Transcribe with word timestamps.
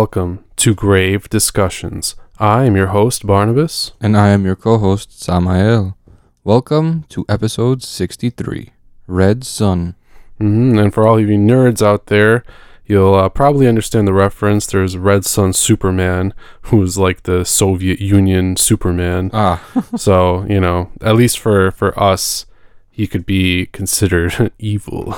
Welcome 0.00 0.44
to 0.56 0.74
Grave 0.74 1.30
Discussions. 1.30 2.16
I 2.38 2.64
am 2.64 2.76
your 2.76 2.88
host, 2.88 3.26
Barnabas. 3.26 3.92
And 3.98 4.14
I 4.14 4.28
am 4.28 4.44
your 4.44 4.54
co 4.54 4.76
host, 4.76 5.22
Samael. 5.22 5.96
Welcome 6.44 7.04
to 7.08 7.24
episode 7.30 7.82
63 7.82 8.72
Red 9.06 9.42
Son. 9.44 9.94
hmm 10.36 10.78
And 10.78 10.92
for 10.92 11.08
all 11.08 11.18
of 11.18 11.26
you 11.30 11.38
nerds 11.38 11.80
out 11.80 12.08
there, 12.08 12.44
you'll 12.84 13.14
uh, 13.14 13.30
probably 13.30 13.66
understand 13.66 14.06
the 14.06 14.12
reference. 14.12 14.66
There's 14.66 14.98
Red 14.98 15.24
Son 15.24 15.54
Superman, 15.54 16.34
who's 16.68 16.98
like 16.98 17.22
the 17.22 17.46
Soviet 17.46 17.98
Union 17.98 18.58
Superman. 18.58 19.30
Ah, 19.32 19.64
so, 19.96 20.44
you 20.44 20.60
know, 20.60 20.90
at 21.00 21.16
least 21.16 21.38
for, 21.38 21.70
for 21.70 21.98
us, 21.98 22.44
he 22.90 23.06
could 23.06 23.24
be 23.24 23.64
considered 23.72 24.52
evil. 24.58 25.16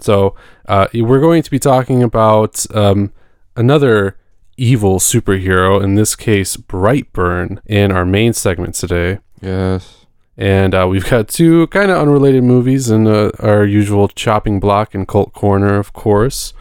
So, 0.00 0.34
uh, 0.66 0.88
we're 0.92 1.20
going 1.20 1.44
to 1.44 1.50
be 1.52 1.60
talking 1.60 2.02
about 2.02 2.66
um, 2.74 3.12
another 3.58 4.16
evil 4.56 4.98
superhero, 4.98 5.82
in 5.82 5.94
this 5.94 6.16
case, 6.16 6.56
Brightburn, 6.56 7.58
in 7.66 7.92
our 7.92 8.04
main 8.04 8.32
segment 8.32 8.74
today. 8.74 9.18
yes. 9.40 9.94
And 10.40 10.72
uh, 10.72 10.86
we've 10.88 11.08
got 11.10 11.26
two 11.26 11.66
kind 11.66 11.90
of 11.90 11.98
unrelated 11.98 12.44
movies 12.44 12.90
in 12.90 13.08
uh, 13.08 13.32
our 13.40 13.64
usual 13.64 14.06
chopping 14.06 14.60
block 14.60 14.94
and 14.94 15.06
cult 15.06 15.32
corner, 15.32 15.74
of 15.74 15.92
course. 15.92 16.52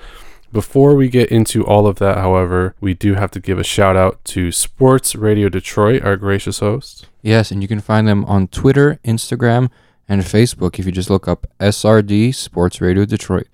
Before 0.52 0.96
we 0.96 1.10
get 1.10 1.30
into 1.30 1.64
all 1.64 1.86
of 1.86 2.00
that, 2.00 2.18
however, 2.18 2.74
we 2.82 2.96
do 2.96 3.14
have 3.14 3.30
to 3.32 3.40
give 3.40 3.60
a 3.60 3.64
shout 3.64 3.96
out 3.96 4.24
to 4.26 4.52
Sports 4.52 5.14
Radio 5.14 5.48
Detroit, 5.48 6.02
our 6.04 6.16
gracious 6.18 6.58
host. 6.58 7.06
Yes, 7.22 7.52
and 7.52 7.62
you 7.62 7.68
can 7.68 7.80
find 7.80 8.08
them 8.08 8.26
on 8.26 8.48
Twitter, 8.48 9.00
Instagram, 9.06 9.70
and 10.10 10.24
Facebook 10.24 10.80
if 10.80 10.88
you 10.88 10.92
just 10.92 11.12
look 11.12 11.28
up 11.28 11.46
SRD 11.60 12.34
Sports 12.34 12.82
Radio 12.82 13.06
Detroit. 13.06 13.48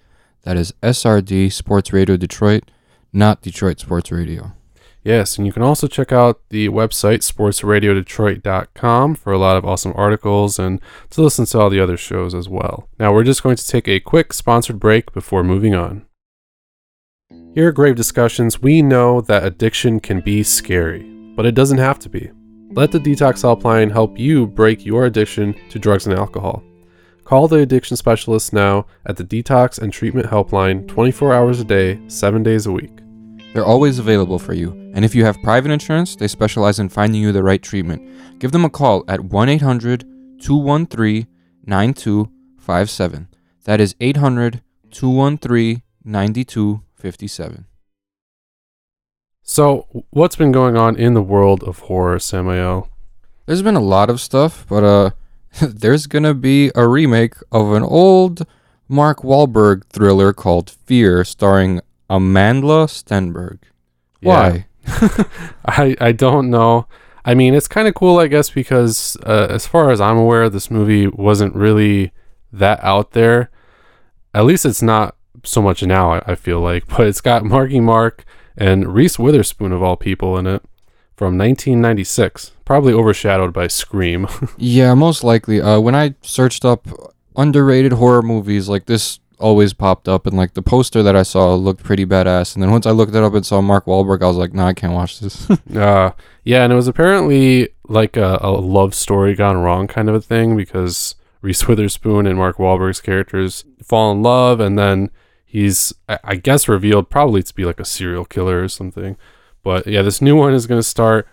That 0.43 0.55
is 0.55 0.73
SRD 0.81 1.51
Sports 1.51 1.91
Radio 1.91 2.15
Detroit, 2.15 2.71
not 3.13 3.41
Detroit 3.41 3.79
Sports 3.79 4.11
Radio. 4.11 4.53
Yes, 5.03 5.37
and 5.37 5.45
you 5.45 5.51
can 5.51 5.61
also 5.63 5.87
check 5.87 6.13
out 6.13 6.39
the 6.49 6.69
website 6.69 7.19
sportsradiodetroit.com 7.19 9.15
for 9.15 9.33
a 9.33 9.37
lot 9.37 9.57
of 9.57 9.65
awesome 9.65 9.91
articles 9.95 10.57
and 10.57 10.79
to 11.09 11.21
listen 11.21 11.45
to 11.45 11.59
all 11.59 11.69
the 11.69 11.79
other 11.81 11.97
shows 11.97 12.33
as 12.33 12.47
well. 12.47 12.87
Now, 12.97 13.13
we're 13.13 13.25
just 13.25 13.43
going 13.43 13.57
to 13.57 13.67
take 13.67 13.87
a 13.89 13.99
quick 13.99 14.31
sponsored 14.31 14.79
break 14.79 15.11
before 15.11 15.43
moving 15.43 15.75
on. 15.75 16.05
Here 17.53 17.69
at 17.69 17.75
Grave 17.75 17.95
Discussions, 17.95 18.61
we 18.61 18.81
know 18.81 19.19
that 19.21 19.43
addiction 19.45 19.99
can 19.99 20.21
be 20.21 20.41
scary, 20.41 21.03
but 21.35 21.45
it 21.45 21.53
doesn't 21.53 21.79
have 21.79 21.99
to 21.99 22.09
be. 22.09 22.31
Let 22.71 22.91
the 22.91 22.99
Detox 22.99 23.43
Helpline 23.43 23.91
help 23.91 24.17
you 24.17 24.47
break 24.47 24.85
your 24.85 25.05
addiction 25.05 25.53
to 25.69 25.77
drugs 25.77 26.07
and 26.07 26.17
alcohol. 26.17 26.63
Call 27.25 27.47
the 27.47 27.59
addiction 27.59 27.97
specialist 27.97 28.53
now 28.53 28.85
at 29.05 29.17
the 29.17 29.23
Detox 29.23 29.79
and 29.79 29.91
Treatment 29.91 30.27
Helpline 30.27 30.87
24 30.87 31.33
hours 31.33 31.59
a 31.59 31.63
day, 31.63 31.99
7 32.07 32.41
days 32.41 32.65
a 32.65 32.71
week. 32.71 33.02
They're 33.53 33.63
always 33.63 33.99
available 33.99 34.39
for 34.39 34.53
you, 34.53 34.71
and 34.95 35.05
if 35.05 35.13
you 35.13 35.25
have 35.25 35.41
private 35.43 35.71
insurance, 35.71 36.15
they 36.15 36.27
specialize 36.27 36.79
in 36.79 36.89
finding 36.89 37.21
you 37.21 37.31
the 37.31 37.43
right 37.43 37.61
treatment. 37.61 38.39
Give 38.39 38.51
them 38.51 38.65
a 38.65 38.69
call 38.69 39.03
at 39.07 39.19
1 39.19 39.47
800 39.47 40.05
213 40.41 41.27
9257. 41.63 43.27
That 43.65 43.79
is 43.79 43.95
800 43.99 44.63
213 44.89 45.83
9257. 46.03 47.65
So, 49.43 50.05
what's 50.09 50.35
been 50.35 50.51
going 50.51 50.75
on 50.75 50.95
in 50.95 51.13
the 51.13 51.21
world 51.21 51.63
of 51.63 51.79
horror, 51.79 52.17
Samael? 52.17 52.89
There's 53.45 53.61
been 53.61 53.75
a 53.75 53.81
lot 53.81 54.09
of 54.09 54.19
stuff, 54.19 54.65
but 54.67 54.83
uh, 54.83 55.11
there's 55.61 56.07
gonna 56.07 56.33
be 56.33 56.71
a 56.73 56.87
remake 56.87 57.35
of 57.51 57.73
an 57.73 57.83
old 57.83 58.47
Mark 58.87 59.19
Wahlberg 59.19 59.85
thriller 59.85 60.33
called 60.33 60.71
Fear, 60.71 61.23
starring 61.23 61.81
Amandla 62.13 62.87
Stenberg. 62.87 63.57
Why? 64.21 64.67
I 65.65 65.95
I 65.99 66.11
don't 66.11 66.51
know. 66.51 66.87
I 67.25 67.33
mean, 67.33 67.55
it's 67.55 67.67
kind 67.67 67.87
of 67.87 67.95
cool, 67.95 68.19
I 68.19 68.27
guess, 68.27 68.49
because 68.49 69.17
uh, 69.25 69.47
as 69.49 69.65
far 69.65 69.89
as 69.91 69.99
I'm 69.99 70.17
aware, 70.17 70.49
this 70.49 70.69
movie 70.69 71.07
wasn't 71.07 71.55
really 71.55 72.11
that 72.51 72.83
out 72.83 73.11
there. 73.11 73.49
At 74.33 74.45
least 74.45 74.65
it's 74.65 74.81
not 74.81 75.15
so 75.43 75.61
much 75.61 75.81
now. 75.83 76.13
I, 76.13 76.21
I 76.27 76.35
feel 76.35 76.59
like, 76.59 76.87
but 76.97 77.07
it's 77.07 77.21
got 77.21 77.45
Marky 77.45 77.79
Mark 77.79 78.25
and 78.55 78.93
Reese 78.93 79.17
Witherspoon 79.17 79.71
of 79.71 79.81
all 79.81 79.95
people 79.97 80.37
in 80.37 80.45
it 80.45 80.63
from 81.15 81.37
1996, 81.37 82.51
probably 82.65 82.93
overshadowed 82.93 83.53
by 83.53 83.67
Scream. 83.67 84.27
Yeah, 84.57 84.93
most 84.93 85.23
likely. 85.23 85.61
Uh, 85.61 85.79
when 85.79 85.95
I 85.95 86.15
searched 86.21 86.63
up 86.65 86.87
underrated 87.35 87.93
horror 87.93 88.21
movies, 88.21 88.69
like 88.69 88.85
this 88.85 89.19
always 89.43 89.73
popped 89.73 90.07
up, 90.07 90.25
and 90.25 90.37
like 90.37 90.53
the 90.53 90.61
poster 90.61 91.03
that 91.03 91.15
I 91.15 91.23
saw 91.23 91.53
looked 91.53 91.83
pretty 91.83 92.05
badass. 92.05 92.55
And 92.55 92.63
then 92.63 92.71
once 92.71 92.85
I 92.85 92.91
looked 92.91 93.13
it 93.13 93.21
up 93.21 93.33
and 93.33 93.45
saw 93.45 93.61
Mark 93.61 93.85
Wahlberg, 93.85 94.23
I 94.23 94.27
was 94.27 94.37
like, 94.37 94.53
no, 94.53 94.65
I 94.65 94.73
can't 94.73 94.93
watch 94.93 95.19
this. 95.19 95.47
Uh, 95.73 96.11
yeah, 96.43 96.63
and 96.63 96.71
it 96.71 96.75
was 96.75 96.87
apparently 96.87 97.69
like 97.87 98.15
a, 98.15 98.37
a 98.41 98.51
love 98.51 98.93
story 98.93 99.33
gone 99.33 99.57
wrong 99.57 99.87
kind 99.87 100.07
of 100.07 100.15
a 100.15 100.21
thing 100.21 100.55
because 100.55 101.15
Reese 101.41 101.67
Witherspoon 101.67 102.25
and 102.25 102.37
Mark 102.37 102.57
Wahlberg's 102.57 103.01
characters 103.01 103.65
fall 103.83 104.11
in 104.11 104.21
love, 104.21 104.59
and 104.59 104.77
then 104.77 105.09
he's, 105.45 105.93
I 106.07 106.19
I 106.23 106.35
guess, 106.35 106.67
revealed 106.67 107.09
probably 107.09 107.43
to 107.43 107.53
be 107.53 107.65
like 107.65 107.79
a 107.79 107.85
serial 107.85 108.25
killer 108.25 108.63
or 108.63 108.69
something. 108.69 109.17
But 109.63 109.87
yeah, 109.87 110.01
this 110.01 110.21
new 110.21 110.35
one 110.35 110.53
is 110.53 110.67
going 110.67 110.79
to 110.79 110.87
start 110.87 111.27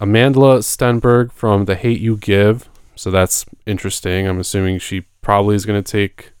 Amanda 0.00 0.60
Stenberg 0.60 1.32
from 1.32 1.64
The 1.64 1.76
Hate 1.76 2.00
You 2.00 2.16
Give. 2.16 2.68
So 2.94 3.10
that's 3.10 3.46
interesting. 3.66 4.26
I'm 4.26 4.40
assuming 4.40 4.78
she 4.78 5.02
probably 5.22 5.56
is 5.56 5.64
going 5.64 5.82
to 5.82 5.90
take 5.90 6.31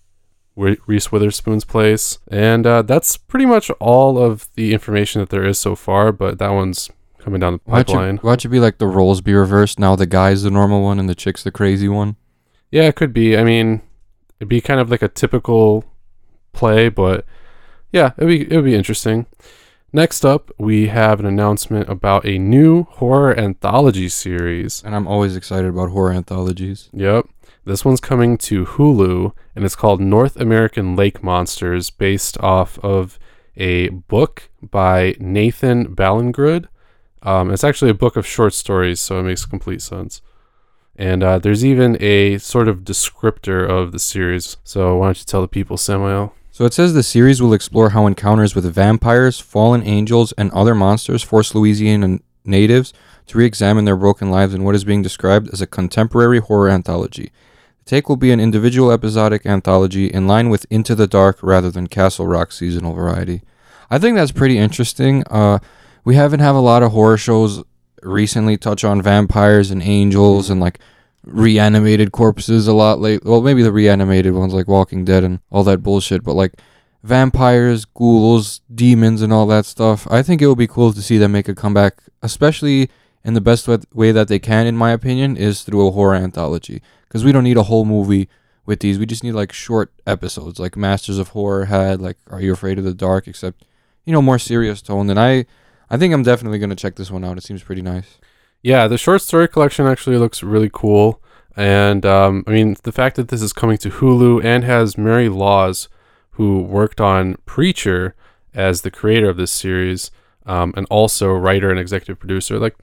Reese 0.56 1.10
Witherspoon's 1.10 1.64
place. 1.64 2.18
And 2.30 2.66
uh, 2.66 2.82
that's 2.82 3.16
pretty 3.16 3.46
much 3.46 3.70
all 3.80 4.18
of 4.18 4.48
the 4.54 4.72
information 4.72 5.20
that 5.20 5.30
there 5.30 5.44
is 5.46 5.58
so 5.58 5.74
far, 5.74 6.12
but 6.12 6.38
that 6.38 6.50
one's 6.50 6.90
coming 7.18 7.40
down 7.40 7.54
the 7.54 7.60
Why'd 7.70 7.88
you, 7.88 7.94
pipeline. 7.94 8.16
why'd 8.18 8.44
you 8.44 8.50
be 8.50 8.60
like 8.60 8.78
the 8.78 8.86
roles 8.86 9.20
be 9.20 9.32
reversed? 9.34 9.78
Now 9.78 9.96
the 9.96 10.06
guy's 10.06 10.42
the 10.42 10.50
normal 10.50 10.82
one 10.82 10.98
and 10.98 11.08
the 11.08 11.14
chick's 11.14 11.42
the 11.44 11.50
crazy 11.52 11.88
one. 11.88 12.16
Yeah, 12.70 12.84
it 12.84 12.96
could 12.96 13.12
be. 13.12 13.36
I 13.36 13.44
mean, 13.44 13.82
it'd 14.40 14.48
be 14.48 14.60
kind 14.60 14.80
of 14.80 14.90
like 14.90 15.02
a 15.02 15.08
typical 15.08 15.84
play, 16.52 16.88
but 16.88 17.24
yeah, 17.92 18.12
it'd 18.16 18.28
be 18.28 18.42
it'd 18.42 18.64
be 18.64 18.74
interesting. 18.74 19.26
Next 19.92 20.24
up, 20.24 20.50
we 20.58 20.86
have 20.88 21.20
an 21.20 21.26
announcement 21.26 21.86
about 21.90 22.24
a 22.24 22.38
new 22.38 22.84
horror 22.84 23.38
anthology 23.38 24.08
series. 24.08 24.82
And 24.82 24.94
I'm 24.96 25.06
always 25.06 25.36
excited 25.36 25.68
about 25.68 25.90
horror 25.90 26.12
anthologies. 26.14 26.88
Yep. 26.94 27.26
This 27.64 27.84
one's 27.84 28.00
coming 28.00 28.38
to 28.38 28.66
Hulu 28.66 29.32
and 29.54 29.64
it's 29.64 29.76
called 29.76 30.00
North 30.00 30.36
American 30.36 30.96
Lake 30.96 31.22
Monsters 31.22 31.90
based 31.90 32.36
off 32.38 32.76
of 32.80 33.20
a 33.56 33.88
book 33.88 34.50
by 34.60 35.14
Nathan 35.20 35.94
Ballingrud. 35.94 36.66
Um, 37.22 37.52
it's 37.52 37.62
actually 37.62 37.92
a 37.92 37.94
book 37.94 38.16
of 38.16 38.26
short 38.26 38.52
stories, 38.52 38.98
so 38.98 39.20
it 39.20 39.22
makes 39.22 39.46
complete 39.46 39.80
sense. 39.80 40.22
And 40.96 41.22
uh, 41.22 41.38
there's 41.38 41.64
even 41.64 41.96
a 42.00 42.38
sort 42.38 42.66
of 42.66 42.80
descriptor 42.80 43.68
of 43.68 43.92
the 43.92 44.00
series. 44.00 44.56
So 44.64 44.96
why 44.96 45.06
don't 45.06 45.20
you 45.20 45.24
tell 45.24 45.40
the 45.40 45.46
people, 45.46 45.76
Samael? 45.76 46.34
So 46.50 46.64
it 46.64 46.74
says 46.74 46.94
the 46.94 47.04
series 47.04 47.40
will 47.40 47.54
explore 47.54 47.90
how 47.90 48.08
encounters 48.08 48.56
with 48.56 48.64
vampires, 48.74 49.38
fallen 49.38 49.84
angels, 49.84 50.32
and 50.32 50.50
other 50.50 50.74
monsters 50.74 51.22
force 51.22 51.54
Louisiana 51.54 52.18
natives 52.44 52.92
to 53.28 53.38
re 53.38 53.46
examine 53.46 53.84
their 53.84 53.96
broken 53.96 54.32
lives 54.32 54.52
in 54.52 54.64
what 54.64 54.74
is 54.74 54.84
being 54.84 55.00
described 55.00 55.48
as 55.52 55.62
a 55.62 55.66
contemporary 55.66 56.40
horror 56.40 56.68
anthology. 56.68 57.30
Take 57.84 58.08
will 58.08 58.16
be 58.16 58.30
an 58.30 58.40
individual 58.40 58.90
episodic 58.90 59.44
anthology 59.44 60.06
in 60.06 60.26
line 60.26 60.50
with 60.50 60.66
Into 60.70 60.94
the 60.94 61.06
Dark 61.06 61.42
rather 61.42 61.70
than 61.70 61.86
Castle 61.88 62.26
Rock 62.26 62.52
seasonal 62.52 62.94
variety. 62.94 63.42
I 63.90 63.98
think 63.98 64.16
that's 64.16 64.32
pretty 64.32 64.58
interesting. 64.58 65.24
Uh, 65.30 65.58
we 66.04 66.14
haven't 66.14 66.40
had 66.40 66.54
a 66.54 66.60
lot 66.60 66.82
of 66.82 66.92
horror 66.92 67.16
shows 67.16 67.62
recently 68.02 68.56
touch 68.56 68.84
on 68.84 69.02
vampires 69.02 69.70
and 69.70 69.82
angels 69.82 70.50
and 70.50 70.60
like 70.60 70.78
reanimated 71.24 72.12
corpses 72.12 72.66
a 72.66 72.72
lot 72.72 73.00
late. 73.00 73.24
Well, 73.24 73.42
maybe 73.42 73.62
the 73.62 73.72
reanimated 73.72 74.34
ones 74.34 74.54
like 74.54 74.68
Walking 74.68 75.04
Dead 75.04 75.24
and 75.24 75.40
all 75.50 75.64
that 75.64 75.82
bullshit, 75.82 76.24
but 76.24 76.34
like 76.34 76.54
vampires, 77.02 77.84
ghouls, 77.84 78.60
demons, 78.72 79.22
and 79.22 79.32
all 79.32 79.46
that 79.46 79.66
stuff. 79.66 80.06
I 80.10 80.22
think 80.22 80.40
it 80.40 80.46
would 80.46 80.58
be 80.58 80.66
cool 80.66 80.92
to 80.92 81.02
see 81.02 81.18
them 81.18 81.32
make 81.32 81.48
a 81.48 81.54
comeback, 81.54 82.02
especially 82.22 82.90
in 83.24 83.34
the 83.34 83.40
best 83.40 83.68
way 83.92 84.12
that 84.12 84.28
they 84.28 84.38
can, 84.38 84.66
in 84.66 84.76
my 84.76 84.90
opinion, 84.90 85.36
is 85.36 85.62
through 85.62 85.86
a 85.86 85.90
horror 85.92 86.14
anthology. 86.14 86.82
Because 87.08 87.24
we 87.24 87.32
don't 87.32 87.44
need 87.44 87.56
a 87.56 87.64
whole 87.64 87.84
movie 87.84 88.28
with 88.66 88.80
these. 88.80 88.98
We 88.98 89.06
just 89.06 89.24
need 89.24 89.32
like 89.32 89.52
short 89.52 89.92
episodes, 90.06 90.58
like 90.58 90.76
Masters 90.76 91.18
of 91.18 91.28
Horror 91.28 91.66
had, 91.66 92.00
like 92.00 92.16
Are 92.28 92.40
You 92.40 92.52
Afraid 92.52 92.78
of 92.78 92.84
the 92.84 92.94
Dark, 92.94 93.28
except 93.28 93.64
you 94.04 94.12
know 94.12 94.22
more 94.22 94.38
serious 94.38 94.82
tone. 94.82 95.10
And 95.10 95.20
I, 95.20 95.46
I 95.90 95.96
think 95.96 96.14
I'm 96.14 96.22
definitely 96.22 96.58
gonna 96.58 96.74
check 96.74 96.96
this 96.96 97.10
one 97.10 97.24
out. 97.24 97.38
It 97.38 97.44
seems 97.44 97.62
pretty 97.62 97.82
nice. 97.82 98.18
Yeah, 98.62 98.88
the 98.88 98.98
short 98.98 99.22
story 99.22 99.48
collection 99.48 99.86
actually 99.86 100.16
looks 100.16 100.42
really 100.42 100.70
cool. 100.72 101.20
And 101.56 102.06
um, 102.06 102.44
I 102.46 102.52
mean, 102.52 102.76
the 102.82 102.92
fact 102.92 103.16
that 103.16 103.28
this 103.28 103.42
is 103.42 103.52
coming 103.52 103.76
to 103.78 103.90
Hulu 103.90 104.42
and 104.44 104.64
has 104.64 104.96
Mary 104.96 105.28
Laws, 105.28 105.88
who 106.32 106.62
worked 106.62 107.00
on 107.00 107.36
Preacher 107.44 108.14
as 108.54 108.82
the 108.82 108.90
creator 108.90 109.28
of 109.28 109.36
this 109.36 109.50
series, 109.50 110.10
um, 110.46 110.72
and 110.76 110.86
also 110.88 111.32
writer 111.32 111.70
and 111.70 111.78
executive 111.78 112.18
producer. 112.18 112.58
Like, 112.58 112.76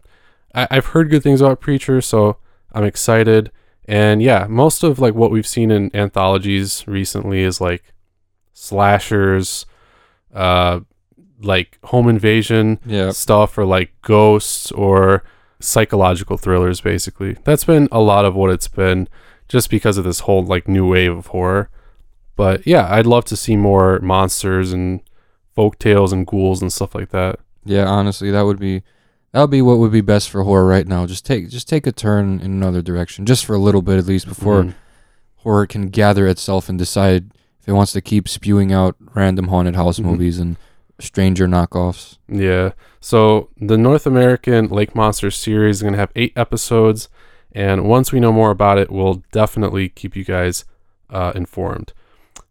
I- 0.54 0.68
I've 0.72 0.88
heard 0.88 1.10
good 1.10 1.24
things 1.24 1.42
about 1.42 1.60
Preacher, 1.62 2.02
so 2.02 2.38
I'm 2.74 2.84
excited. 2.84 3.52
And 3.86 4.22
yeah, 4.22 4.46
most 4.50 4.84
of 4.84 5.00
like 5.00 5.16
what 5.16 5.32
we've 5.32 5.48
seen 5.48 5.72
in 5.72 5.90
anthologies 5.96 6.84
recently 6.88 7.42
is 7.42 7.60
like 7.60 7.84
slashers, 8.54 9.66
uh, 10.34 10.82
like 11.42 11.80
home 11.86 12.08
invasion 12.10 12.80
Yeah, 12.86 13.12
stuff, 13.12 13.58
or 13.58 13.66
like 13.66 13.92
ghosts 14.02 14.72
or 14.74 15.24
psychological 15.60 16.38
thrillers. 16.38 16.82
Basically, 16.82 17.38
that's 17.44 17.64
been 17.64 17.88
a 17.92 18.00
lot 18.02 18.26
of 18.26 18.36
what 18.36 18.50
it's 18.52 18.68
been, 18.68 19.08
just 19.48 19.70
because 19.70 19.98
of 19.98 20.04
this 20.04 20.22
whole 20.22 20.44
like 20.44 20.68
new 20.68 20.88
wave 20.88 21.16
of 21.18 21.28
horror. 21.28 21.70
But 22.36 22.66
yeah, 22.68 22.88
I'd 22.94 23.06
love 23.08 23.26
to 23.26 23.36
see 23.36 23.56
more 23.56 24.00
monsters 24.00 24.72
and 24.72 25.02
folk 25.56 25.80
tales 25.80 26.14
and 26.14 26.28
ghouls 26.28 26.62
and 26.62 26.72
stuff 26.72 26.94
like 26.96 27.10
that. 27.10 27.40
yeah. 27.66 27.86
Honestly, 27.86 28.32
that 28.32 28.44
would 28.44 28.60
be 28.60 28.84
that 29.32 29.42
would 29.42 29.50
be 29.52 29.62
what 29.62 29.78
would 29.78 29.92
be 29.92 30.02
best 30.02 30.30
for 30.30 30.44
horror 30.44 30.66
right 30.66 30.88
now. 30.88 31.06
Just 31.06 31.26
take 31.26 31.50
just 31.50 31.68
take 31.68 31.86
a 31.88 31.92
turn 31.92 32.40
in 32.40 32.52
another 32.52 32.82
direction, 32.82 33.26
just 33.26 33.46
for 33.46 33.54
a 33.56 33.60
little 33.60 33.82
bit 33.82 33.98
at 33.98 34.06
least, 34.06 34.28
before 34.28 34.64
Mhm. 34.64 34.74
horror 35.38 35.68
can 35.68 35.90
gather 35.90 36.28
itself 36.28 36.70
and 36.70 36.78
decide 36.78 37.32
if 37.62 37.68
it 37.68 37.74
wants 37.74 37.92
to 37.94 38.02
keep 38.02 38.28
spewing 38.28 38.72
out 38.74 38.96
random 39.16 39.48
haunted 39.50 39.76
house 39.76 40.00
Mhm. 40.00 40.06
movies 40.06 40.40
and 40.40 40.58
stranger 41.00 41.48
knockoffs. 41.48 42.18
Yeah. 42.28 42.72
So 43.00 43.50
the 43.60 43.78
North 43.78 44.06
American 44.06 44.68
Lake 44.68 44.94
Monster 44.96 45.32
series 45.32 45.78
is 45.78 45.82
going 45.82 45.94
to 45.94 46.00
have 46.00 46.12
eight 46.16 46.34
episodes, 46.36 47.08
and 47.54 47.86
once 47.86 48.12
we 48.12 48.20
know 48.20 48.34
more 48.34 48.52
about 48.52 48.78
it, 48.78 48.92
we'll 48.92 49.24
definitely 49.32 49.90
keep 49.90 50.16
you 50.16 50.24
guys 50.26 50.66
uh, 51.12 51.32
informed. 51.34 51.92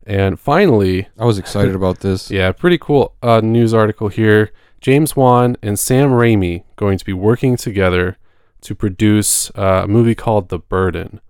And 0.06 0.40
finally, 0.40 1.06
I 1.18 1.24
was 1.26 1.38
excited 1.38 1.74
about 1.76 2.00
this. 2.00 2.28
yeah, 2.38 2.50
pretty 2.52 2.78
cool 2.78 3.14
uh, 3.22 3.40
news 3.40 3.72
article 3.74 4.08
here. 4.08 4.50
James 4.80 5.16
Wan 5.16 5.56
and 5.62 5.78
Sam 5.78 6.10
Raimi 6.10 6.64
going 6.76 6.98
to 6.98 7.04
be 7.04 7.12
working 7.12 7.56
together 7.56 8.16
to 8.62 8.74
produce 8.74 9.50
a 9.54 9.86
movie 9.88 10.14
called 10.14 10.48
The 10.48 10.58
Burden, 10.58 11.20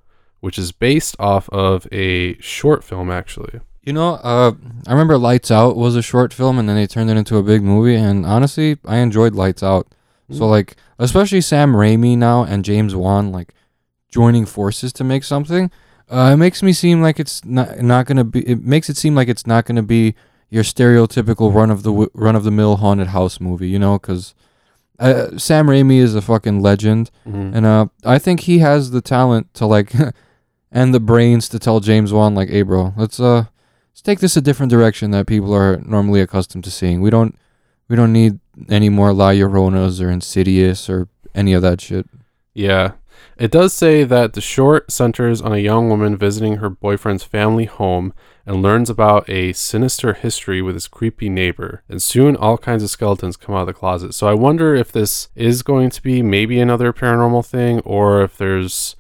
which 0.41 0.59
is 0.59 0.73
based 0.73 1.17
off 1.19 1.49
of 1.51 1.87
a 1.93 2.39
short 2.41 2.85
film, 2.85 3.11
actually. 3.11 3.61
You 3.83 3.93
know, 3.95 4.15
uh, 4.23 4.53
I 4.87 4.93
remember 4.93 5.17
Lights 5.17 5.51
Out 5.51 5.77
was 5.77 5.97
a 5.97 6.03
short 6.03 6.35
film, 6.35 6.59
and 6.59 6.69
then 6.69 6.77
they 6.77 6.87
turned 6.87 7.09
it 7.11 7.17
into 7.17 7.39
a 7.39 7.43
big 7.43 7.63
movie. 7.63 7.95
And 7.97 8.27
honestly, 8.27 8.77
I 8.85 8.99
enjoyed 8.99 9.35
Lights 9.35 9.63
Out. 9.63 9.87
So 10.31 10.41
Mm. 10.43 10.51
like, 10.51 10.77
especially 10.99 11.41
Sam 11.41 11.73
Raimi 11.73 12.17
now 12.19 12.45
and 12.45 12.65
James 12.65 12.95
Wan 12.95 13.33
like 13.33 13.55
joining 14.11 14.45
forces 14.45 14.93
to 14.95 15.05
make 15.05 15.25
something. 15.25 15.71
Uh, 16.11 16.31
it 16.35 16.37
makes 16.37 16.63
me 16.63 16.73
seem 16.75 17.01
like 17.01 17.19
it's 17.19 17.43
not 17.47 17.81
not 17.81 18.05
gonna 18.07 18.25
be. 18.25 18.41
It 18.41 18.63
makes 18.63 18.91
it 18.91 18.97
seem 18.99 19.15
like 19.15 19.29
it's 19.29 19.47
not 19.47 19.65
gonna 19.65 19.83
be 19.83 20.15
your 20.51 20.63
stereotypical 20.65 21.53
run 21.55 21.71
of 21.71 21.83
the 21.83 21.91
w- 21.91 22.11
run 22.15 22.35
of 22.37 22.45
the 22.45 22.51
mill 22.51 22.77
haunted 22.77 23.09
house 23.09 23.41
movie. 23.41 23.69
You 23.69 23.79
know, 23.79 23.99
because 23.99 24.35
uh, 24.99 25.37
Sam 25.39 25.67
Raimi 25.67 25.99
is 25.99 26.15
a 26.15 26.23
fucking 26.23 26.61
legend. 26.61 27.11
Mhm. 27.27 27.55
And 27.55 27.67
uh, 27.67 27.87
I 28.05 28.19
think 28.19 28.41
he 28.41 28.59
has 28.59 28.91
the 28.91 29.01
talent 29.01 29.53
to 29.55 29.67
like, 29.67 29.93
and 30.73 30.95
the 30.95 31.01
brains 31.01 31.49
to 31.51 31.59
tell 31.59 31.81
James 31.81 32.13
Wan 32.13 32.35
like, 32.35 32.49
"Hey, 32.49 32.63
bro, 32.63 32.93
let's 32.97 33.21
uh, 33.21 33.45
let's 33.93 34.03
take 34.03 34.21
this 34.21 34.37
a 34.37 34.41
different 34.41 34.71
direction 34.71 35.11
that 35.13 35.27
people 35.27 35.53
are 35.55 35.77
normally 35.85 36.21
accustomed 36.21 36.65
to 36.65 36.71
seeing. 36.71 37.01
We 37.01 37.11
don't, 37.11 37.37
we 37.89 37.97
don't 37.97 38.13
need 38.13 38.41
any 38.69 38.89
more 38.89 39.13
La 39.13 39.31
Lloronas 39.31 40.01
or 40.05 40.11
Insidious 40.11 40.89
or 40.91 41.09
any 41.35 41.53
of 41.53 41.63
that 41.63 41.81
shit." 41.81 42.07
Yeah. 42.55 42.93
It 43.37 43.51
does 43.53 43.73
say 43.73 44.03
that 44.05 44.33
the 44.33 44.41
short 44.41 44.91
centers 44.91 45.41
on 45.41 45.53
a 45.53 45.59
young 45.59 45.89
woman 45.89 46.17
visiting 46.17 46.57
her 46.57 46.69
boyfriend's 46.71 47.23
family 47.23 47.65
home 47.67 48.13
and 48.49 48.63
learns 48.63 48.89
about 48.89 49.29
a 49.29 49.53
sinister 49.53 50.15
history 50.15 50.63
with 50.63 50.75
his 50.75 50.89
creepy 50.89 51.29
neighbor. 51.29 51.83
And 51.87 52.03
soon 52.03 52.35
all 52.35 52.57
kinds 52.57 52.83
of 52.83 52.89
skeletons 52.89 53.37
come 53.37 53.55
out 53.55 53.61
of 53.61 53.67
the 53.67 53.75
closet. 53.75 54.15
So 54.15 54.27
I 54.27 54.33
wonder 54.33 54.75
if 54.75 54.91
this 54.91 55.29
is 55.37 55.63
going 55.63 55.91
to 55.91 56.03
be 56.03 56.23
maybe 56.23 56.59
another 56.59 56.95
paranormal 56.95 57.45
thing 57.45 57.81
or 57.81 58.23
if 58.23 58.39
there's 58.39 58.97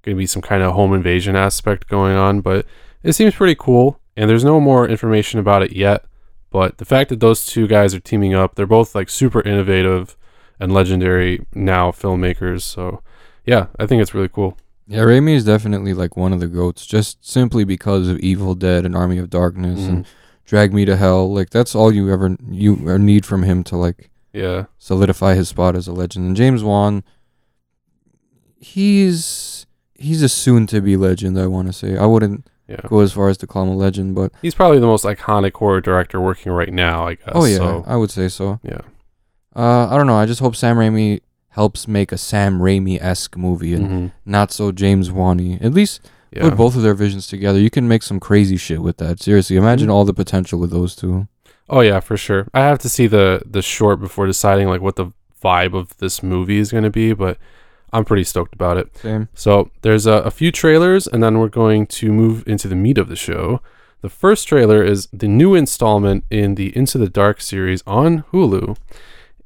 going 0.00 0.16
to 0.16 0.18
be 0.18 0.26
some 0.26 0.40
kind 0.40 0.62
of 0.62 0.72
home 0.72 0.94
invasion 0.94 1.36
aspect 1.36 1.88
going 1.88 2.16
on. 2.16 2.40
But 2.40 2.64
it 3.02 3.12
seems 3.12 3.34
pretty 3.34 3.54
cool. 3.54 4.00
And 4.16 4.30
there's 4.30 4.44
no 4.44 4.60
more 4.60 4.88
information 4.88 5.38
about 5.40 5.62
it 5.62 5.72
yet. 5.72 6.06
But 6.48 6.78
the 6.78 6.86
fact 6.86 7.10
that 7.10 7.20
those 7.20 7.44
two 7.44 7.66
guys 7.66 7.94
are 7.94 8.00
teaming 8.00 8.32
up, 8.32 8.54
they're 8.54 8.64
both 8.64 8.94
like 8.94 9.10
super 9.10 9.42
innovative 9.42 10.16
and 10.58 10.72
legendary 10.72 11.44
now 11.52 11.90
filmmakers. 11.90 12.62
So 12.62 13.02
yeah, 13.44 13.66
I 13.78 13.84
think 13.84 14.00
it's 14.00 14.14
really 14.14 14.30
cool. 14.30 14.56
Yeah, 14.88 15.00
Raimi 15.00 15.34
is 15.34 15.44
definitely 15.44 15.94
like 15.94 16.16
one 16.16 16.32
of 16.32 16.40
the 16.40 16.46
goats, 16.46 16.86
just 16.86 17.28
simply 17.28 17.64
because 17.64 18.08
of 18.08 18.18
Evil 18.20 18.54
Dead 18.54 18.86
and 18.86 18.94
Army 18.96 19.18
of 19.18 19.28
Darkness 19.30 19.80
Mhm. 19.80 19.88
and 19.88 20.06
Drag 20.44 20.72
Me 20.72 20.84
to 20.84 20.96
Hell. 20.96 21.32
Like 21.34 21.50
that's 21.50 21.74
all 21.74 21.92
you 21.92 22.12
ever 22.12 22.36
you 22.50 22.76
need 22.98 23.26
from 23.26 23.42
him 23.42 23.64
to 23.64 23.76
like 23.76 24.10
Yeah, 24.32 24.66
solidify 24.78 25.34
his 25.34 25.48
spot 25.48 25.74
as 25.74 25.88
a 25.88 25.92
legend. 25.92 26.26
And 26.26 26.36
James 26.36 26.62
Wan, 26.62 27.02
he's 28.60 29.66
he's 29.94 30.22
a 30.22 30.28
soon 30.28 30.66
to 30.68 30.80
be 30.80 30.96
legend. 30.96 31.38
I 31.38 31.46
want 31.46 31.66
to 31.68 31.72
say 31.72 31.96
I 31.96 32.06
wouldn't 32.06 32.46
yeah. 32.68 32.80
go 32.86 33.00
as 33.00 33.12
far 33.12 33.28
as 33.28 33.36
to 33.38 33.46
call 33.46 33.64
him 33.64 33.70
a 33.70 33.76
legend, 33.76 34.14
but 34.14 34.32
He's 34.42 34.54
probably 34.54 34.78
the 34.78 34.86
most 34.86 35.04
iconic 35.04 35.54
horror 35.54 35.80
director 35.80 36.20
working 36.20 36.52
right 36.52 36.72
now. 36.72 37.08
I 37.08 37.14
guess. 37.14 37.28
oh 37.34 37.44
yeah, 37.44 37.56
So, 37.58 37.84
I 37.86 37.96
would 37.96 38.10
say 38.10 38.28
so. 38.28 38.60
yeah. 38.62 38.80
Uh, 39.54 39.88
I 39.88 39.96
don't 39.96 40.06
know. 40.06 40.16
I 40.16 40.26
just 40.26 40.40
hope 40.40 40.54
Sam 40.54 40.76
Raimi 40.76 41.20
helps 41.56 41.88
make 41.88 42.12
a 42.12 42.18
Sam 42.18 42.60
Raimi 42.60 42.98
esque 43.02 43.36
movie 43.36 43.74
and 43.74 43.86
Mhm. 43.88 44.12
not 44.24 44.52
so 44.52 44.70
James 44.72 45.10
Wan-y. 45.10 45.58
At 45.60 45.74
least 45.74 46.00
Yeah. 46.32 46.42
put 46.42 46.56
both 46.56 46.76
of 46.76 46.82
their 46.82 46.94
visions 46.94 47.26
together. 47.26 47.58
You 47.58 47.70
can 47.70 47.88
make 47.88 48.02
some 48.02 48.20
crazy 48.20 48.56
shit 48.56 48.80
with 48.82 48.98
that. 48.98 49.20
Seriously, 49.22 49.56
imagine 49.56 49.88
Mhm. 49.88 49.92
all 49.92 50.04
the 50.04 50.14
potential 50.14 50.58
with 50.60 50.70
those 50.70 50.94
two. 50.94 51.26
Oh 51.68 51.80
yeah, 51.80 52.00
for 52.00 52.16
sure. 52.16 52.46
I 52.54 52.60
have 52.60 52.78
to 52.80 52.88
see 52.88 53.06
the 53.08 53.40
the 53.50 53.62
short 53.62 54.00
before 54.00 54.26
deciding 54.26 54.68
like 54.68 54.80
what 54.82 54.96
the 54.96 55.06
vibe 55.42 55.74
of 55.74 55.96
this 55.98 56.22
movie 56.22 56.58
is 56.58 56.70
going 56.72 56.84
to 56.84 56.90
be, 56.90 57.12
but 57.12 57.38
I'm 57.92 58.04
pretty 58.04 58.24
stoked 58.24 58.54
about 58.54 58.76
it. 58.76 58.88
Same. 58.98 59.28
So 59.34 59.70
there's 59.82 60.06
a, 60.06 60.14
a 60.30 60.30
few 60.30 60.50
trailers, 60.52 61.06
and 61.06 61.22
then 61.22 61.38
we're 61.38 61.48
going 61.62 61.86
to 62.00 62.12
move 62.12 62.44
into 62.46 62.68
the 62.68 62.76
meat 62.76 62.98
of 62.98 63.08
the 63.08 63.16
show. 63.16 63.60
The 64.02 64.08
first 64.10 64.46
trailer 64.46 64.82
is 64.84 65.08
the 65.12 65.28
new 65.28 65.54
installment 65.54 66.24
in 66.30 66.56
the 66.56 66.76
Into 66.76 66.98
the 66.98 67.08
Dark 67.08 67.40
series 67.40 67.82
on 67.86 68.24
Hulu, 68.32 68.76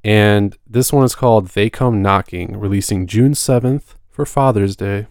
and 0.02 0.56
this 0.66 0.92
one 0.92 1.04
is 1.04 1.14
called 1.14 1.48
They 1.48 1.70
Come 1.70 2.02
Knocking, 2.02 2.58
releasing 2.58 3.06
June 3.06 3.32
7th 3.32 3.94
for 4.10 4.24
Father's 4.24 4.76
Day. 4.76 5.06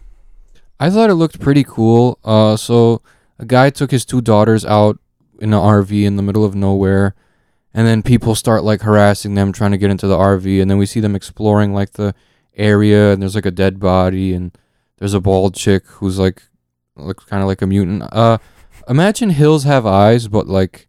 I 0.78 0.90
thought 0.90 1.10
it 1.10 1.14
looked 1.14 1.40
pretty 1.40 1.64
cool. 1.64 2.18
Uh, 2.24 2.56
so 2.56 3.02
a 3.38 3.44
guy 3.44 3.70
took 3.70 3.90
his 3.90 4.04
two 4.04 4.20
daughters 4.20 4.64
out 4.64 4.98
in 5.40 5.52
an 5.52 5.60
RV 5.60 6.04
in 6.04 6.16
the 6.16 6.22
middle 6.22 6.44
of 6.44 6.54
nowhere, 6.54 7.14
and 7.72 7.86
then 7.86 8.02
people 8.02 8.34
start 8.34 8.64
like 8.64 8.82
harassing 8.82 9.34
them, 9.34 9.52
trying 9.52 9.70
to 9.70 9.78
get 9.78 9.90
into 9.90 10.06
the 10.06 10.16
RV, 10.16 10.60
and 10.60 10.70
then 10.70 10.78
we 10.78 10.86
see 10.86 11.00
them 11.00 11.14
exploring 11.14 11.72
like 11.72 11.92
the 11.92 12.14
area, 12.56 13.12
and 13.12 13.22
there's 13.22 13.34
like 13.34 13.46
a 13.46 13.50
dead 13.50 13.78
body, 13.78 14.34
and 14.34 14.56
there's 14.98 15.14
a 15.14 15.20
bald 15.20 15.54
chick 15.54 15.86
who's 15.86 16.18
like 16.18 16.42
looks 16.96 17.24
kind 17.24 17.42
of 17.42 17.48
like 17.48 17.62
a 17.62 17.66
mutant. 17.66 18.02
Uh, 18.12 18.38
imagine 18.88 19.30
Hills 19.30 19.64
Have 19.64 19.86
Eyes, 19.86 20.28
but 20.28 20.46
like 20.46 20.88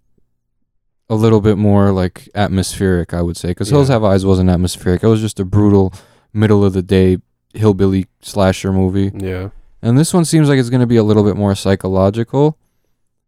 a 1.11 1.15
little 1.15 1.41
bit 1.41 1.57
more 1.57 1.91
like 1.91 2.29
atmospheric, 2.33 3.13
I 3.13 3.21
would 3.21 3.35
say, 3.35 3.49
because 3.49 3.69
Hills 3.69 3.89
Have 3.89 4.01
Eyes 4.03 4.25
wasn't 4.25 4.49
atmospheric. 4.49 5.03
It 5.03 5.07
was 5.07 5.19
just 5.19 5.41
a 5.41 5.45
brutal 5.45 5.93
middle 6.31 6.63
of 6.63 6.71
the 6.71 6.81
day 6.81 7.17
hillbilly 7.53 8.07
slasher 8.21 8.71
movie. 8.71 9.11
Yeah. 9.13 9.49
And 9.81 9.97
this 9.99 10.13
one 10.13 10.23
seems 10.23 10.47
like 10.47 10.57
it's 10.57 10.69
going 10.69 10.79
to 10.79 10.87
be 10.87 10.95
a 10.95 11.03
little 11.03 11.25
bit 11.25 11.35
more 11.35 11.53
psychological. 11.53 12.57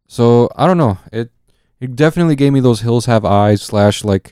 So 0.07 0.49
I 0.55 0.65
don't 0.65 0.77
know. 0.77 0.97
It 1.11 1.31
it 1.81 1.95
definitely 1.97 2.37
gave 2.37 2.53
me 2.53 2.61
those 2.61 2.81
hills 2.81 3.05
have 3.05 3.25
eyes 3.25 3.61
slash 3.61 4.05
like 4.05 4.31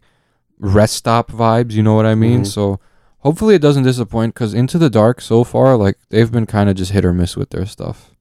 rest 0.57 0.93
stop 0.95 1.29
vibes. 1.29 1.73
You 1.73 1.83
know 1.83 1.93
what 1.95 2.05
I 2.05 2.15
mean? 2.15 2.43
Mhm. 2.43 2.47
So 2.47 2.79
hopefully 3.19 3.55
it 3.55 3.61
doesn't 3.61 3.83
disappoint. 3.83 4.33
Cause 4.33 4.53
Into 4.53 4.77
the 4.77 4.89
Dark 4.89 5.19
so 5.19 5.43
far, 5.43 5.75
like 5.75 5.97
they've 6.09 6.31
been 6.31 6.45
kind 6.45 6.69
of 6.69 6.77
just 6.77 6.91
hit 6.93 7.03
or 7.03 7.11
miss 7.13 7.35
with 7.35 7.49
their 7.49 7.65
stuff. 7.65 8.11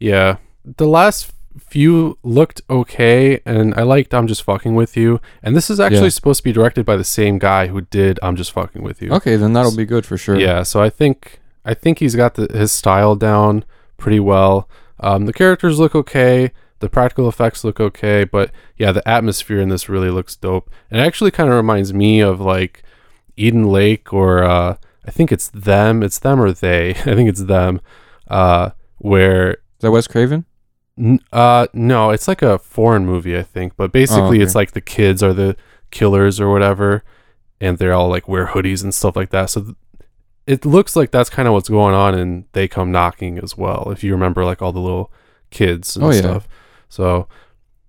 Yeah. 0.00 0.38
The 0.64 0.88
last 0.88 1.32
few 1.58 2.18
looked 2.22 2.60
okay, 2.70 3.40
and 3.44 3.74
I 3.74 3.82
liked 3.82 4.14
I'm 4.14 4.26
Just 4.26 4.42
Fucking 4.42 4.74
With 4.74 4.96
You. 4.96 5.20
And 5.42 5.54
this 5.56 5.70
is 5.70 5.78
actually 5.80 6.04
Yeah. 6.04 6.08
supposed 6.10 6.38
to 6.40 6.44
be 6.44 6.52
directed 6.52 6.84
by 6.86 6.96
the 6.96 7.04
same 7.04 7.38
guy 7.38 7.66
who 7.68 7.82
did 7.82 8.18
I'm 8.22 8.36
Just 8.36 8.52
Fucking 8.52 8.82
With 8.82 9.02
You. 9.02 9.12
Okay, 9.12 9.36
then 9.36 9.52
that'll 9.52 9.76
be 9.76 9.84
good 9.84 10.06
for 10.06 10.16
sure. 10.16 10.38
Yeah, 10.38 10.62
so 10.62 10.82
I 10.82 10.90
think 10.90 11.40
I 11.64 11.74
think 11.74 11.98
he's 12.00 12.16
got 12.16 12.34
the, 12.34 12.46
his 12.56 12.72
style 12.72 13.14
down 13.14 13.64
pretty 13.96 14.18
well. 14.20 14.68
Um, 15.00 15.26
the 15.26 15.32
characters 15.32 15.78
look 15.78 15.94
okay, 15.94 16.50
the 16.80 16.88
practical 16.88 17.28
effects 17.28 17.62
look 17.64 17.78
okay, 17.80 18.24
but 18.24 18.50
yeah, 18.76 18.90
the 18.92 19.06
atmosphere 19.08 19.60
in 19.60 19.68
this 19.68 19.88
really 19.88 20.10
looks 20.10 20.34
dope. 20.36 20.68
And 20.90 21.00
it 21.00 21.04
actually 21.04 21.30
kind 21.30 21.48
of 21.48 21.54
reminds 21.56 21.92
me 21.94 22.20
of 22.20 22.40
like 22.40 22.82
Eden 23.36 23.64
Lake 23.64 24.12
or 24.12 24.42
uh, 24.42 24.76
I 25.06 25.10
think 25.10 25.30
it's 25.32 25.48
them, 25.48 26.02
it's 26.02 26.18
them 26.18 26.40
or 26.40 26.52
they. 26.52 26.90
I 26.90 26.94
think 27.14 27.28
it's 27.28 27.44
them. 27.44 27.80
Uh, 28.28 28.70
where 28.98 29.52
Is 29.52 29.56
that 29.80 29.90
Wes 29.92 30.06
Craven? 30.08 30.44
N- 30.98 31.20
uh, 31.32 31.66
no, 31.72 32.10
it's 32.10 32.28
like 32.28 32.42
a 32.42 32.58
foreign 32.58 33.06
movie, 33.06 33.36
I 33.36 33.42
think. 33.42 33.76
But 33.76 33.92
basically, 33.92 34.36
okay. 34.38 34.42
it's 34.42 34.54
like 34.54 34.72
the 34.72 34.80
kids 34.80 35.22
are 35.22 35.32
the 35.32 35.56
killers 35.90 36.40
or 36.40 36.50
whatever, 36.50 37.02
and 37.60 37.78
they're 37.78 37.92
all 37.94 38.08
like 38.08 38.28
wear 38.28 38.48
hoodies 38.48 38.82
and 38.82 38.94
stuff 38.94 39.16
like 39.16 39.30
that. 39.30 39.50
So 39.50 39.62
th- 39.62 39.76
it 40.46 40.64
looks 40.66 40.96
like 40.96 41.10
that's 41.10 41.30
kind 41.30 41.46
of 41.48 41.54
what's 41.54 41.68
going 41.68 41.94
on, 41.94 42.14
and 42.14 42.44
they 42.52 42.68
come 42.68 42.90
knocking 42.92 43.38
as 43.38 43.56
well. 43.56 43.90
If 43.90 44.02
you 44.04 44.12
remember, 44.12 44.44
like 44.44 44.60
all 44.60 44.72
the 44.72 44.80
little 44.80 45.10
kids 45.50 45.96
and 45.96 46.04
Oh, 46.04 46.10
yeah. 46.10 46.18
stuff. 46.20 46.48
So 46.88 47.28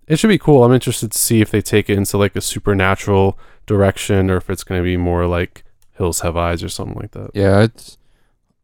it 0.07 0.17
should 0.19 0.27
be 0.29 0.37
cool. 0.37 0.63
I'm 0.63 0.71
interested 0.73 1.11
to 1.11 1.17
see 1.17 1.41
if 1.41 1.49
they 1.51 1.61
take 1.61 1.89
it 1.89 1.97
into 1.97 2.17
like 2.17 2.35
a 2.35 2.41
supernatural 2.41 3.37
direction, 3.65 4.29
or 4.29 4.37
if 4.37 4.49
it's 4.49 4.63
going 4.63 4.79
to 4.79 4.83
be 4.85 4.97
more 4.97 5.25
like 5.27 5.63
Hills 5.97 6.21
Have 6.21 6.37
Eyes 6.37 6.63
or 6.63 6.69
something 6.69 6.97
like 6.99 7.11
that. 7.11 7.31
Yeah, 7.33 7.61
it's 7.63 7.97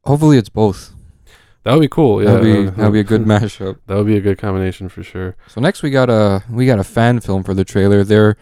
hopefully 0.06 0.38
it's 0.38 0.50
both. 0.50 0.94
That 1.70 1.76
would 1.76 1.82
be 1.82 1.88
cool. 1.90 2.24
Yeah, 2.24 2.32
That'd 2.34 2.44
be 2.44 2.70
that'd 2.72 2.94
be 2.94 3.00
a 3.00 3.04
good 3.04 3.22
mashup. 3.34 3.78
That 3.86 3.96
would 3.96 4.08
be 4.08 4.18
a 4.18 4.22
good 4.22 4.40
combination 4.40 4.90
for 4.90 5.04
sure. 5.04 5.36
So 5.48 5.62
next 5.62 5.84
we 5.84 5.92
got 5.92 6.10
a 6.10 6.44
we 6.50 6.66
got 6.66 6.80
a 6.80 6.84
fan 6.84 7.20
film 7.20 7.44
for 7.44 7.54
the 7.54 7.64
trailer. 7.64 8.04
They're 8.04 8.38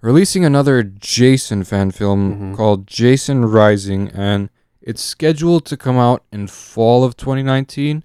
releasing 0.00 0.44
another 0.44 0.84
Jason 0.84 1.64
fan 1.64 1.90
film 1.90 2.52
Mhm. 2.54 2.56
called 2.56 2.86
Jason 2.86 3.44
Rising 3.44 4.08
and 4.14 4.50
it's 4.80 5.02
scheduled 5.02 5.64
to 5.66 5.76
come 5.76 5.98
out 5.98 6.22
in 6.30 6.46
fall 6.46 7.02
of 7.02 7.16
2019 7.16 8.04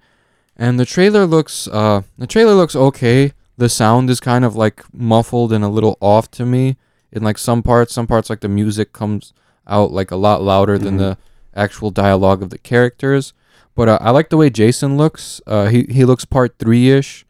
and 0.56 0.80
the 0.80 0.84
trailer 0.84 1.26
looks 1.26 1.68
uh 1.68 2.02
the 2.18 2.26
trailer 2.26 2.54
looks 2.54 2.74
okay. 2.74 3.32
The 3.56 3.68
sound 3.68 4.10
is 4.10 4.18
kind 4.18 4.44
of 4.44 4.56
like 4.56 4.82
muffled 4.92 5.52
and 5.52 5.62
a 5.62 5.68
little 5.68 5.96
off 6.00 6.28
to 6.32 6.44
me 6.44 6.76
in 7.12 7.22
like 7.22 7.38
some 7.38 7.62
parts. 7.62 7.94
Some 7.94 8.08
parts 8.08 8.28
like 8.28 8.40
the 8.40 8.48
music 8.48 8.92
comes 8.92 9.32
out 9.68 9.92
like 9.92 10.10
a 10.10 10.16
lot 10.16 10.42
louder 10.42 10.76
than 10.76 10.96
Mhm. 10.96 10.98
the 10.98 11.18
actual 11.54 11.90
dialogue 11.90 12.42
of 12.42 12.50
the 12.50 12.58
characters. 12.58 13.32
But 13.76 13.88
uh, 13.88 13.98
I 14.00 14.10
like 14.10 14.30
the 14.30 14.38
way 14.38 14.50
Jason 14.50 14.96
looks. 14.96 15.40
Uh, 15.46 15.66
he 15.66 15.86
he 15.88 16.04
looks 16.04 16.24
part 16.24 16.58
three 16.58 16.90
ish. 16.90 17.24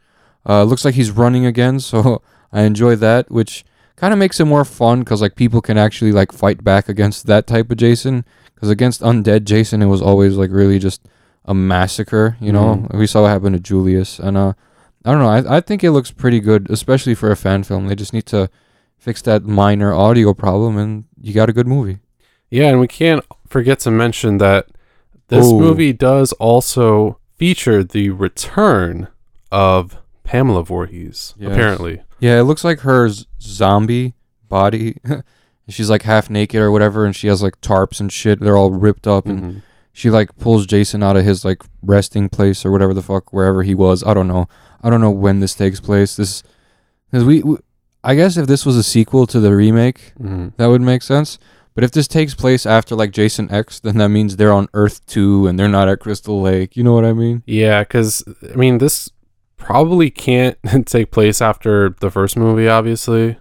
Uh, 0.48 0.62
looks 0.62 0.84
like 0.84 0.94
he's 0.94 1.10
running 1.10 1.44
again, 1.44 1.80
so 1.80 2.22
I 2.52 2.62
enjoy 2.62 2.94
that, 2.96 3.30
which 3.30 3.64
kind 3.96 4.12
of 4.12 4.18
makes 4.18 4.38
it 4.38 4.44
more 4.44 4.64
fun 4.64 5.00
because 5.00 5.20
like 5.20 5.34
people 5.34 5.60
can 5.60 5.76
actually 5.76 6.12
like 6.12 6.30
fight 6.32 6.62
back 6.62 6.88
against 6.88 7.26
that 7.26 7.46
type 7.46 7.70
of 7.70 7.76
Jason. 7.76 8.24
Because 8.54 8.70
against 8.70 9.02
undead 9.02 9.44
Jason, 9.44 9.82
it 9.82 9.86
was 9.86 10.00
always 10.00 10.36
like 10.36 10.50
really 10.50 10.78
just 10.78 11.02
a 11.44 11.52
massacre. 11.52 12.36
You 12.40 12.52
know, 12.52 12.86
we 12.94 13.06
saw 13.08 13.22
what 13.22 13.28
happened 13.28 13.56
to 13.56 13.60
Julius, 13.60 14.20
and 14.20 14.36
uh, 14.36 14.52
I 15.04 15.10
don't 15.10 15.20
know. 15.20 15.28
I 15.28 15.56
I 15.56 15.60
think 15.60 15.82
it 15.82 15.90
looks 15.90 16.12
pretty 16.12 16.38
good, 16.38 16.70
especially 16.70 17.16
for 17.16 17.32
a 17.32 17.36
fan 17.36 17.64
film. 17.64 17.88
They 17.88 17.96
just 17.96 18.12
need 18.12 18.26
to 18.26 18.48
fix 18.96 19.20
that 19.22 19.42
minor 19.44 19.92
audio 19.92 20.32
problem, 20.32 20.78
and 20.78 21.04
you 21.20 21.34
got 21.34 21.50
a 21.50 21.52
good 21.52 21.66
movie. 21.66 21.98
Yeah, 22.50 22.68
and 22.68 22.78
we 22.78 22.86
can't 22.86 23.24
forget 23.48 23.80
to 23.80 23.90
mention 23.90 24.38
that 24.38 24.68
this 25.28 25.46
Oh. 25.46 25.58
movie 25.58 25.92
does 25.92 26.32
also 26.34 27.18
feature 27.36 27.82
the 27.84 28.10
return 28.10 29.08
of 29.52 29.98
Pamela 30.24 30.62
Voorhees. 30.64 31.34
Yes. 31.38 31.52
Apparently, 31.52 32.02
Yeah, 32.18 32.40
it 32.40 32.44
looks 32.44 32.64
like 32.64 32.80
her 32.80 33.08
zombie 33.40 34.14
body. 34.48 34.96
She's 35.68 35.90
like 35.90 36.02
half 36.02 36.30
naked 36.30 36.60
or 36.60 36.70
whatever, 36.70 37.04
and 37.04 37.14
she 37.14 37.26
has 37.26 37.42
like 37.42 37.60
tarps 37.60 38.00
and 38.00 38.12
shit. 38.12 38.40
They're 38.40 38.56
all 38.56 38.70
ripped 38.70 39.06
up, 39.06 39.26
and 39.26 39.40
Mhm. 39.42 39.62
she 39.92 40.10
like 40.10 40.36
pulls 40.38 40.64
Jason 40.66 41.02
out 41.02 41.16
of 41.16 41.24
his 41.24 41.44
like 41.44 41.62
resting 41.82 42.28
place 42.28 42.64
or 42.64 42.70
whatever 42.70 42.94
the 42.94 43.02
fuck 43.02 43.32
wherever 43.32 43.62
he 43.64 43.74
was. 43.74 44.04
I 44.04 44.14
don't 44.14 44.28
know. 44.28 44.48
I 44.82 44.90
don't 44.90 45.00
know 45.00 45.10
when 45.10 45.40
this 45.40 45.54
takes 45.54 45.80
place. 45.80 46.14
This 46.16 46.42
because 47.10 47.24
we, 47.24 47.42
we, 47.42 47.56
I 48.04 48.14
guess 48.14 48.36
if 48.36 48.46
this 48.46 48.64
was 48.64 48.76
a 48.76 48.82
sequel 48.84 49.26
to 49.26 49.40
the 49.40 49.54
remake, 49.56 50.12
Mhm. 50.22 50.52
that 50.56 50.66
would 50.66 50.82
make 50.82 51.02
sense. 51.02 51.38
But 51.76 51.84
if 51.84 51.92
this 51.92 52.08
takes 52.08 52.34
place 52.34 52.64
after 52.64 52.96
like 52.96 53.10
Jason 53.12 53.52
X, 53.52 53.80
then 53.80 53.98
that 53.98 54.08
means 54.08 54.36
they're 54.36 54.50
on 54.50 54.66
Earth 54.72 55.04
two 55.04 55.46
and 55.46 55.58
they're 55.58 55.68
not 55.68 55.90
at 55.90 56.00
Crystal 56.00 56.40
Lake. 56.40 56.74
You 56.74 56.82
know 56.82 56.94
what 56.94 57.04
I 57.04 57.12
mean? 57.12 57.42
yeah, 57.46 57.82
because 57.82 58.24
I 58.50 58.56
mean, 58.56 58.78
this 58.78 59.10
probably 59.58 60.10
can't 60.10 60.56
take 60.86 61.10
place 61.10 61.42
after 61.42 61.90
the 62.00 62.10
first 62.10 62.34
movie, 62.34 62.66
obviously. 62.66 63.36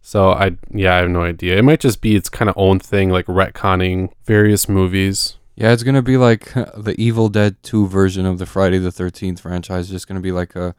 So 0.00 0.30
I, 0.30 0.52
yeah, 0.70 0.94
I 0.94 0.98
have 0.98 1.10
no 1.10 1.22
idea. 1.22 1.58
It 1.58 1.64
might 1.64 1.80
just 1.80 2.00
be 2.00 2.14
its 2.14 2.28
kind 2.28 2.48
of 2.48 2.54
own 2.56 2.78
thing, 2.78 3.10
like 3.10 3.26
retconning 3.26 4.12
various 4.24 4.68
movies. 4.68 5.38
Yeah, 5.56 5.72
it's 5.72 5.82
gonna 5.82 6.02
be 6.02 6.16
like 6.16 6.54
the 6.76 6.94
Evil 6.98 7.28
Dead 7.28 7.60
Two 7.64 7.88
version 7.88 8.26
of 8.26 8.38
the 8.38 8.46
Friday 8.46 8.78
the 8.78 8.92
Thirteenth 8.92 9.40
franchise. 9.40 9.90
Just 9.90 10.06
gonna 10.06 10.20
be 10.20 10.30
like 10.30 10.54
a, 10.54 10.76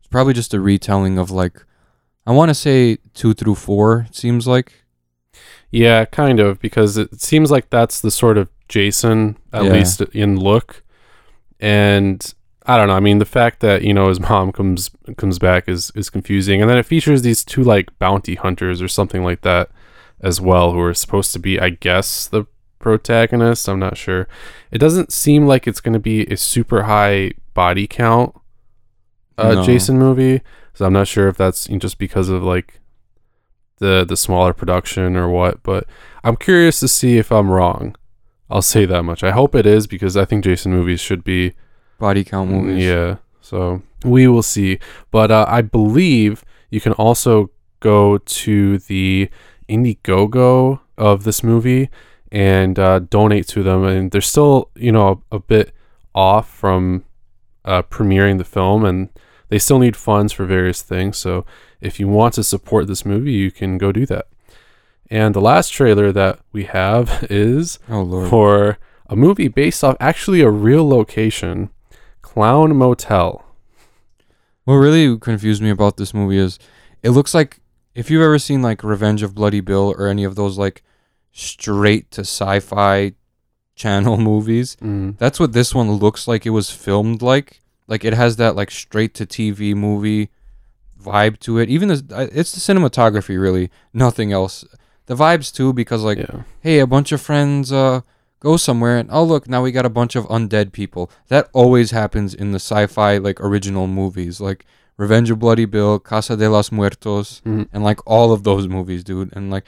it's 0.00 0.08
probably 0.08 0.34
just 0.34 0.52
a 0.52 0.60
retelling 0.60 1.16
of 1.16 1.30
like, 1.30 1.64
I 2.26 2.32
want 2.32 2.50
to 2.50 2.54
say 2.54 2.98
two 3.14 3.32
through 3.32 3.54
four. 3.54 4.04
It 4.10 4.14
seems 4.14 4.46
like. 4.46 4.81
Yeah, 5.72 6.04
kind 6.04 6.38
of, 6.38 6.60
because 6.60 6.96
it 6.96 7.20
seems 7.20 7.50
like 7.50 7.70
that's 7.70 8.00
the 8.00 8.10
sort 8.10 8.38
of 8.38 8.48
Jason, 8.68 9.36
at 9.52 9.64
Yeah. 9.64 9.72
least 9.72 10.00
in 10.12 10.38
look. 10.38 10.82
And 11.58 12.32
I 12.66 12.76
don't 12.76 12.86
know. 12.88 12.94
I 12.94 13.00
mean, 13.00 13.18
the 13.18 13.24
fact 13.24 13.60
that 13.60 13.82
you 13.82 13.92
know 13.94 14.08
his 14.08 14.20
mom 14.20 14.52
comes 14.52 14.90
comes 15.16 15.38
back 15.38 15.68
is 15.68 15.90
is 15.94 16.10
confusing, 16.10 16.60
and 16.60 16.70
then 16.70 16.78
it 16.78 16.86
features 16.86 17.22
these 17.22 17.44
two 17.44 17.64
like 17.64 17.96
bounty 17.98 18.34
hunters 18.36 18.80
or 18.82 18.88
something 18.88 19.24
like 19.24 19.40
that 19.40 19.70
as 20.20 20.40
well, 20.40 20.72
who 20.72 20.80
are 20.80 20.94
supposed 20.94 21.32
to 21.32 21.38
be, 21.40 21.58
I 21.58 21.70
guess, 21.70 22.28
the 22.28 22.44
protagonists. 22.78 23.68
I'm 23.68 23.80
not 23.80 23.96
sure. 23.96 24.28
It 24.70 24.78
doesn't 24.78 25.12
seem 25.12 25.46
like 25.46 25.66
it's 25.66 25.80
going 25.80 25.94
to 25.94 25.98
be 26.00 26.26
a 26.26 26.36
super 26.36 26.84
high 26.84 27.32
body 27.54 27.86
count 27.88 28.34
uh, 29.38 29.54
No. 29.54 29.64
Jason 29.64 29.98
movie, 29.98 30.42
so 30.74 30.84
I'm 30.86 30.92
not 30.92 31.08
sure 31.08 31.26
if 31.28 31.36
that's 31.36 31.66
just 31.66 31.98
because 31.98 32.28
of 32.28 32.42
like 32.44 32.80
the 33.82 34.06
the 34.08 34.16
smaller 34.16 34.54
production 34.54 35.16
or 35.16 35.28
what. 35.28 35.62
But 35.62 35.86
I'm 36.24 36.36
curious 36.36 36.80
to 36.80 36.88
see 36.88 37.18
if 37.18 37.30
I'm 37.30 37.50
wrong. 37.50 37.94
I'll 38.48 38.62
say 38.62 38.86
that 38.86 39.02
much. 39.02 39.22
I 39.22 39.32
hope 39.32 39.54
it 39.54 39.66
is 39.66 39.86
because 39.86 40.16
I 40.16 40.24
think 40.24 40.44
Jason 40.44 40.72
movies 40.72 41.00
should 41.00 41.24
be 41.24 41.52
Body 41.98 42.24
count 42.24 42.50
movies. 42.50 42.84
yeah. 42.84 43.16
So 43.40 43.82
we 44.04 44.26
will 44.28 44.42
see. 44.42 44.78
But 45.10 45.30
uh, 45.30 45.46
I 45.48 45.62
believe 45.62 46.44
you 46.70 46.80
can 46.80 46.92
also 46.94 47.50
go 47.80 48.18
to 48.18 48.78
the 48.78 49.28
Indiegogo 49.68 50.80
of 50.96 51.24
this 51.24 51.42
movie 51.42 51.90
and 52.30 52.78
uh, 52.78 53.00
donate 53.00 53.46
to 53.48 53.62
them. 53.62 53.84
And 53.84 54.10
they're 54.10 54.20
still, 54.20 54.70
you 54.74 54.92
know, 54.92 55.22
a, 55.30 55.36
a 55.36 55.40
bit 55.40 55.74
off 56.14 56.48
from 56.48 57.04
uh, 57.64 57.82
premiering 57.82 58.38
the 58.38 58.44
film, 58.44 58.84
and 58.84 59.08
they 59.48 59.58
still 59.58 59.78
need 59.78 59.96
funds 59.96 60.32
for 60.32 60.44
various 60.44 60.82
things. 60.82 61.18
So 61.18 61.44
if 61.82 62.00
you 62.00 62.08
want 62.08 62.32
to 62.34 62.44
support 62.44 62.86
this 62.86 63.04
movie, 63.04 63.32
you 63.32 63.50
can 63.50 63.76
go 63.76 63.92
do 63.92 64.06
that. 64.06 64.28
And 65.10 65.34
the 65.34 65.40
last 65.40 65.70
trailer 65.70 66.12
that 66.12 66.38
we 66.52 66.64
have 66.64 67.26
is 67.30 67.78
Oh 67.90 68.26
for 68.30 68.78
a 69.08 69.16
movie 69.16 69.48
based 69.48 69.84
off 69.84 69.96
actually 70.00 70.40
a 70.40 70.48
real 70.50 70.88
location, 70.88 71.68
Clown 72.22 72.74
Motel. 72.76 73.44
What 74.64 74.74
really 74.74 75.18
confused 75.18 75.60
me 75.60 75.70
about 75.70 75.96
this 75.96 76.14
movie 76.14 76.38
is, 76.38 76.58
it 77.02 77.10
looks 77.10 77.34
like 77.34 77.60
if 77.94 78.10
you've 78.10 78.22
ever 78.22 78.38
seen 78.38 78.62
like 78.62 78.82
Revenge 78.84 79.22
of 79.22 79.34
Bloody 79.34 79.60
Bill 79.60 79.94
or 79.98 80.06
any 80.06 80.24
of 80.24 80.36
those 80.36 80.56
like 80.56 80.82
straight 81.32 82.10
to 82.12 82.20
sci-fi 82.22 83.12
channel 83.74 84.16
movies, 84.16 84.76
Mm. 84.80 85.18
That's 85.18 85.40
what 85.40 85.52
this 85.52 85.74
one 85.74 85.90
looks 85.92 86.28
like 86.28 86.46
it 86.46 86.50
was 86.50 86.70
filmed 86.70 87.22
like. 87.22 87.60
Like 87.88 88.04
it 88.04 88.14
has 88.14 88.36
that 88.36 88.54
like 88.56 88.70
straight 88.70 89.12
to 89.14 89.26
TV 89.26 89.74
movie 89.74 90.30
vibe 91.02 91.38
to 91.40 91.58
it. 91.58 91.68
Even 91.68 91.88
the 91.88 92.02
uh, 92.14 92.26
it's 92.32 92.52
the 92.52 92.60
cinematography 92.60 93.40
really, 93.40 93.70
nothing 93.92 94.32
else. 94.32 94.64
The 95.06 95.14
vibes 95.16 95.52
too 95.52 95.72
because 95.72 96.02
like 96.04 96.18
yeah. 96.18 96.42
hey, 96.60 96.78
a 96.78 96.86
bunch 96.86 97.12
of 97.12 97.20
friends 97.20 97.72
uh 97.72 98.00
go 98.40 98.56
somewhere 98.56 98.98
and 98.98 99.08
oh 99.12 99.24
look, 99.24 99.48
now 99.48 99.62
we 99.62 99.72
got 99.72 99.86
a 99.86 99.90
bunch 99.90 100.14
of 100.16 100.24
undead 100.26 100.72
people. 100.72 101.10
That 101.28 101.48
always 101.52 101.90
happens 101.90 102.34
in 102.34 102.52
the 102.52 102.58
sci-fi 102.60 103.18
like 103.18 103.40
original 103.40 103.86
movies 103.86 104.40
like 104.40 104.64
Revenge 104.96 105.30
of 105.30 105.38
Bloody 105.38 105.64
Bill, 105.64 105.98
Casa 105.98 106.36
de 106.36 106.48
los 106.48 106.70
Muertos, 106.70 107.40
Mhm. 107.44 107.68
and 107.72 107.82
like 107.82 107.98
all 108.06 108.32
of 108.32 108.42
those 108.44 108.68
movies, 108.68 109.02
dude. 109.02 109.30
And 109.34 109.50
like 109.50 109.64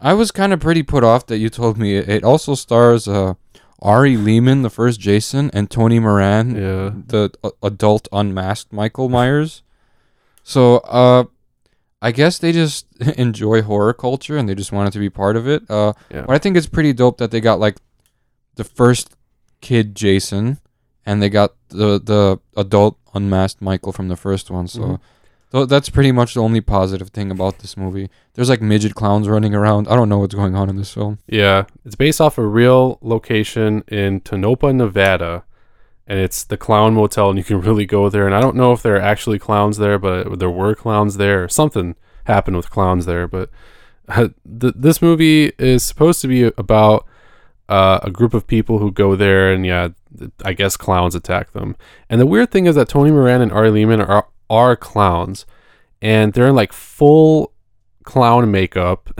I 0.00 0.12
was 0.14 0.30
kind 0.30 0.52
of 0.52 0.60
pretty 0.60 0.82
put 0.82 1.02
off 1.04 1.26
that 1.26 1.38
you 1.38 1.48
told 1.48 1.78
me 1.78 1.96
it, 1.96 2.08
it 2.08 2.24
also 2.24 2.54
stars 2.54 3.08
uh 3.08 3.34
Ari 3.80 4.16
Lehman, 4.16 4.62
the 4.62 4.70
first 4.70 4.98
Jason, 4.98 5.50
and 5.54 5.70
Tony 5.70 6.00
Moran, 6.00 6.54
Yeah. 6.56 6.90
the 7.06 7.30
uh, 7.44 7.50
adult 7.62 8.08
unmasked 8.12 8.72
Michael 8.72 9.08
Myers. 9.08 9.62
So, 10.48 10.78
uh, 10.78 11.24
I 12.00 12.10
guess 12.12 12.38
they 12.38 12.52
just 12.52 12.86
enjoy 13.18 13.60
horror 13.62 13.92
culture 13.92 14.36
and 14.38 14.48
they 14.48 14.54
just 14.54 14.72
wanted 14.72 14.92
to 14.94 14.98
be 14.98 15.10
part 15.10 15.36
of 15.36 15.46
it. 15.46 15.62
Uh, 15.68 15.92
Yeah. 16.10 16.22
but 16.26 16.34
I 16.34 16.38
think 16.38 16.56
it's 16.56 16.66
pretty 16.68 16.92
dope 16.92 17.18
that 17.18 17.30
they 17.30 17.40
got 17.40 17.60
like 17.60 17.76
the 18.54 18.64
first 18.64 19.14
kid 19.60 19.94
Jason, 19.94 20.58
and 21.04 21.20
they 21.22 21.28
got 21.28 21.50
the 21.68 22.00
the 22.00 22.38
adult 22.56 22.96
unmasked 23.14 23.60
Michael 23.60 23.92
from 23.92 24.08
the 24.08 24.16
first 24.16 24.50
one. 24.50 24.66
So. 24.68 24.80
Mhm. 24.80 24.98
tho- 25.50 25.64
that's 25.66 25.88
pretty 25.90 26.12
much 26.12 26.34
the 26.34 26.42
only 26.42 26.60
positive 26.60 27.08
thing 27.10 27.30
about 27.30 27.58
this 27.60 27.74
movie. 27.76 28.08
There's 28.34 28.50
like 28.50 28.60
midget 28.62 28.94
clowns 28.94 29.28
running 29.28 29.54
around. 29.54 29.88
I 29.88 29.96
don't 29.96 30.08
know 30.10 30.18
what's 30.18 30.34
going 30.34 30.54
on 30.54 30.68
in 30.68 30.76
this 30.76 30.92
film. 30.92 31.18
Yeah. 31.26 31.64
It's 31.86 31.94
based 31.96 32.20
off 32.20 32.36
a 32.38 32.46
real 32.46 32.98
location 33.00 33.82
in 33.88 34.20
Tonopah, 34.20 34.72
Nevada. 34.72 35.44
And 36.08 36.18
it's 36.18 36.42
the 36.42 36.56
Clown 36.56 36.94
Motel, 36.94 37.28
and 37.28 37.38
you 37.38 37.44
can 37.44 37.60
really 37.60 37.84
go 37.84 38.08
there. 38.08 38.26
And 38.26 38.34
I 38.34 38.40
don't 38.40 38.56
know 38.56 38.72
if 38.72 38.82
there 38.82 38.96
are 38.96 39.00
actually 39.00 39.38
clowns 39.38 39.76
there, 39.76 39.98
but 39.98 40.38
there 40.38 40.50
were 40.50 40.74
clowns 40.74 41.18
there. 41.18 41.48
Something 41.48 41.94
happened 42.24 42.56
with 42.56 42.70
clowns 42.70 43.04
there. 43.04 43.28
But 43.28 43.50
uh, 44.08 44.28
th- 44.60 44.74
this 44.74 45.02
movie 45.02 45.52
is 45.58 45.84
supposed 45.84 46.22
to 46.22 46.28
be 46.28 46.44
about 46.44 47.06
uh, 47.68 48.00
a 48.02 48.10
group 48.10 48.32
of 48.32 48.46
people 48.46 48.78
who 48.78 48.90
go 48.90 49.14
there, 49.14 49.52
and 49.52 49.66
yeah, 49.66 49.88
I 50.44 50.54
guess 50.54 50.76
clowns 50.76 51.14
attack 51.14 51.52
them. 51.52 51.76
And 52.08 52.20
the 52.20 52.26
weird 52.26 52.50
thing 52.50 52.64
is 52.64 52.74
that 52.76 52.88
Tony 52.88 53.10
Moran 53.10 53.42
and 53.42 53.52
Ari 53.52 53.70
Lehman 53.70 54.00
are 54.00 54.28
are 54.48 54.76
clowns, 54.76 55.44
and 56.00 56.32
they're 56.32 56.48
in 56.48 56.54
like 56.54 56.72
full 56.72 57.52
clown 58.04 58.50
makeup 58.50 59.10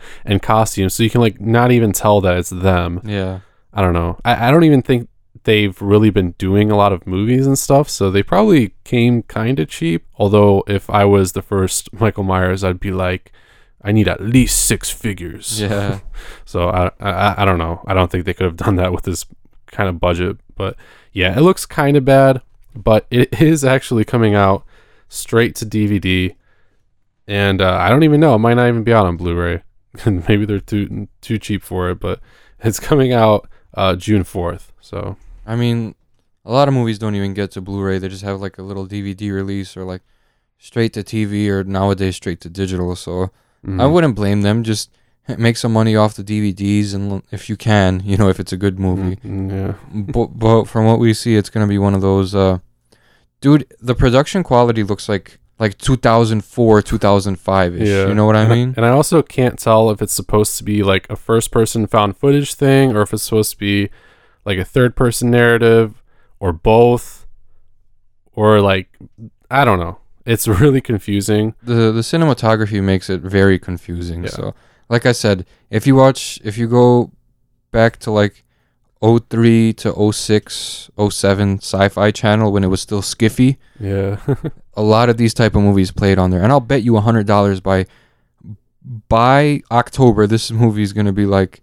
and 0.24 0.40
costumes, 0.40 0.94
so 0.94 1.02
you 1.02 1.10
can 1.10 1.20
like 1.20 1.40
not 1.40 1.72
even 1.72 1.92
tell 1.92 2.20
that 2.20 2.38
it's 2.38 2.50
them. 2.50 3.00
Yeah. 3.04 3.40
I 3.72 3.82
don't 3.82 3.92
know. 3.92 4.18
I, 4.24 4.48
I 4.48 4.50
don't 4.50 4.64
even 4.64 4.82
think 4.82 5.08
they've 5.44 5.80
really 5.80 6.10
been 6.10 6.32
doing 6.32 6.70
a 6.70 6.76
lot 6.76 6.92
of 6.92 7.06
movies 7.06 7.46
and 7.46 7.58
stuff, 7.58 7.88
so 7.88 8.10
they 8.10 8.22
probably 8.22 8.74
came 8.84 9.22
kind 9.22 9.58
of 9.58 9.68
cheap. 9.68 10.06
Although, 10.16 10.64
if 10.66 10.88
I 10.90 11.04
was 11.04 11.32
the 11.32 11.42
first 11.42 11.92
Michael 12.00 12.24
Myers, 12.24 12.64
I'd 12.64 12.80
be 12.80 12.90
like, 12.90 13.32
I 13.82 13.92
need 13.92 14.08
at 14.08 14.20
least 14.20 14.64
six 14.66 14.90
figures. 14.90 15.60
Yeah. 15.60 16.00
So 16.44 16.68
I, 16.68 16.90
I 16.98 17.42
I 17.42 17.44
don't 17.44 17.58
know. 17.58 17.82
I 17.86 17.94
don't 17.94 18.10
think 18.10 18.24
they 18.24 18.34
could 18.34 18.46
have 18.46 18.56
done 18.56 18.76
that 18.76 18.92
with 18.92 19.04
this 19.04 19.24
kind 19.66 19.88
of 19.88 20.00
budget. 20.00 20.38
But 20.56 20.76
yeah, 21.12 21.36
it 21.38 21.42
looks 21.42 21.64
kind 21.64 21.96
of 21.96 22.04
bad. 22.04 22.42
But 22.74 23.06
it 23.10 23.40
is 23.40 23.64
actually 23.64 24.04
coming 24.04 24.34
out 24.34 24.64
straight 25.08 25.54
to 25.56 25.66
DVD, 25.66 26.34
and 27.26 27.60
uh, 27.60 27.76
I 27.80 27.88
don't 27.88 28.02
even 28.02 28.20
know. 28.20 28.34
It 28.34 28.38
might 28.38 28.54
not 28.54 28.68
even 28.68 28.82
be 28.82 28.92
out 28.92 29.06
on 29.06 29.16
Blu-ray. 29.16 29.62
Maybe 30.06 30.44
they're 30.44 30.58
too 30.58 31.08
too 31.20 31.38
cheap 31.38 31.62
for 31.62 31.90
it. 31.90 32.00
But 32.00 32.20
it's 32.60 32.80
coming 32.80 33.12
out 33.12 33.48
uh, 33.74 33.94
June 33.94 34.24
fourth. 34.24 34.72
So 34.80 35.16
I 35.48 35.56
mean, 35.56 35.94
a 36.44 36.52
lot 36.52 36.68
of 36.68 36.74
movies 36.74 36.98
don't 36.98 37.14
even 37.14 37.32
get 37.32 37.50
to 37.52 37.62
Blu-ray. 37.62 37.98
They 37.98 38.08
just 38.08 38.22
have 38.22 38.40
like 38.40 38.58
a 38.58 38.62
little 38.62 38.86
DVD 38.86 39.32
release 39.32 39.76
or 39.76 39.84
like 39.84 40.02
straight 40.58 40.92
to 40.92 41.02
TV 41.02 41.48
or 41.48 41.64
nowadays 41.64 42.16
straight 42.16 42.40
to 42.42 42.50
digital. 42.50 42.94
So 42.94 43.30
I 43.64 43.66
mhm. 43.66 43.92
wouldn't 43.92 44.14
blame 44.14 44.42
them. 44.42 44.62
Just 44.62 44.90
make 45.38 45.56
some 45.56 45.72
money 45.72 45.96
off 45.96 46.14
the 46.14 46.22
DVDs 46.22 46.94
and 46.94 47.22
if 47.32 47.48
you 47.48 47.56
can, 47.56 48.00
you 48.04 48.18
know, 48.18 48.28
if 48.28 48.38
it's 48.38 48.52
a 48.52 48.58
good 48.58 48.78
movie. 48.78 49.16
Mm, 49.16 49.50
yeah. 49.50 50.02
but, 50.12 50.38
but 50.38 50.64
from 50.64 50.84
what 50.84 50.98
we 50.98 51.14
see, 51.14 51.34
it's 51.34 51.50
gonna 51.50 51.66
be 51.66 51.78
one 51.78 51.94
of 51.94 52.02
those. 52.02 52.34
Uh, 52.34 52.58
dude, 53.40 53.66
the 53.80 53.94
production 53.94 54.42
quality 54.42 54.84
looks 54.84 55.08
like 55.08 55.38
like 55.58 55.76
2004, 55.78 56.82
2005 56.82 57.74
ish. 57.74 57.88
Yeah. 57.88 58.06
You 58.06 58.14
know 58.14 58.26
what 58.26 58.36
I 58.36 58.42
And 58.42 58.50
mean? 58.50 58.74
And 58.76 58.86
I 58.86 58.90
also 58.90 59.22
can't 59.22 59.58
tell 59.58 59.90
if 59.90 60.00
it's 60.00 60.12
supposed 60.12 60.56
to 60.58 60.62
be 60.62 60.82
like 60.84 61.08
a 61.10 61.16
first 61.16 61.50
person 61.50 61.86
found 61.86 62.16
footage 62.16 62.54
thing 62.54 62.94
or 62.94 63.02
if 63.02 63.12
it's 63.12 63.24
supposed 63.24 63.52
to 63.52 63.58
be 63.58 63.90
like 64.48 64.58
a 64.58 64.64
third 64.64 64.96
person 64.96 65.30
narrative 65.30 66.02
or 66.40 66.52
both 66.52 67.26
or 68.34 68.60
like 68.60 68.88
I 69.50 69.64
don't 69.66 69.78
know. 69.78 69.98
It's 70.24 70.46
really 70.62 70.80
confusing. 70.80 71.54
the 71.62 71.92
the 71.92 72.00
cinematography 72.12 72.82
makes 72.82 73.08
it 73.10 73.20
very 73.20 73.58
confusing. 73.58 74.24
Yeah. 74.24 74.30
So, 74.30 74.54
like 74.88 75.04
I 75.06 75.12
said, 75.12 75.44
if 75.70 75.86
you 75.86 75.94
watch, 75.94 76.40
if 76.44 76.56
you 76.58 76.66
go 76.68 77.10
back 77.72 77.98
to 78.04 78.10
like 78.10 78.44
03 79.02 79.72
to 79.74 80.12
06, 80.12 80.90
07 81.10 81.58
sci-fi 81.58 82.10
channel 82.10 82.50
when 82.52 82.64
it 82.64 82.68
was 82.68 82.80
still 82.80 83.02
skiffy, 83.02 83.56
Yeah. 83.78 84.18
a 84.74 84.82
lot 84.82 85.08
of 85.10 85.16
these 85.18 85.34
type 85.34 85.54
of 85.56 85.62
movies 85.62 85.90
played 85.92 86.18
on 86.18 86.30
there, 86.30 86.42
and 86.42 86.50
I'll 86.52 86.60
bet 86.72 86.82
you 86.82 86.96
a 86.96 87.00
hundred 87.02 87.26
dollars 87.26 87.60
by 87.60 87.86
by 89.08 89.60
October 89.70 90.26
this 90.26 90.50
movie 90.50 90.82
is 90.82 90.92
gonna 90.92 91.12
be 91.12 91.26
like 91.26 91.60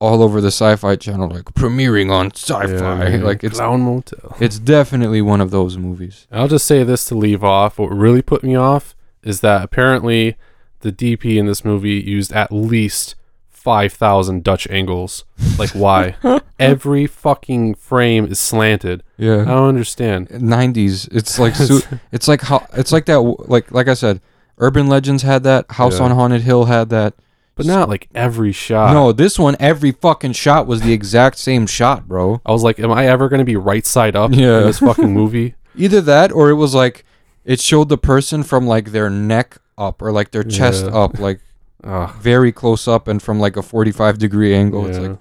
all 0.00 0.22
over 0.22 0.40
the 0.40 0.48
sci-fi 0.48 0.94
channel, 0.96 1.28
like 1.28 1.44
premiering 1.46 2.10
on 2.10 2.30
sci-fi. 2.32 2.70
Yeah, 2.72 2.98
man. 2.98 3.22
like 3.24 3.42
it's 3.42 3.56
Clown 3.58 3.80
Motel. 3.82 4.36
it's 4.40 4.58
definitely 4.58 5.20
one 5.22 5.40
of 5.40 5.50
those 5.50 5.76
movies. 5.76 6.26
I'll 6.30 6.48
just 6.48 6.66
say 6.66 6.84
this 6.84 7.04
to 7.06 7.14
leave 7.16 7.42
off. 7.42 7.78
What 7.78 7.88
really 7.90 8.22
put 8.22 8.42
me 8.44 8.54
off 8.54 8.94
is 9.22 9.40
that 9.40 9.62
apparently 9.64 10.36
the 10.80 10.92
DP 10.92 11.36
in 11.36 11.46
this 11.46 11.64
movie 11.64 11.94
used 12.00 12.32
at 12.32 12.52
least 12.52 13.16
5,000 13.50 14.44
Dutch 14.44 14.66
angles. 14.68 15.24
Like, 15.58 15.70
why? 15.70 16.16
Every 16.58 17.06
fucking 17.06 17.74
frame 17.74 18.26
is 18.26 18.38
slanted. 18.40 19.02
Yeah, 19.16 19.42
I 19.42 19.44
don't 19.46 19.68
understand. 19.68 20.28
90s. 20.28 21.08
It's 21.12 21.38
like 21.38 21.54
su- 21.56 21.82
it's 22.12 22.28
like 22.28 22.42
how 22.42 22.66
it's 22.74 22.92
like 22.92 23.06
that. 23.06 23.18
Like 23.20 23.70
like 23.72 23.88
I 23.88 23.94
said, 23.94 24.20
Urban 24.58 24.86
Legends 24.88 25.22
had 25.22 25.42
that. 25.42 25.66
House 25.72 25.98
Yeah. 25.98 26.04
on 26.06 26.10
Haunted 26.12 26.42
Hill 26.42 26.66
had 26.66 26.88
that. 26.90 27.14
But 27.58 27.66
not 27.66 27.88
like 27.90 28.08
every 28.14 28.52
shot. 28.52 28.94
no, 28.94 29.12
this 29.12 29.38
one 29.38 29.54
every 29.60 29.92
fucking 29.92 30.32
shot 30.32 30.66
was 30.66 30.80
the 30.80 30.92
exact 30.94 31.36
same 31.38 31.66
shot, 31.66 32.08
bro. 32.08 32.40
I 32.46 32.52
was 32.52 32.62
like, 32.62 32.78
am 32.78 32.90
I 32.90 33.06
ever 33.06 33.28
going 33.28 33.40
to 33.40 33.44
be 33.44 33.56
right 33.56 33.84
side 33.84 34.16
up 34.16 34.32
Yeah. 34.32 34.60
in 34.60 34.66
this 34.66 34.78
fucking 34.78 35.12
movie? 35.20 35.54
Either 35.76 36.00
that 36.00 36.32
or 36.32 36.48
it 36.48 36.54
was 36.54 36.74
like 36.74 37.04
it 37.44 37.60
showed 37.60 37.88
the 37.90 37.98
person 37.98 38.42
from 38.42 38.66
like 38.66 38.92
their 38.92 39.10
neck 39.10 39.58
up 39.76 40.00
or 40.00 40.10
like 40.12 40.30
their 40.30 40.42
chest 40.44 40.84
Yeah. 40.86 40.96
up, 40.96 41.18
like 41.18 41.40
Ugh. 41.84 42.10
very 42.20 42.50
close 42.52 42.88
up 42.88 43.06
and 43.06 43.22
from 43.22 43.38
like 43.38 43.56
a 43.56 43.62
45 43.62 44.18
degree 44.18 44.54
angle. 44.54 44.86
It's 44.86 44.98
Yeah. 44.98 45.08
like 45.08 45.18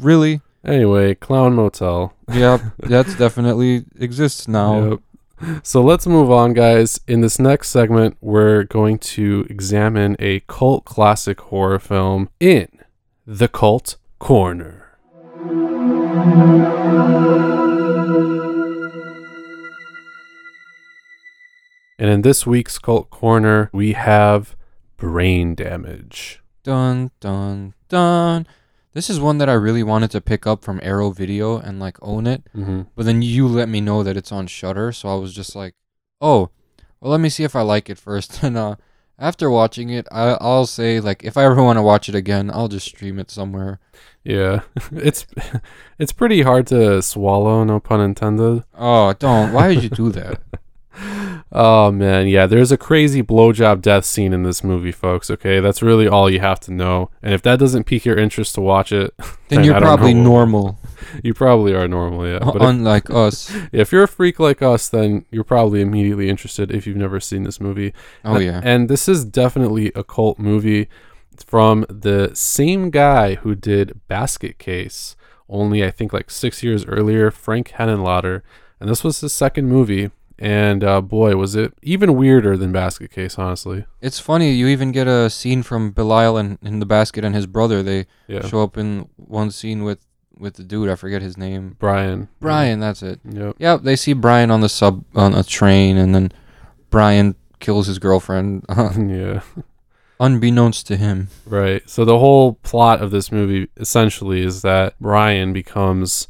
really? 0.00 0.40
Anyway, 0.64 1.14
Clown 1.14 1.54
Motel. 1.54 2.12
Yeah, 2.32 2.58
that's 2.78 3.14
definitely 3.16 3.84
exists 3.98 4.46
now. 4.48 4.90
Yep. 4.90 5.00
So 5.62 5.82
let's 5.82 6.06
move 6.06 6.30
on, 6.30 6.52
guys. 6.52 7.00
In 7.06 7.20
this 7.20 7.38
next 7.38 7.70
segment, 7.70 8.16
we're 8.20 8.64
going 8.64 8.98
to 8.98 9.46
examine 9.48 10.16
a 10.18 10.40
cult 10.40 10.84
classic 10.84 11.40
horror 11.40 11.78
film 11.78 12.28
in 12.40 12.68
The 13.26 13.48
Cult 13.48 13.96
Corner. 14.18 14.84
And 22.00 22.10
in 22.10 22.22
this 22.22 22.46
week's 22.46 22.78
Cult 22.78 23.10
Corner, 23.10 23.70
we 23.72 23.92
have 23.92 24.56
Brain 24.96 25.54
Damage. 25.54 26.42
Dun 26.62 27.10
dun 27.20 27.74
dun. 27.88 28.46
This 28.94 29.10
is 29.10 29.20
one 29.20 29.38
that 29.38 29.48
I 29.48 29.52
really 29.54 29.82
wanted 29.82 30.10
to 30.12 30.20
pick 30.20 30.46
up 30.46 30.62
from 30.62 30.80
Arrow 30.82 31.10
Video 31.10 31.58
and 31.58 31.78
like 31.78 31.96
own 32.02 32.26
it, 32.26 32.42
Mm-hmm. 32.56 32.82
but 32.96 33.04
then 33.06 33.22
you 33.22 33.46
let 33.46 33.68
me 33.68 33.80
know 33.80 34.02
that 34.02 34.16
it's 34.16 34.32
on 34.32 34.46
Shudder, 34.46 34.92
so 34.92 35.08
I 35.08 35.14
was 35.14 35.34
just 35.34 35.54
like, 35.54 35.74
"Oh, 36.20 36.50
well, 37.00 37.12
let 37.12 37.20
me 37.20 37.28
see 37.28 37.44
if 37.44 37.54
I 37.54 37.62
like 37.62 37.88
it 37.90 37.98
first. 37.98 38.42
And 38.42 38.56
uh, 38.56 38.76
after 39.18 39.50
watching 39.50 39.90
it, 39.90 40.06
I, 40.10 40.36
I'll 40.40 40.66
say 40.66 41.00
like, 41.00 41.22
if 41.24 41.36
I 41.36 41.44
ever 41.44 41.62
want 41.62 41.76
to 41.76 41.82
watch 41.82 42.08
it 42.08 42.14
again, 42.14 42.50
I'll 42.52 42.68
just 42.68 42.86
stream 42.86 43.18
it 43.18 43.30
somewhere. 43.30 43.78
Yeah, 44.24 44.60
it's 44.92 45.26
it's 45.98 46.12
pretty 46.12 46.42
hard 46.42 46.66
to 46.68 47.02
swallow, 47.02 47.64
no 47.64 47.80
pun 47.80 48.00
intended. 48.00 48.64
Oh, 48.74 49.12
don't! 49.12 49.52
Why 49.52 49.74
did 49.74 49.82
you 49.84 49.90
do 49.90 50.10
that? 50.12 50.40
Oh 51.50 51.90
man, 51.90 52.28
yeah, 52.28 52.46
there's 52.46 52.70
a 52.70 52.76
crazy 52.76 53.22
blowjob 53.22 53.80
death 53.80 54.04
scene 54.04 54.32
in 54.34 54.42
this 54.42 54.62
movie, 54.62 54.92
folks. 54.92 55.30
Okay, 55.30 55.60
that's 55.60 55.80
really 55.80 56.06
all 56.06 56.28
you 56.28 56.40
have 56.40 56.60
to 56.60 56.72
know. 56.72 57.10
And 57.22 57.32
if 57.32 57.40
that 57.42 57.58
doesn't 57.58 57.84
pique 57.84 58.04
your 58.04 58.18
interest 58.18 58.54
to 58.56 58.60
watch 58.60 58.92
it, 58.92 59.14
Then 59.48 59.60
Then 59.60 59.64
you're 59.64 59.80
probably 59.80 60.12
know. 60.12 60.24
normal, 60.24 60.78
you 61.24 61.32
probably 61.32 61.74
are 61.74 61.88
normal, 61.88 62.26
yeah. 62.28 62.40
But 62.40 62.56
if, 62.56 62.62
unlike 62.62 63.08
us. 63.24 63.50
if 63.72 63.92
you're 63.92 64.02
a 64.02 64.08
freak 64.08 64.38
like 64.38 64.60
us, 64.60 64.90
then 64.90 65.24
you're 65.30 65.42
probably 65.44 65.80
immediately 65.80 66.28
interested 66.28 66.70
if 66.70 66.86
you've 66.86 66.98
never 66.98 67.18
seen 67.18 67.44
this 67.44 67.60
movie. 67.60 67.94
Oh 68.26 68.34
Uh, 68.34 68.38
yeah. 68.40 68.60
And 68.62 68.90
this 68.90 69.08
is 69.08 69.24
definitely 69.24 69.90
a 69.94 70.04
cult 70.04 70.38
movie 70.38 70.88
from 71.46 71.86
the 71.88 72.30
same 72.34 72.90
guy 72.90 73.36
who 73.36 73.54
did 73.54 74.00
Basket 74.08 74.58
Case, 74.58 75.16
only 75.48 75.82
I 75.82 75.90
think 75.90 76.12
like 76.12 76.30
six 76.30 76.62
years 76.62 76.84
earlier, 76.84 77.30
Frank 77.30 77.70
Henenlotter. 77.78 78.42
And 78.80 78.90
this 78.90 79.02
was 79.02 79.20
his 79.20 79.32
second 79.32 79.68
movie. 79.68 80.10
And 80.38 80.84
uh, 80.84 81.00
boy, 81.00 81.34
was 81.36 81.56
it 81.56 81.74
even 81.82 82.14
weirder 82.14 82.56
than 82.56 82.70
Basket 82.70 83.10
Case, 83.10 83.38
honestly. 83.38 83.84
It's 84.00 84.20
funny. 84.20 84.52
You 84.52 84.68
even 84.68 84.92
get 84.92 85.08
a 85.08 85.28
scene 85.30 85.64
from 85.64 85.90
Belial 85.90 86.36
and 86.36 86.58
in 86.62 86.78
the 86.78 86.86
basket 86.86 87.24
and 87.24 87.34
his 87.34 87.46
brother. 87.46 87.82
They 87.82 88.06
Yeah. 88.28 88.46
show 88.46 88.62
up 88.62 88.76
in 88.78 89.08
one 89.16 89.50
scene 89.50 89.82
with 89.84 89.98
with 90.38 90.54
the 90.54 90.62
dude. 90.62 90.88
I 90.88 90.94
forget 90.94 91.20
his 91.22 91.36
name. 91.36 91.74
Brian. 91.80 92.28
Brian. 92.38 92.78
That's 92.78 93.02
it. 93.02 93.18
Yep. 93.28 93.56
Yep. 93.58 93.82
They 93.82 93.96
see 93.96 94.12
Brian 94.12 94.52
on 94.52 94.60
the 94.60 94.68
sub 94.68 95.04
on 95.16 95.34
a 95.34 95.42
train, 95.42 95.96
and 95.96 96.14
then 96.14 96.30
Brian 96.90 97.34
kills 97.58 97.88
his 97.88 97.98
girlfriend, 97.98 98.64
yeah. 98.68 99.40
unbeknownst 100.20 100.86
to 100.86 100.96
him. 100.96 101.28
Right. 101.46 101.82
So 101.90 102.04
the 102.04 102.18
whole 102.20 102.54
plot 102.62 103.02
of 103.02 103.10
this 103.10 103.32
movie 103.32 103.68
essentially 103.76 104.42
is 104.42 104.62
that 104.62 104.94
Brian 105.00 105.52
becomes 105.52 106.28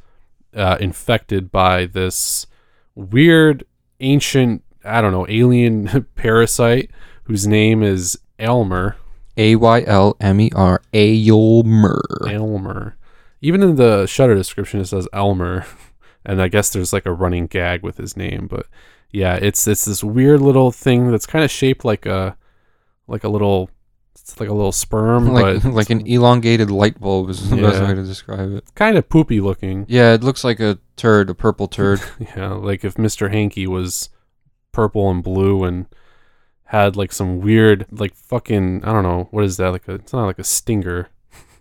uh, 0.54 0.78
infected 0.80 1.52
by 1.52 1.84
this 1.84 2.46
weird, 2.94 3.64
ancient, 4.00 4.62
I 4.84 5.00
don't 5.00 5.12
know, 5.12 5.26
alien 5.28 6.06
parasite 6.14 6.90
whose 7.24 7.46
name 7.46 7.82
is 7.82 8.18
Elmer. 8.38 8.96
A 9.38 9.54
Y 9.54 9.84
L 9.86 10.16
M 10.20 10.40
E 10.40 10.50
R. 10.54 10.82
Aylmer. 10.92 12.02
Elmer. 12.28 12.96
Even 13.40 13.62
in 13.62 13.76
the 13.76 14.04
Shudder 14.06 14.34
description, 14.34 14.80
it 14.80 14.86
says 14.86 15.06
Elmer, 15.12 15.64
and 16.26 16.42
I 16.42 16.48
guess 16.48 16.70
there's 16.70 16.92
like 16.92 17.06
a 17.06 17.12
running 17.12 17.46
gag 17.46 17.82
with 17.84 17.98
his 17.98 18.16
name. 18.16 18.48
But 18.48 18.66
yeah, 19.12 19.36
it's 19.36 19.66
it's 19.68 19.84
this 19.84 20.02
weird 20.02 20.40
little 20.40 20.72
thing 20.72 21.12
that's 21.12 21.24
kind 21.24 21.44
of 21.44 21.52
shaped 21.52 21.84
like 21.84 22.04
a 22.04 22.36
like 23.06 23.22
a 23.22 23.28
little 23.28 23.70
it's 24.20 24.38
like 24.40 24.48
a 24.48 24.52
little 24.54 24.72
sperm, 24.72 25.28
Like 25.32 25.62
but 25.62 25.72
like 25.72 25.90
an 25.90 26.06
elongated 26.06 26.70
light 26.70 27.00
bulb 27.00 27.30
is 27.30 27.48
the 27.50 27.56
best 27.56 27.80
Yeah. 27.80 27.88
way 27.88 27.94
to 27.94 28.02
describe 28.04 28.52
it. 28.52 28.64
kind 28.74 28.96
of 28.96 29.08
poopy 29.08 29.40
looking. 29.40 29.84
Yeah, 29.88 30.12
it 30.14 30.22
looks 30.22 30.44
like 30.44 30.60
a 30.60 30.78
turd, 30.96 31.30
a 31.30 31.34
purple 31.34 31.68
turd. 31.78 32.00
Yeah, 32.36 32.52
like 32.54 32.84
if 32.84 32.94
Mr. 32.94 33.30
Hanky 33.30 33.66
was 33.66 34.08
purple 34.72 35.10
and 35.10 35.22
blue 35.22 35.64
and 35.64 35.86
had 36.64 36.96
like 36.96 37.12
some 37.12 37.40
weird 37.40 37.86
like 37.90 38.14
fucking 38.14 38.84
I 38.84 38.92
don't 38.92 39.02
know 39.02 39.28
what 39.30 39.44
is 39.44 39.56
that 39.56 39.68
like 39.72 39.88
a 39.88 39.94
it's 39.94 40.12
not 40.12 40.26
like 40.26 40.38
a 40.38 40.44
stinger 40.44 41.08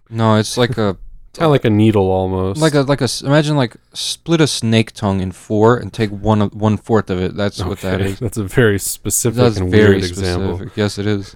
no, 0.10 0.36
it's 0.36 0.58
like 0.58 0.72
a 0.72 0.98
kind 1.34 1.46
of 1.46 1.52
like 1.52 1.66
a 1.66 1.70
needle 1.70 2.10
almost. 2.12 2.62
like 2.62 2.74
a 2.74 2.82
like 2.82 3.00
a 3.02 3.06
s- 3.06 3.22
imagine 3.22 3.56
like 3.56 3.76
split 3.94 4.42
a 4.42 4.48
snake 4.48 4.92
tongue 4.92 5.22
in 5.22 5.32
four 5.32 5.78
and 5.78 5.94
take 5.94 6.10
one 6.12 6.42
of 6.42 6.54
one 6.54 6.78
fourth 6.78 7.10
of 7.10 7.20
it. 7.22 7.36
That's 7.36 7.64
what 7.64 7.80
that 7.82 8.02
Okay, 8.02 8.12
is. 8.12 8.20
That's 8.20 8.38
a 8.38 8.44
very 8.44 8.80
specific 8.80 9.38
That's 9.38 9.58
and 9.58 9.70
very 9.72 9.92
weird 9.96 10.04
example. 10.04 10.56
specific. 10.56 10.78
Yes, 10.78 10.98
it 10.98 11.06
is. 11.08 11.36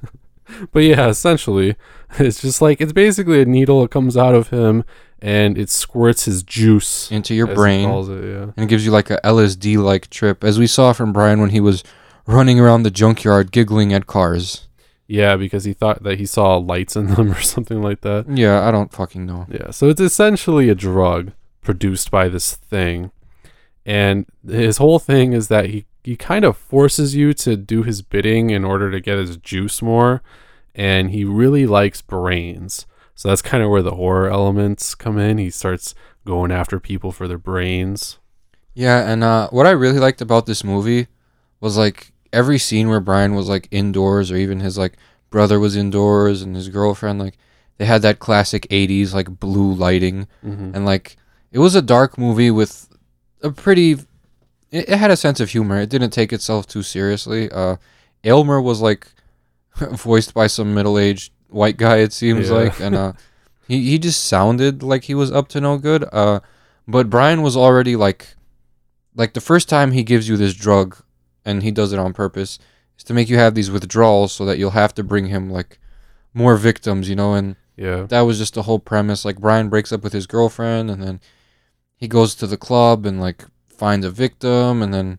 But 0.72 0.80
yeah, 0.84 1.08
essentially, 1.08 1.76
it's 2.20 2.42
just 2.42 2.62
like 2.62 2.82
it's 2.82 2.94
basically 2.94 3.42
a 3.42 3.46
needle 3.46 3.82
that 3.82 3.92
comes 3.92 4.18
out 4.18 4.36
of 4.36 4.50
him 4.50 4.84
and 5.22 5.58
it 5.58 5.70
squirts 5.70 6.26
his 6.26 6.42
juice 6.44 7.12
Into 7.12 7.36
your 7.36 7.48
brain. 7.48 7.88
it, 7.88 8.08
yeah. 8.10 8.44
and 8.56 8.58
it 8.58 8.68
gives 8.68 8.84
you 8.86 8.92
like 8.92 9.12
a 9.12 9.20
LSD 9.24 9.78
like 9.78 10.10
trip, 10.10 10.44
as 10.44 10.58
we 10.58 10.66
saw 10.68 10.94
from 10.94 11.14
Brian 11.14 11.40
when 11.40 11.52
he 11.52 11.60
was 11.60 11.84
running 12.26 12.60
around 12.60 12.84
the 12.84 12.92
junkyard 12.92 13.52
giggling 13.52 13.94
at 13.94 14.08
cars. 14.08 14.68
Yeah, 15.08 15.36
because 15.36 15.66
he 15.66 15.74
thought 15.74 16.04
that 16.04 16.20
he 16.20 16.26
saw 16.26 16.56
lights 16.56 16.96
in 16.96 17.08
them 17.16 17.32
or 17.32 17.42
something 17.42 17.82
like 17.82 18.02
that. 18.02 18.26
Yeah, 18.30 18.68
I 18.68 18.72
don't 18.72 18.92
fucking 18.92 19.26
know. 19.26 19.46
Yeah, 19.50 19.72
so 19.72 19.90
it's 19.90 20.02
essentially 20.02 20.70
a 20.70 20.76
drug 20.76 21.34
produced 21.62 22.10
by 22.10 22.28
this 22.28 22.56
thing. 22.56 23.12
And 23.86 24.26
his 24.48 24.78
whole 24.78 25.00
thing 25.00 25.34
is 25.34 25.48
that 25.50 25.66
he, 25.66 25.86
he 26.04 26.16
kind 26.16 26.44
of 26.46 26.58
forces 26.58 27.16
you 27.16 27.34
to 27.36 27.56
do 27.56 27.84
his 27.84 28.02
bidding 28.02 28.50
in 28.50 28.64
order 28.66 28.90
to 28.92 29.00
get 29.00 29.18
his 29.18 29.38
juice 29.38 29.82
more. 29.82 30.22
And 30.74 31.12
he 31.12 31.26
really 31.26 31.66
likes 31.68 32.02
brains. 32.02 32.86
So 33.14 33.28
that's 33.30 33.42
kind 33.42 33.62
of 33.64 33.70
where 33.70 33.82
the 33.82 33.96
horror 33.96 34.30
elements 34.30 34.96
come 34.96 35.18
in. 35.20 35.38
He 35.38 35.50
starts 35.50 35.94
going 36.26 36.52
after 36.52 36.80
people 36.80 37.12
for 37.12 37.28
their 37.28 37.38
brains. 37.38 38.18
Yeah, 38.74 39.12
and 39.12 39.24
uh, 39.24 39.50
what 39.50 39.68
I 39.68 39.72
really 39.72 40.00
liked 40.00 40.22
about 40.22 40.46
this 40.46 40.64
movie 40.64 41.08
was 41.60 41.78
like 41.78 42.14
every 42.32 42.58
scene 42.58 42.88
where 42.90 43.02
Brian 43.02 43.36
was 43.36 43.50
like 43.50 43.68
indoors, 43.70 44.32
or 44.32 44.38
even 44.38 44.62
his 44.62 44.78
like 44.78 44.94
brother 45.30 45.60
was 45.60 45.76
indoors 45.76 46.42
and 46.42 46.56
his 46.56 46.70
girlfriend, 46.70 47.20
like 47.20 47.38
they 47.78 47.86
had 47.86 48.02
that 48.04 48.20
classic 48.20 48.66
'80s 48.72 49.14
like 49.14 49.40
blue 49.40 49.74
lighting, 49.74 50.26
Mm-hmm. 50.44 50.72
and 50.74 50.86
like 50.86 51.18
it 51.52 51.60
was 51.60 51.76
a 51.76 51.82
dark 51.82 52.18
movie 52.18 52.50
with 52.50 52.88
a 53.44 53.52
pretty. 53.52 53.98
It, 54.72 54.90
it 54.90 54.98
had 54.98 55.12
a 55.12 55.18
sense 55.18 55.40
of 55.40 55.50
humor. 55.50 55.80
It 55.82 55.90
didn't 55.90 56.12
take 56.12 56.32
itself 56.34 56.68
too 56.68 56.84
seriously. 56.84 57.50
Uh, 57.52 57.78
Aylmer 58.24 58.62
was 58.62 58.82
like 58.82 59.08
voiced 59.78 60.34
by 60.34 60.48
some 60.48 60.74
middle-aged 60.74 61.32
white 61.50 61.78
guy. 61.78 61.98
It 61.98 62.14
seems 62.14 62.50
Yeah. 62.50 62.56
like, 62.56 62.80
and 62.80 62.96
uh, 62.96 63.14
he 63.68 63.90
he 63.90 64.00
just 64.00 64.24
sounded 64.26 64.84
like 64.84 65.06
he 65.06 65.16
was 65.16 65.32
up 65.32 65.48
to 65.50 65.62
no 65.62 65.78
good. 65.78 66.06
Uh, 66.12 66.40
but 66.88 67.10
Brian 67.10 67.42
was 67.42 67.56
already 67.58 67.96
like, 67.96 68.36
like 69.16 69.34
the 69.34 69.42
first 69.42 69.70
time 69.70 69.92
he 69.92 70.04
gives 70.04 70.28
you 70.28 70.38
this 70.38 70.54
drug, 70.54 70.98
and 71.46 71.64
he 71.64 71.72
does 71.72 71.94
it 71.94 72.00
on 72.00 72.14
purpose, 72.14 72.58
is 72.98 73.04
to 73.06 73.14
make 73.14 73.30
you 73.30 73.38
have 73.38 73.56
these 73.56 73.72
withdrawals 73.72 74.32
so 74.32 74.46
that 74.46 74.58
you'll 74.58 74.72
have 74.72 74.94
to 74.96 75.04
bring 75.04 75.28
him 75.28 75.50
like 75.50 75.80
more 76.34 76.56
victims, 76.56 77.10
you 77.10 77.16
know, 77.16 77.34
and 77.34 77.56
Yeah. 77.78 78.04
that 78.04 78.22
was 78.22 78.38
just 78.38 78.54
the 78.54 78.64
whole 78.64 78.80
premise. 78.80 79.26
Like 79.26 79.40
Brian 79.40 79.70
breaks 79.70 79.92
up 79.92 80.04
with 80.04 80.14
his 80.14 80.28
girlfriend, 80.28 80.90
and 80.90 81.02
then 81.04 81.20
he 81.96 82.08
goes 82.08 82.36
to 82.36 82.48
the 82.48 82.58
club 82.58 83.06
and 83.06 83.20
like 83.22 83.46
finds 83.82 84.06
a 84.06 84.12
victim, 84.12 84.82
and 84.84 84.94
then 84.94 85.18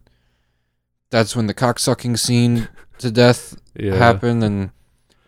that's 1.10 1.34
when 1.36 1.48
the 1.48 1.54
cocksucking 1.64 2.16
scene 2.18 2.68
to 2.98 3.10
death 3.10 3.56
Yeah. 3.74 3.96
happened. 3.96 4.44
And 4.44 4.70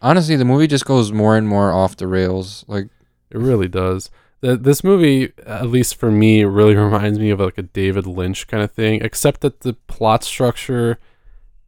honestly, 0.01 0.37
the 0.37 0.45
movie 0.45 0.67
just 0.69 0.87
goes 0.87 1.11
more 1.13 1.37
and 1.37 1.49
more 1.49 1.73
off 1.73 1.97
the 1.97 2.07
rails. 2.07 2.65
Like 2.69 2.87
It 3.31 3.39
really 3.39 3.69
does. 3.69 4.11
This 4.41 4.85
movie, 4.85 5.33
at 5.47 5.69
least 5.69 5.97
for 5.97 6.11
me, 6.11 6.45
really 6.45 6.77
reminds 6.87 7.19
me 7.19 7.31
of 7.31 7.41
like 7.41 7.59
a 7.59 7.63
David 7.63 8.07
Lynch 8.07 8.47
kind 8.47 8.63
of 8.63 8.71
thing, 8.73 9.01
except 9.03 9.41
that 9.41 9.61
the 9.61 9.73
plot 9.89 10.23
structure 10.23 10.99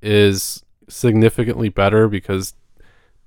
is 0.03 0.63
significantly 0.89 1.69
better 1.69 2.07
because 2.07 2.55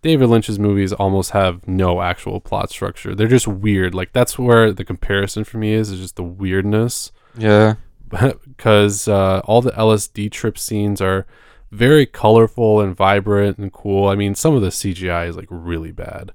David 0.02 0.30
Lynch's 0.30 0.60
movies 0.60 0.94
almost 0.94 1.32
have 1.32 1.68
no 1.68 2.02
actual 2.02 2.40
plot 2.40 2.70
structure. 2.70 3.14
They're 3.16 3.28
just 3.28 3.48
weird. 3.48 3.94
Like 3.94 4.14
that's 4.14 4.40
where 4.40 4.72
the 4.72 4.86
comparison 4.86 5.44
for 5.44 5.58
me 5.58 5.74
is, 5.74 5.90
is 5.92 6.00
just 6.00 6.16
the 6.16 6.24
weirdness. 6.24 7.12
yeah, 7.38 7.74
because 8.48 9.08
uh, 9.08 9.42
all 9.46 9.62
the 9.62 9.72
LSD 9.72 10.32
trip 10.32 10.58
scenes 10.58 11.02
are 11.02 11.26
very 11.72 12.06
colorful 12.06 12.82
and 12.82 12.96
vibrant 12.96 13.58
and 13.58 13.72
cool. 13.72 14.08
I 14.08 14.16
mean, 14.16 14.36
some 14.36 14.56
of 14.56 14.62
the 14.62 14.70
CGI 14.70 15.28
is 15.30 15.36
like 15.38 15.48
really 15.50 15.92
bad. 15.92 16.32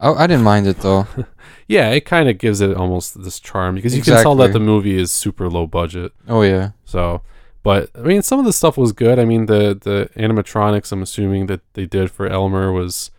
I, 0.00 0.10
I 0.12 0.26
didn't 0.26 0.44
mind 0.44 0.66
it 0.66 0.78
though. 0.78 1.06
Yeah, 1.68 1.90
it 1.90 2.04
kind 2.04 2.28
of 2.28 2.36
gives 2.36 2.60
it 2.60 2.76
almost 2.76 3.22
this 3.22 3.40
charm 3.40 3.76
because 3.76 3.96
you 3.96 4.02
can 4.02 4.20
tell 4.20 4.34
that 4.36 4.52
the 4.52 4.60
movie 4.60 4.98
is 4.98 5.10
super 5.10 5.48
low 5.48 5.66
budget. 5.66 6.12
oh 6.28 6.42
yeah, 6.42 6.72
So, 6.84 7.22
but 7.62 7.88
I 7.94 8.00
mean, 8.00 8.20
some 8.20 8.38
of 8.38 8.44
the 8.44 8.52
stuff 8.52 8.76
was 8.76 8.92
good. 8.92 9.18
I 9.18 9.24
mean, 9.24 9.46
the 9.46 9.78
the 9.80 10.10
animatronics 10.20 10.92
I'm 10.92 11.02
assuming 11.02 11.46
that 11.46 11.60
they 11.74 11.86
did 11.86 12.10
for 12.10 12.26
Elmer 12.26 12.72
was 12.72 13.10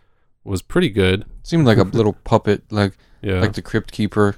was 0.44 0.62
pretty 0.62 0.90
good. 0.90 1.24
seemed 1.42 1.66
like 1.66 1.78
a 1.78 1.82
little 1.98 2.12
puppet, 2.12 2.62
like 2.70 2.96
Yeah. 3.22 3.40
like 3.40 3.54
the 3.54 3.62
crypt 3.62 3.90
keeper. 3.90 4.36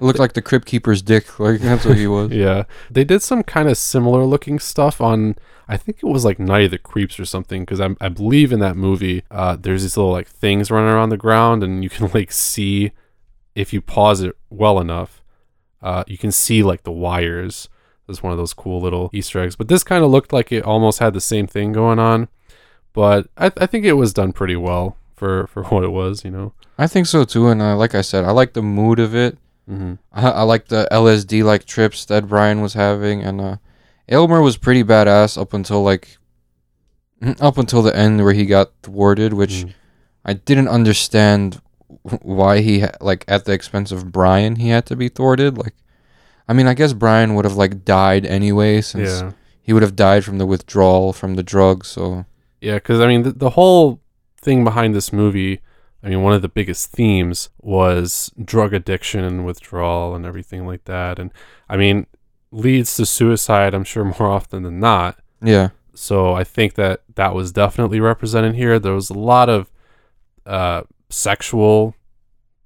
Looked 0.00 0.18
like 0.18 0.34
the 0.34 0.42
crypt 0.42 0.66
keeper's 0.66 1.02
dick. 1.02 1.38
Like 1.40 1.60
that's 1.60 1.84
what 1.84 1.96
he 1.96 2.06
was. 2.16 2.30
yeah. 2.30 2.64
They 2.90 3.04
did 3.04 3.22
some 3.22 3.42
kind 3.42 3.68
of 3.68 3.76
similar 3.76 4.24
looking 4.24 4.58
stuff 4.58 5.00
on 5.00 5.34
I 5.68 5.76
think 5.76 5.98
it 6.02 6.06
was 6.06 6.24
like 6.24 6.38
Night 6.38 6.64
of 6.66 6.70
the 6.70 6.78
Creeps 6.78 7.18
or 7.20 7.24
something 7.24 7.62
because 7.62 7.80
I 7.80 7.90
I 8.00 8.08
believe 8.08 8.52
in 8.52 8.60
that 8.60 8.76
movie 8.76 9.22
uh 9.30 9.56
there's 9.56 9.82
these 9.82 9.96
little 9.96 10.12
like 10.12 10.28
things 10.28 10.70
running 10.70 10.90
around 10.90 11.08
the 11.10 11.16
ground 11.16 11.62
and 11.64 11.82
you 11.82 11.90
can 11.90 12.10
like 12.14 12.30
see 12.32 12.92
if 13.54 13.72
you 13.72 13.80
pause 13.80 14.20
it 14.22 14.36
well 14.50 14.78
enough 14.80 15.20
uh 15.82 16.04
you 16.06 16.16
can 16.18 16.30
see 16.32 16.62
like 16.62 16.84
the 16.84 16.92
wires. 16.92 17.68
That's 18.06 18.22
one 18.22 18.32
of 18.32 18.38
those 18.38 18.54
cool 18.54 18.80
little 18.80 19.10
Easter 19.12 19.40
eggs. 19.40 19.56
But 19.56 19.68
this 19.68 19.84
kind 19.84 20.02
of 20.02 20.10
looked 20.10 20.32
like 20.32 20.50
it 20.50 20.64
almost 20.64 20.98
had 20.98 21.12
the 21.12 21.20
same 21.20 21.46
thing 21.46 21.72
going 21.72 21.98
on. 21.98 22.28
But 22.92 23.28
I 23.36 23.46
I 23.56 23.66
think 23.66 23.84
it 23.84 23.94
was 23.94 24.14
done 24.14 24.32
pretty 24.32 24.56
well 24.56 24.96
for 25.16 25.46
for 25.48 25.64
what 25.70 25.84
it 25.84 25.90
was, 25.90 26.24
you 26.24 26.30
know. 26.30 26.52
I 26.78 26.86
think 26.86 27.06
so 27.06 27.24
too. 27.24 27.48
And 27.48 27.60
uh, 27.60 27.76
like 27.76 27.94
I 27.94 28.00
said, 28.02 28.24
I 28.24 28.30
like 28.30 28.52
the 28.52 28.62
mood 28.62 28.98
of 29.00 29.14
it. 29.14 29.36
Mm-hmm. 29.68 29.94
I, 30.12 30.30
I 30.30 30.42
like 30.42 30.68
the 30.68 30.88
LSD 30.90 31.44
like 31.44 31.64
trips 31.64 32.04
that 32.06 32.26
Brian 32.28 32.60
was 32.60 32.74
having, 32.74 33.22
and 33.22 33.40
uh, 33.40 33.56
Aylmer 34.08 34.40
was 34.40 34.56
pretty 34.56 34.82
badass 34.82 35.40
up 35.40 35.52
until 35.52 35.82
like 35.82 36.16
up 37.40 37.58
until 37.58 37.82
the 37.82 37.94
end 37.96 38.22
where 38.24 38.32
he 38.34 38.46
got 38.46 38.72
thwarted, 38.82 39.32
which 39.34 39.50
Mm-hmm. 39.52 39.70
I 40.24 40.34
didn't 40.34 40.68
understand 40.68 41.60
why 42.22 42.60
he 42.60 42.80
ha- 42.80 42.90
like 43.00 43.24
at 43.28 43.44
the 43.46 43.52
expense 43.52 43.90
of 43.92 44.12
Brian 44.12 44.56
he 44.56 44.68
had 44.68 44.84
to 44.86 44.96
be 44.96 45.08
thwarted. 45.08 45.56
Like, 45.56 45.74
I 46.46 46.52
mean, 46.52 46.66
I 46.66 46.74
guess 46.74 46.92
Brian 46.92 47.34
would 47.34 47.44
have 47.46 47.56
like 47.56 47.84
died 47.84 48.26
anyway 48.26 48.82
since 48.82 49.08
Yeah. 49.22 49.32
he 49.62 49.72
would 49.72 49.82
have 49.82 49.96
died 49.96 50.24
from 50.24 50.36
the 50.38 50.44
withdrawal 50.44 51.12
from 51.14 51.36
the 51.36 51.42
drugs. 51.42 51.88
So 51.88 52.26
Yeah, 52.60 52.74
because 52.74 53.00
I 53.00 53.06
mean, 53.06 53.22
the, 53.22 53.32
the 53.32 53.50
whole 53.50 54.00
thing 54.40 54.64
behind 54.64 54.94
this 54.94 55.12
movie, 55.12 55.60
I 56.02 56.08
mean, 56.10 56.22
one 56.22 56.32
of 56.32 56.42
the 56.42 56.48
biggest 56.48 56.90
themes 56.92 57.50
was 57.60 58.30
drug 58.42 58.72
addiction 58.72 59.24
and 59.24 59.44
withdrawal 59.44 60.14
and 60.14 60.24
everything 60.24 60.66
like 60.66 60.84
that. 60.84 61.18
And 61.18 61.32
I 61.68 61.76
mean, 61.76 62.06
leads 62.50 62.96
to 62.96 63.06
suicide, 63.06 63.74
I'm 63.74 63.84
sure, 63.84 64.04
more 64.18 64.28
often 64.30 64.62
than 64.62 64.80
not. 64.80 65.18
yeah, 65.42 65.70
So 65.94 66.34
I 66.34 66.44
think 66.44 66.74
that 66.74 67.02
that 67.16 67.34
was 67.34 67.52
definitely 67.52 68.00
represented 68.00 68.54
here. 68.54 68.78
There 68.78 68.94
was 68.94 69.10
a 69.10 69.14
lot 69.14 69.48
of 69.48 69.70
uh, 70.46 70.82
sexual 71.10 71.94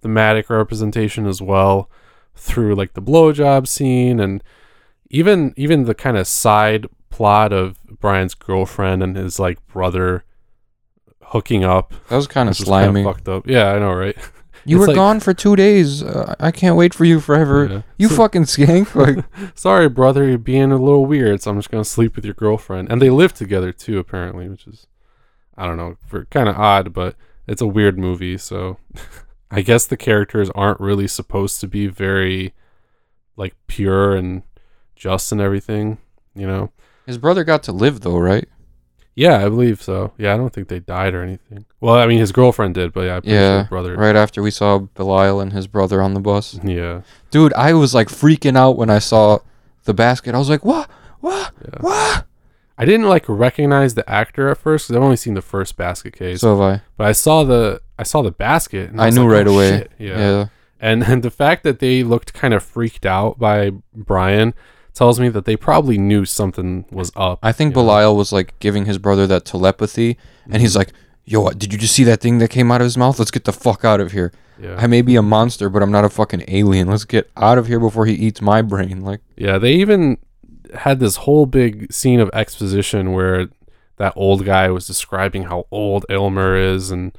thematic 0.00 0.50
representation 0.50 1.26
as 1.26 1.40
well 1.40 1.88
through 2.34 2.74
like 2.74 2.94
the 2.94 3.02
blowjob 3.02 3.68
scene 3.68 4.18
and 4.18 4.42
even 5.10 5.52
even 5.56 5.84
the 5.84 5.94
kind 5.94 6.16
of 6.16 6.26
side 6.26 6.86
plot 7.10 7.52
of 7.52 7.78
Brian's 8.00 8.34
girlfriend 8.34 9.02
and 9.02 9.16
his 9.16 9.38
like 9.38 9.64
brother 9.66 10.24
hooking 11.32 11.64
up. 11.64 11.92
that 12.08 12.16
was 12.16 12.26
kind 12.26 12.48
of 12.48 12.52
was 12.52 12.58
kinda 12.58 12.68
slimy. 12.68 13.04
fucked 13.04 13.28
up. 13.28 13.46
Yeah, 13.46 13.72
I 13.72 13.78
know, 13.78 13.92
right? 13.94 14.16
You 14.64 14.76
It's 14.76 14.82
were 14.82 14.86
like- 14.88 14.94
gone 14.94 15.18
for 15.18 15.34
two 15.34 15.56
days. 15.56 16.04
Uh, 16.04 16.36
I 16.38 16.52
can't 16.52 16.76
wait 16.76 16.94
for 16.94 17.04
you 17.04 17.18
forever. 17.18 17.66
Yeah. 17.66 17.82
You 17.98 18.08
So- 18.08 18.14
fucking 18.14 18.44
skank. 18.44 18.94
Like, 18.94 19.24
Sorry, 19.58 19.88
brother, 19.88 20.24
you're 20.28 20.38
being 20.38 20.70
a 20.70 20.76
little 20.76 21.04
weird, 21.04 21.42
so 21.42 21.50
I'm 21.50 21.58
just 21.58 21.68
gonna 21.72 21.84
sleep 21.84 22.14
with 22.14 22.24
your 22.24 22.34
girlfriend. 22.34 22.88
And 22.88 23.02
they 23.02 23.10
live 23.10 23.32
together 23.34 23.72
too, 23.72 23.98
apparently, 23.98 24.48
which 24.48 24.68
is 24.68 24.86
I 25.56 25.66
don't 25.66 25.76
know, 25.76 25.96
for 26.06 26.26
kind 26.26 26.48
of 26.48 26.56
odd, 26.56 26.92
but 26.92 27.16
it's 27.48 27.60
a 27.60 27.66
weird 27.66 27.98
movie, 27.98 28.38
so 28.38 28.76
I 29.50 29.62
guess 29.62 29.84
the 29.84 29.96
characters 29.96 30.48
aren't 30.54 30.78
really 30.78 31.08
supposed 31.08 31.60
to 31.62 31.66
be 31.66 31.88
very 31.88 32.54
like 33.36 33.56
pure 33.66 34.14
and 34.14 34.44
just 34.94 35.32
and 35.32 35.40
everything, 35.40 35.98
you 36.36 36.46
know. 36.46 36.70
his 37.04 37.18
brother 37.18 37.42
got 37.42 37.64
to 37.64 37.72
live 37.72 38.02
though, 38.02 38.18
right? 38.18 38.48
Yeah, 39.14 39.44
I 39.44 39.48
believe 39.48 39.82
so. 39.82 40.12
Yeah, 40.16 40.32
I 40.32 40.36
don't 40.38 40.52
think 40.52 40.68
they 40.68 40.80
died 40.80 41.14
or 41.14 41.22
anything. 41.22 41.66
Well, 41.80 41.96
I 41.96 42.06
mean, 42.06 42.18
his 42.18 42.32
girlfriend 42.32 42.74
did, 42.74 42.92
but 42.92 43.02
yeah, 43.02 43.20
pretty 43.20 43.36
sure 43.36 43.58
his 43.58 43.68
brother. 43.68 43.96
Right 43.96 44.16
after 44.16 44.42
we 44.42 44.50
saw 44.50 44.78
Belial 44.78 45.40
and 45.40 45.52
his 45.52 45.66
brother 45.66 46.00
on 46.00 46.14
the 46.14 46.20
bus. 46.20 46.58
Yeah, 46.64 47.02
Dude, 47.30 47.52
I 47.54 47.74
was 47.74 47.94
like 47.94 48.08
freaking 48.08 48.56
out 48.56 48.76
when 48.78 48.88
I 48.88 48.98
saw 49.00 49.40
the 49.84 49.92
basket. 49.94 50.34
I 50.34 50.38
was 50.38 50.48
like, 50.48 50.64
what? 50.64 50.88
What? 51.20 51.52
yeah. 51.62 51.78
What? 51.80 52.26
I 52.78 52.84
didn't 52.86 53.06
like 53.06 53.28
recognize 53.28 53.94
the 53.94 54.08
actor 54.10 54.48
at 54.48 54.58
first 54.58 54.86
because 54.88 54.96
I've 54.96 55.02
only 55.04 55.16
seen 55.16 55.34
the 55.34 55.42
first 55.42 55.76
basket 55.76 56.14
case. 56.16 56.40
So 56.40 56.56
have 56.56 56.60
I. 56.60 56.82
But 56.96 57.06
I 57.06 57.12
saw 57.12 57.44
the 57.44 57.80
I 57.98 58.02
saw 58.02 58.22
the 58.22 58.30
basket. 58.32 58.90
And 58.90 59.00
I 59.00 59.06
was 59.06 59.14
knew 59.14 59.24
like, 59.28 59.32
right 59.32 59.46
"Oh, 59.46 59.54
away. 59.54 59.68
shit." 59.70 59.92
Yeah. 59.98 60.18
Yeah. 60.18 60.46
And 60.80 61.02
and 61.04 61.22
the 61.22 61.30
fact 61.30 61.64
that 61.64 61.78
they 61.80 62.02
looked 62.02 62.32
kind 62.32 62.54
of 62.54 62.62
freaked 62.62 63.04
out 63.06 63.38
by 63.38 63.72
Brian 63.94 64.54
tells 64.94 65.18
me 65.18 65.28
that 65.30 65.44
they 65.44 65.56
probably 65.56 65.98
knew 65.98 66.24
something 66.24 66.84
was 66.90 67.12
up. 67.16 67.38
I 67.42 67.52
think 67.52 67.70
you 67.70 67.82
know? 67.82 67.86
Belial 67.86 68.16
was 68.16 68.32
like 68.32 68.58
giving 68.58 68.84
his 68.84 68.98
brother 68.98 69.26
that 69.26 69.44
telepathy, 69.44 70.18
and 70.50 70.60
he's 70.60 70.72
mm-hmm. 70.72 70.78
like, 70.78 70.92
Yo, 71.24 71.48
did 71.50 71.72
you 71.72 71.78
just 71.78 71.94
see 71.94 72.04
that 72.04 72.20
thing 72.20 72.38
that 72.38 72.48
came 72.48 72.72
out 72.72 72.80
of 72.80 72.84
his 72.84 72.98
mouth? 72.98 73.18
Let's 73.18 73.30
get 73.30 73.44
the 73.44 73.52
fuck 73.52 73.84
out 73.84 74.00
of 74.00 74.10
here. 74.10 74.32
Yeah. 74.60 74.74
I 74.76 74.86
may 74.86 75.02
be 75.02 75.16
a 75.16 75.22
monster, 75.22 75.68
but 75.68 75.82
I'm 75.82 75.92
not 75.92 76.04
a 76.04 76.08
fucking 76.08 76.44
alien. 76.48 76.88
Let's 76.88 77.04
get 77.04 77.30
out 77.36 77.58
of 77.58 77.68
here 77.68 77.78
before 77.78 78.06
he 78.06 78.14
eats 78.14 78.40
my 78.40 78.60
brain. 78.60 79.02
Like, 79.02 79.20
Yeah, 79.36 79.58
they 79.58 79.74
even 79.74 80.18
had 80.74 81.00
this 81.00 81.16
whole 81.16 81.46
big 81.46 81.92
scene 81.92 82.18
of 82.18 82.28
exposition 82.32 83.12
where 83.12 83.48
that 83.96 84.12
old 84.16 84.44
guy 84.44 84.68
was 84.70 84.86
describing 84.86 85.44
how 85.44 85.66
old 85.70 86.04
Elmer 86.08 86.56
is 86.56 86.90
and 86.90 87.16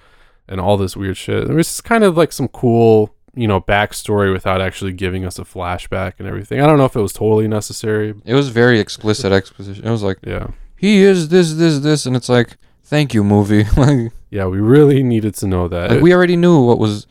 and 0.47 0.59
all 0.59 0.75
this 0.75 0.97
weird 0.97 1.17
shit. 1.17 1.49
It 1.49 1.53
was 1.53 1.67
just 1.67 1.83
kind 1.85 2.03
of 2.03 2.17
like 2.17 2.33
some 2.33 2.49
cool, 2.49 3.15
you 3.35 3.47
know, 3.47 3.59
backstory 3.59 4.31
without 4.31 4.61
actually 4.61 4.93
giving 4.93 5.25
us 5.25 5.39
a 5.39 5.43
flashback 5.43 6.13
and 6.19 6.27
everything. 6.27 6.61
I 6.61 6.67
don't 6.67 6.77
know 6.77 6.85
if 6.85 6.95
it 6.95 7.01
was 7.01 7.13
totally 7.13 7.47
necessary. 7.47 8.13
it 8.25 8.33
was 8.35 8.49
very 8.49 8.79
explicit 8.79 9.31
exposition. 9.31 9.85
It 9.85 9.91
was 9.91 10.03
like, 10.03 10.19
Yeah. 10.25 10.47
he 10.77 11.01
is 11.01 11.29
this, 11.29 11.53
this, 11.53 11.79
this, 11.79 12.05
and 12.05 12.15
it's 12.15 12.29
like, 12.29 12.57
thank 12.83 13.13
you, 13.13 13.23
movie. 13.23 13.63
like, 13.77 14.11
Yeah, 14.29 14.45
we 14.45 14.59
really 14.59 15.01
needed 15.03 15.33
to 15.35 15.47
know 15.47 15.67
that. 15.67 15.89
like, 15.91 16.01
we 16.01 16.13
already 16.13 16.35
knew 16.35 16.63
what 16.63 16.77
was. 16.79 17.07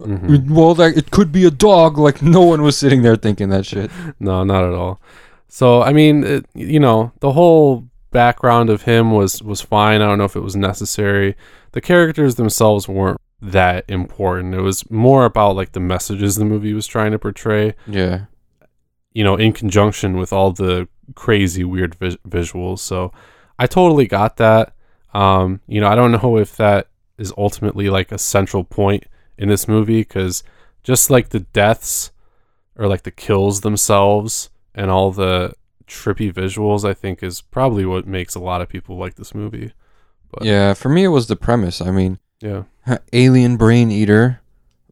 Mhm. 0.00 0.50
Well, 0.50 0.74
that 0.74 0.96
it 0.96 1.12
could 1.12 1.30
be 1.30 1.44
a 1.46 1.50
dog. 1.52 1.98
Like 1.98 2.20
no 2.20 2.42
one 2.42 2.62
was 2.62 2.76
sitting 2.76 3.02
there 3.02 3.14
thinking 3.16 3.48
that 3.50 3.64
shit. 3.64 3.90
No, 4.18 4.42
not 4.42 4.64
at 4.64 4.74
all. 4.74 5.00
So 5.48 5.82
I 5.82 5.92
mean, 5.92 6.24
it, 6.24 6.46
you 6.54 6.80
know, 6.80 7.12
the 7.20 7.30
whole 7.32 7.84
background 8.10 8.70
of 8.70 8.82
him 8.82 9.12
was 9.12 9.40
was 9.40 9.60
fine. 9.60 10.02
I 10.02 10.06
don't 10.06 10.18
know 10.18 10.24
if 10.24 10.34
it 10.34 10.40
was 10.42 10.56
necessary. 10.56 11.36
The 11.72 11.80
characters 11.80 12.34
themselves 12.34 12.88
weren't 12.88 13.20
that 13.50 13.84
important. 13.88 14.54
It 14.54 14.60
was 14.60 14.88
more 14.90 15.24
about 15.24 15.56
like 15.56 15.72
the 15.72 15.80
messages 15.80 16.36
the 16.36 16.44
movie 16.44 16.72
was 16.74 16.86
trying 16.86 17.12
to 17.12 17.18
portray. 17.18 17.74
Yeah, 17.86 18.24
You 19.12 19.22
know, 19.24 19.36
in 19.36 19.52
conjunction 19.52 20.16
with 20.16 20.32
all 20.32 20.52
the 20.52 20.88
crazy 21.14 21.64
weird 21.64 21.94
vis- 21.96 22.16
visuals. 22.28 22.78
So 22.78 23.12
I 23.58 23.66
totally 23.66 24.06
got 24.06 24.36
that. 24.38 24.74
Um, 25.12 25.60
you 25.68 25.80
know, 25.80 25.88
I 25.88 25.94
don't 25.94 26.10
know 26.12 26.38
if 26.38 26.56
that 26.56 26.88
is 27.18 27.32
ultimately 27.38 27.88
like 27.90 28.10
a 28.12 28.18
central 28.18 28.64
point 28.64 29.04
in 29.38 29.48
this 29.48 29.68
movie 29.68 30.00
because 30.00 30.42
just 30.82 31.10
like 31.10 31.28
the 31.28 31.40
deaths 31.40 32.10
or 32.76 32.88
like 32.88 33.02
the 33.02 33.10
kills 33.10 33.60
themselves 33.60 34.50
and 34.74 34.90
all 34.90 35.10
the 35.12 35.52
trippy 35.86 36.32
visuals, 36.32 36.84
I 36.88 36.94
think 36.94 37.22
is 37.22 37.40
probably 37.42 37.84
what 37.84 38.06
makes 38.06 38.34
a 38.34 38.40
lot 38.40 38.60
of 38.62 38.68
people 38.68 38.96
like 38.96 39.14
this 39.16 39.34
movie. 39.34 39.72
But- 40.32 40.44
yeah. 40.44 40.72
For 40.74 40.88
me, 40.88 41.04
it 41.04 41.08
was 41.08 41.26
the 41.26 41.36
premise. 41.36 41.80
I 41.80 41.90
mean, 41.90 42.18
Yeah. 42.40 42.64
alien 43.12 43.56
brain 43.56 43.90
eater 43.90 44.40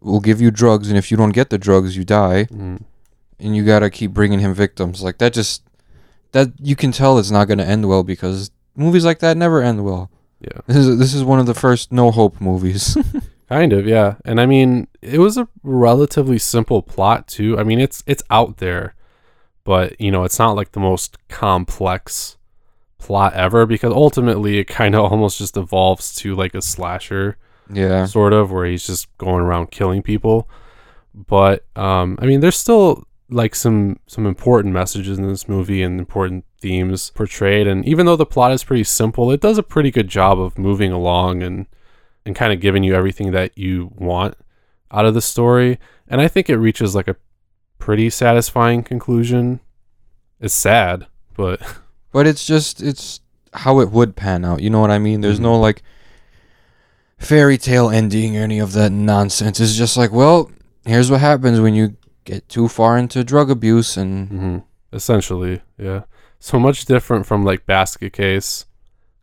will 0.01 0.21
give 0.21 0.41
you 0.41 0.51
drugs, 0.51 0.89
and 0.89 0.99
if 0.99 1.11
you 1.11 1.17
don't 1.17 1.31
get 1.33 1.51
the 1.51 1.59
drugs, 1.59 1.97
you 1.97 2.05
die, 2.05 2.45
Mm. 2.51 2.83
and 3.39 3.57
you 3.57 3.65
gotta 3.65 3.91
keep 3.91 4.13
bringing 4.13 4.41
him 4.41 4.53
victims. 4.55 5.03
Like 5.03 5.19
that, 5.19 5.33
just 5.33 5.63
that 6.33 6.49
you 6.59 6.75
can 6.77 6.93
tell 6.93 7.19
it's 7.19 7.31
not 7.31 7.47
gonna 7.49 7.63
end 7.65 7.89
well 7.89 8.03
because 8.03 8.51
movies 8.75 9.05
like 9.05 9.19
that 9.21 9.37
never 9.37 9.63
end 9.63 9.85
well. 9.85 10.11
Yeah. 10.41 10.61
This 10.67 10.77
is 10.79 10.99
this 10.99 11.15
is 11.15 11.23
one 11.23 11.39
of 11.39 11.47
the 11.47 11.55
first 11.55 11.93
no 11.93 12.11
hope 12.11 12.41
movies. 12.41 12.97
Kind 13.49 13.73
of, 13.75 13.87
yeah. 13.87 14.15
And 14.25 14.41
I 14.41 14.47
mean, 14.47 14.89
it 15.03 15.19
was 15.19 15.37
a 15.37 15.47
relatively 15.63 16.39
simple 16.39 16.81
plot 16.83 17.29
too. 17.29 17.59
I 17.59 17.63
mean, 17.65 17.79
it's 17.81 18.03
it's 18.07 18.23
out 18.31 18.57
there, 18.57 18.95
but 19.63 20.01
you 20.01 20.11
know, 20.11 20.25
it's 20.25 20.39
not 20.39 20.57
like 20.57 20.73
the 20.73 20.81
most 20.81 21.19
complex 21.29 22.39
plot 22.99 23.35
ever 23.35 23.67
because 23.67 23.93
ultimately 23.93 24.59
it 24.59 24.65
kind 24.65 24.95
of 24.95 25.05
almost 25.13 25.39
just 25.39 25.57
evolves 25.57 26.15
to 26.17 26.35
like 26.35 26.55
a 26.55 26.63
slasher 26.63 27.37
yeah, 27.71 28.05
sort 28.07 28.33
of 28.33 28.51
where 28.53 28.65
he's 28.67 28.87
just 28.87 29.07
going 29.19 29.41
around 29.43 29.71
killing 29.71 30.03
people. 30.03 30.49
But 31.15 31.65
um 31.77 32.19
I 32.21 32.27
mean, 32.27 32.41
there's 32.41 32.57
still 32.57 33.05
like 33.29 33.55
some 33.55 33.99
some 34.07 34.27
important 34.27 34.75
messages 34.75 35.19
in 35.19 35.27
this 35.29 35.49
movie 35.49 35.83
and 35.83 35.99
important 35.99 36.45
themes 36.61 37.11
portrayed 37.11 37.67
and 37.67 37.85
even 37.87 38.07
though 38.07 38.17
the 38.17 38.27
plot 38.27 38.53
is 38.53 38.65
pretty 38.65 38.85
simple, 38.85 39.31
it 39.31 39.41
does 39.41 39.59
a 39.59 39.63
pretty 39.63 39.91
good 39.91 40.09
job 40.09 40.39
of 40.41 40.59
moving 40.59 40.93
along 40.93 41.43
and 41.43 41.67
and 42.25 42.37
kind 42.37 42.53
of 42.53 42.61
giving 42.61 42.85
you 42.85 42.95
everything 42.95 43.33
that 43.33 43.57
you 43.59 43.91
want 43.97 44.37
out 44.91 45.05
of 45.07 45.15
the 45.15 45.21
story. 45.23 45.79
And 46.09 46.21
I 46.21 46.29
think 46.29 46.49
it 46.49 46.57
reaches 46.59 46.95
like 46.95 47.09
a 47.09 47.17
pretty 47.79 48.11
satisfying 48.11 48.83
conclusion. 48.85 49.59
It's 50.41 50.55
sad, 50.55 51.07
but 51.37 51.61
but 52.13 52.27
it's 52.27 52.47
just 52.47 52.83
it's 52.83 53.21
how 53.55 53.81
it 53.81 53.91
would 53.91 54.15
pan 54.17 54.45
out. 54.45 54.61
You 54.63 54.71
know 54.71 54.81
what 54.81 54.91
I 54.91 54.99
mean? 54.99 55.21
There's 55.21 55.39
Mhm. 55.41 55.43
no 55.43 55.59
like 55.61 55.83
fairy 57.23 57.59
tale 57.59 57.89
ending 57.91 58.37
or 58.37 58.41
any 58.43 58.59
of 58.59 58.73
that 58.73 58.91
nonsense. 58.91 59.61
It's 59.61 59.77
just 59.77 59.97
like, 59.97 60.13
well, 60.13 60.51
here's 60.85 61.11
what 61.11 61.21
happens 61.21 61.61
when 61.61 61.75
you 61.75 61.97
get 62.25 62.49
too 62.49 62.69
far 62.69 62.99
into 62.99 63.25
drug 63.25 63.51
abuse 63.51 63.97
and 63.97 64.29
hmm 64.29 64.59
essentially, 64.93 65.63
yeah. 65.79 66.03
So 66.39 66.59
much 66.59 66.85
different 66.85 67.25
from 67.25 67.45
like 67.45 67.67
Basket 67.67 68.13
Case, 68.13 68.67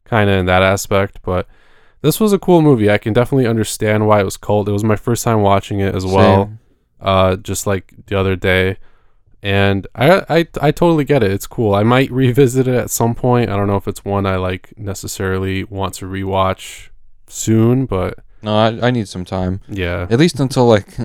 kind 0.04 0.30
of 0.30 0.38
in 0.40 0.46
that 0.48 0.64
aspect. 0.64 1.20
But 1.22 1.48
this 2.02 2.20
was 2.20 2.34
a 2.34 2.40
cool 2.40 2.62
movie. 2.62 2.90
I 2.90 2.98
can 2.98 3.14
definitely 3.14 3.46
understand 3.46 4.08
why 4.08 4.22
it 4.22 4.24
was 4.26 4.38
cult. 4.38 4.68
It 4.70 4.72
was 4.72 4.84
my 4.84 4.96
first 4.96 5.24
time 5.24 5.42
watching 5.42 5.80
it 5.80 5.94
as 5.94 6.06
well. 6.06 6.52
Uh, 7.00 7.36
just 7.36 7.68
like 7.68 7.94
the 8.08 8.18
other 8.20 8.36
day. 8.36 8.78
And 9.42 9.88
I, 9.96 10.24
I 10.30 10.48
I 10.62 10.72
totally 10.72 11.06
get 11.06 11.24
it. 11.24 11.32
It's 11.32 11.48
cool. 11.48 11.74
I 11.74 11.84
might 11.84 12.12
revisit 12.12 12.68
it 12.68 12.76
at 12.76 12.90
some 12.90 13.16
point. 13.16 13.50
I 13.50 13.56
don't 13.56 13.68
know 13.68 13.78
if 13.78 13.88
it's 13.88 14.04
one 14.04 14.26
I 14.26 14.36
like 14.38 14.74
necessarily 14.78 15.64
want 15.64 15.94
to 15.96 16.06
rewatch 16.06 16.90
soon, 17.30 17.86
but 17.86 18.20
No, 18.44 18.56
I, 18.58 18.88
I 18.88 18.92
need 18.92 19.08
some 19.08 19.24
time. 19.26 19.62
yeah, 19.70 20.08
At 20.10 20.20
least 20.20 20.40
until 20.40 20.68
like 20.68 20.98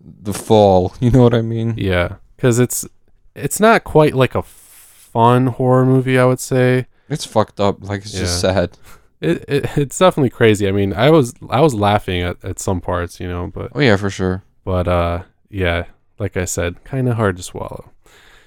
the 0.00 0.32
fall. 0.34 0.94
You 1.00 1.10
know 1.10 1.22
what 1.22 1.34
I 1.34 1.42
mean? 1.42 1.74
yeah, 1.76 2.16
because 2.36 2.58
it's 2.58 2.86
it's 3.34 3.60
not 3.60 3.84
quite 3.84 4.14
like 4.14 4.34
a 4.34 4.42
fun 4.42 5.46
horror 5.48 5.84
movie. 5.86 6.18
I 6.18 6.24
would 6.24 6.40
say 6.40 6.86
It's 7.08 7.24
fucked 7.26 7.60
up. 7.60 7.82
Like 7.82 8.02
it's 8.02 8.12
just 8.12 8.40
sad. 8.40 8.78
it, 9.20 9.44
it 9.48 9.76
it's 9.78 9.98
definitely 9.98 10.30
crazy. 10.30 10.66
I 10.68 10.72
mean, 10.72 10.92
I 10.94 11.10
was 11.10 11.34
I 11.50 11.60
was 11.60 11.74
laughing 11.74 12.22
at, 12.22 12.36
at 12.44 12.58
some 12.58 12.80
parts, 12.80 13.20
you 13.20 13.28
know, 13.28 13.50
but 13.54 13.70
Oh 13.74 13.80
yeah, 13.80 13.96
for 13.96 14.10
sure. 14.10 14.42
but 14.64 14.86
uh 14.88 15.22
yeah, 15.50 15.84
like 16.18 16.36
I 16.36 16.44
said, 16.46 16.82
kind 16.84 17.08
of 17.08 17.16
hard 17.16 17.36
to 17.36 17.42
swallow. 17.42 17.90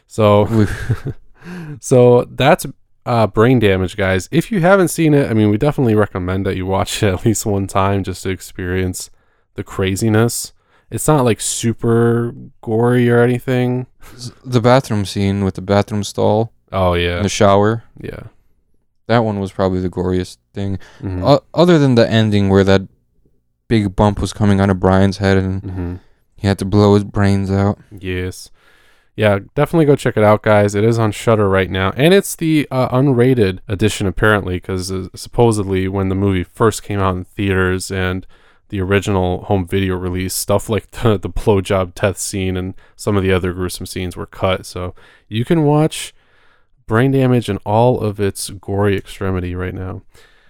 So 0.08 0.66
so 1.80 2.26
that's 2.30 2.66
uh, 3.06 3.28
brain 3.28 3.60
damage, 3.60 3.96
guys. 3.98 4.28
If 4.32 4.52
you 4.52 4.60
haven't 4.62 4.88
seen 4.90 5.14
it, 5.14 5.30
I 5.30 5.34
mean, 5.34 5.50
we 5.50 5.58
definitely 5.58 5.96
recommend 5.96 6.46
that 6.46 6.56
you 6.58 6.66
watch 6.66 7.02
it 7.04 7.14
at 7.14 7.26
least 7.26 7.46
one 7.46 7.68
time 7.68 8.04
just 8.04 8.24
to 8.24 8.30
experience 8.30 9.10
the 9.56 9.64
craziness. 9.64 10.54
It's 10.92 11.08
not 11.08 11.26
like 11.26 11.42
super 11.42 12.34
gory 12.62 13.10
or 13.10 13.20
anything. 13.22 13.88
the 14.44 14.62
bathroom 14.62 15.04
scene 15.06 15.44
with 15.44 15.56
the 15.56 15.62
bathroom 15.62 16.04
stall 16.04 16.52
Oh 16.72 16.94
yeah, 16.94 17.22
the 17.22 17.30
shower. 17.30 17.84
yeah. 18.00 18.24
That 19.08 19.20
one 19.20 19.40
was 19.40 19.52
probably 19.52 19.80
the 19.82 19.90
goriest 19.90 20.38
thing. 20.54 20.80
Mhm. 21.02 21.24
O- 21.24 21.44
other 21.54 21.78
than 21.80 21.96
the 21.96 22.10
ending 22.10 22.50
where 22.50 22.64
that 22.64 22.82
big 23.68 23.96
bump 23.96 24.20
was 24.20 24.34
coming 24.34 24.60
out 24.60 24.70
of 24.70 24.80
Brian's 24.80 25.18
head 25.18 25.38
and 25.38 25.62
Mhm. 25.64 26.00
he 26.38 26.48
had 26.48 26.58
to 26.60 26.66
blow 26.66 26.94
his 26.96 27.04
brains 27.04 27.50
out. 27.52 27.80
Yes. 27.98 28.50
Yeah, 29.16 29.40
definitely 29.56 29.86
go 29.86 29.96
check 29.96 30.18
it 30.18 30.24
out, 30.24 30.44
guys. 30.44 30.76
It 30.76 30.84
is 30.84 31.00
on 31.00 31.14
Shudder 31.14 31.48
right 31.48 31.70
now, 31.70 31.94
and 31.96 32.14
it's 32.14 32.36
the 32.36 32.68
uh, 32.70 32.90
unrated 32.90 33.60
edition 33.68 34.08
apparently, 34.08 34.56
because 34.56 34.92
uh, 34.92 35.08
supposedly 35.16 35.88
when 35.88 36.10
the 36.10 36.16
movie 36.16 36.44
first 36.44 36.84
came 36.84 37.00
out 37.00 37.16
in 37.16 37.24
theaters 37.24 37.90
and 37.90 38.28
the 38.70 38.82
original 38.82 39.44
home 39.46 39.66
video 39.66 39.96
release, 39.96 40.34
stuff 40.34 40.68
like 40.68 40.92
the 40.92 41.18
the 41.18 41.30
blowjob 41.30 41.94
death 41.94 42.18
scene 42.18 42.58
and 42.58 42.74
some 42.98 43.16
of 43.16 43.24
the 43.24 43.32
other 43.32 43.54
gruesome 43.54 43.86
scenes 43.86 44.18
were 44.18 44.26
cut, 44.26 44.66
so 44.66 44.94
you 45.30 45.46
can 45.46 45.64
watch 45.64 46.14
Brain 46.86 47.12
Damage 47.12 47.48
in 47.48 47.58
all 47.60 48.02
of 48.02 48.20
its 48.20 48.50
gory 48.50 48.98
extremity 48.98 49.56
right 49.56 49.74
now. 49.74 50.02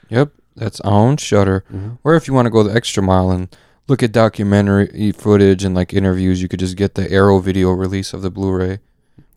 Yep, 0.10 0.32
that's 0.56 0.82
on 0.82 1.18
Shudder. 1.18 1.64
Or 2.04 2.16
if 2.16 2.28
you 2.28 2.34
want 2.34 2.48
to 2.48 2.52
go 2.52 2.64
the 2.64 2.74
extra 2.74 3.04
mile 3.04 3.30
and 3.30 3.56
look 3.88 4.02
at 4.04 4.12
documentary 4.12 5.12
footage 5.12 5.64
and 5.64 5.76
like 5.76 5.94
interviews, 5.94 6.42
you 6.42 6.48
could 6.48 6.60
just 6.60 6.76
get 6.78 6.96
the 6.96 7.10
Arrow 7.12 7.40
video 7.40 7.72
release 7.72 8.14
of 8.14 8.22
the 8.22 8.32
Blu-ray, 8.32 8.80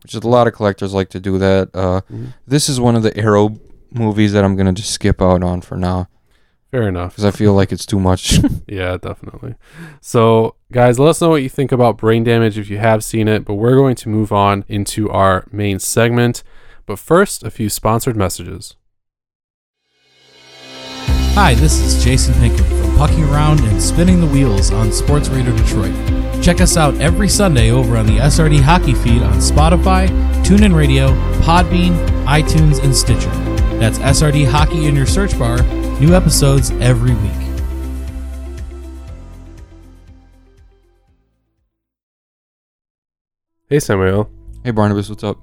which 0.03 0.15
is 0.15 0.23
a 0.23 0.27
lot 0.27 0.47
of 0.47 0.53
collectors 0.53 0.93
like 0.93 1.09
to 1.09 1.19
do 1.19 1.37
that. 1.37 1.69
Uh, 1.73 2.01
Mhm. 2.11 2.33
this 2.47 2.67
is 2.69 2.79
one 2.79 2.95
of 2.95 3.03
the 3.03 3.15
Arrow 3.17 3.59
movies 3.91 4.33
that 4.33 4.43
I'm 4.43 4.55
gonna 4.55 4.73
just 4.73 4.91
skip 4.91 5.21
out 5.21 5.43
on 5.43 5.61
for 5.61 5.75
now 5.77 6.07
Fair 6.71 6.87
enough. 6.87 7.13
because 7.13 7.25
I 7.25 7.31
feel 7.31 7.53
like 7.53 7.71
it's 7.71 7.85
too 7.85 7.99
much. 7.99 8.39
Yeah, 8.67 8.97
definitely. 9.01 9.55
So, 9.99 10.53
guys, 10.71 10.99
let 10.99 11.09
us 11.09 11.21
know 11.21 11.29
what 11.29 11.41
you 11.41 11.49
think 11.49 11.71
about 11.71 11.97
brain 11.97 12.23
damage 12.23 12.55
if 12.59 12.69
you 12.69 12.77
have 12.77 13.03
seen 13.03 13.27
it. 13.27 13.43
But 13.43 13.55
we're 13.55 13.75
going 13.75 13.95
to 13.95 14.09
move 14.09 14.31
on 14.31 14.63
into 14.67 15.09
our 15.09 15.47
main 15.51 15.79
segment. 15.79 16.43
But 16.85 16.99
first, 16.99 17.41
a 17.43 17.49
few 17.49 17.67
sponsored 17.67 18.15
messages. 18.15 18.75
Hi, 21.33 21.55
this 21.55 21.79
is 21.79 22.03
Jason 22.03 22.35
Pinkett 22.35 22.63
from 22.67 22.78
Pucking 22.99 23.23
Around 23.23 23.61
and 23.61 23.81
Spinning 23.81 24.19
the 24.19 24.27
Wheels 24.27 24.73
on 24.73 24.91
Sports 24.91 25.29
Radio 25.29 25.55
Detroit. 25.55 25.95
Check 26.43 26.59
us 26.59 26.75
out 26.75 26.93
every 26.95 27.29
Sunday 27.29 27.71
over 27.71 27.95
on 27.95 28.05
the 28.05 28.17
SRD 28.17 28.59
Hockey 28.59 28.93
feed 28.93 29.21
on 29.21 29.35
Spotify, 29.35 30.09
TuneIn 30.43 30.75
Radio, 30.75 31.07
Podbean, 31.39 31.95
iTunes, 32.25 32.83
and 32.83 32.93
Stitcher. 32.93 33.29
That's 33.79 33.99
SRD 33.99 34.45
Hockey 34.45 34.85
in 34.85 34.97
your 34.97 35.05
search 35.05 35.39
bar. 35.39 35.61
New 36.01 36.13
episodes 36.13 36.71
every 36.81 37.13
week. 37.13 37.31
Hey, 43.69 43.79
Samael. 43.79 44.29
hey 44.65 44.71
Barnabas, 44.71 45.07
what's 45.07 45.23
up? 45.23 45.37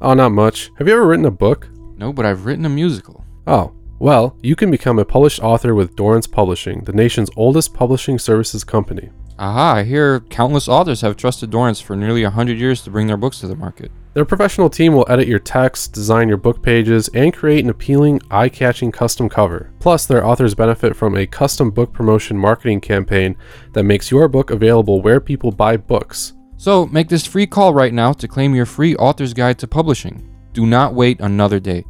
Oh, 0.00 0.14
not 0.14 0.32
much. 0.32 0.70
Have 0.78 0.88
you 0.88 0.94
ever 0.94 1.06
written 1.06 1.26
a 1.26 1.30
book? 1.30 1.68
No, 1.98 2.14
but 2.14 2.24
I've 2.24 2.46
written 2.46 2.64
a 2.64 2.70
musical. 2.70 3.26
Oh, 3.46 3.74
Well, 4.04 4.36
you 4.42 4.54
can 4.54 4.70
become 4.70 4.98
a 4.98 5.04
published 5.06 5.42
author 5.42 5.74
with 5.74 5.96
Dorrance 5.96 6.26
Publishing, 6.26 6.84
the 6.84 6.92
nation's 6.92 7.30
oldest 7.36 7.72
publishing 7.72 8.18
services 8.18 8.62
company. 8.62 9.08
Aha, 9.38 9.76
I 9.76 9.82
hear 9.84 10.20
countless 10.20 10.68
authors 10.68 11.00
have 11.00 11.16
trusted 11.16 11.48
Dorrance 11.48 11.80
for 11.80 11.96
nearly 11.96 12.22
100 12.22 12.58
years 12.58 12.82
to 12.82 12.90
bring 12.90 13.06
their 13.06 13.16
books 13.16 13.40
to 13.40 13.46
the 13.46 13.56
market. 13.56 13.90
Their 14.12 14.26
professional 14.26 14.68
team 14.68 14.92
will 14.92 15.06
edit 15.08 15.26
your 15.26 15.38
text, 15.38 15.94
design 15.94 16.28
your 16.28 16.36
book 16.36 16.62
pages, 16.62 17.08
and 17.14 17.32
create 17.32 17.64
an 17.64 17.70
appealing, 17.70 18.20
eye 18.30 18.50
catching 18.50 18.92
custom 18.92 19.30
cover. 19.30 19.72
Plus, 19.80 20.04
their 20.04 20.26
authors 20.26 20.54
benefit 20.54 20.94
from 20.94 21.16
a 21.16 21.26
custom 21.26 21.70
book 21.70 21.90
promotion 21.90 22.36
marketing 22.36 22.82
campaign 22.82 23.34
that 23.72 23.84
makes 23.84 24.10
your 24.10 24.28
book 24.28 24.50
available 24.50 25.00
where 25.00 25.18
people 25.18 25.50
buy 25.50 25.78
books. 25.78 26.34
So, 26.58 26.84
make 26.88 27.08
this 27.08 27.24
free 27.24 27.46
call 27.46 27.72
right 27.72 27.94
now 27.94 28.12
to 28.12 28.28
claim 28.28 28.54
your 28.54 28.66
free 28.66 28.96
author's 28.96 29.32
guide 29.32 29.58
to 29.60 29.66
publishing. 29.66 30.30
Do 30.52 30.66
not 30.66 30.92
wait 30.92 31.20
another 31.20 31.58
day. 31.58 31.86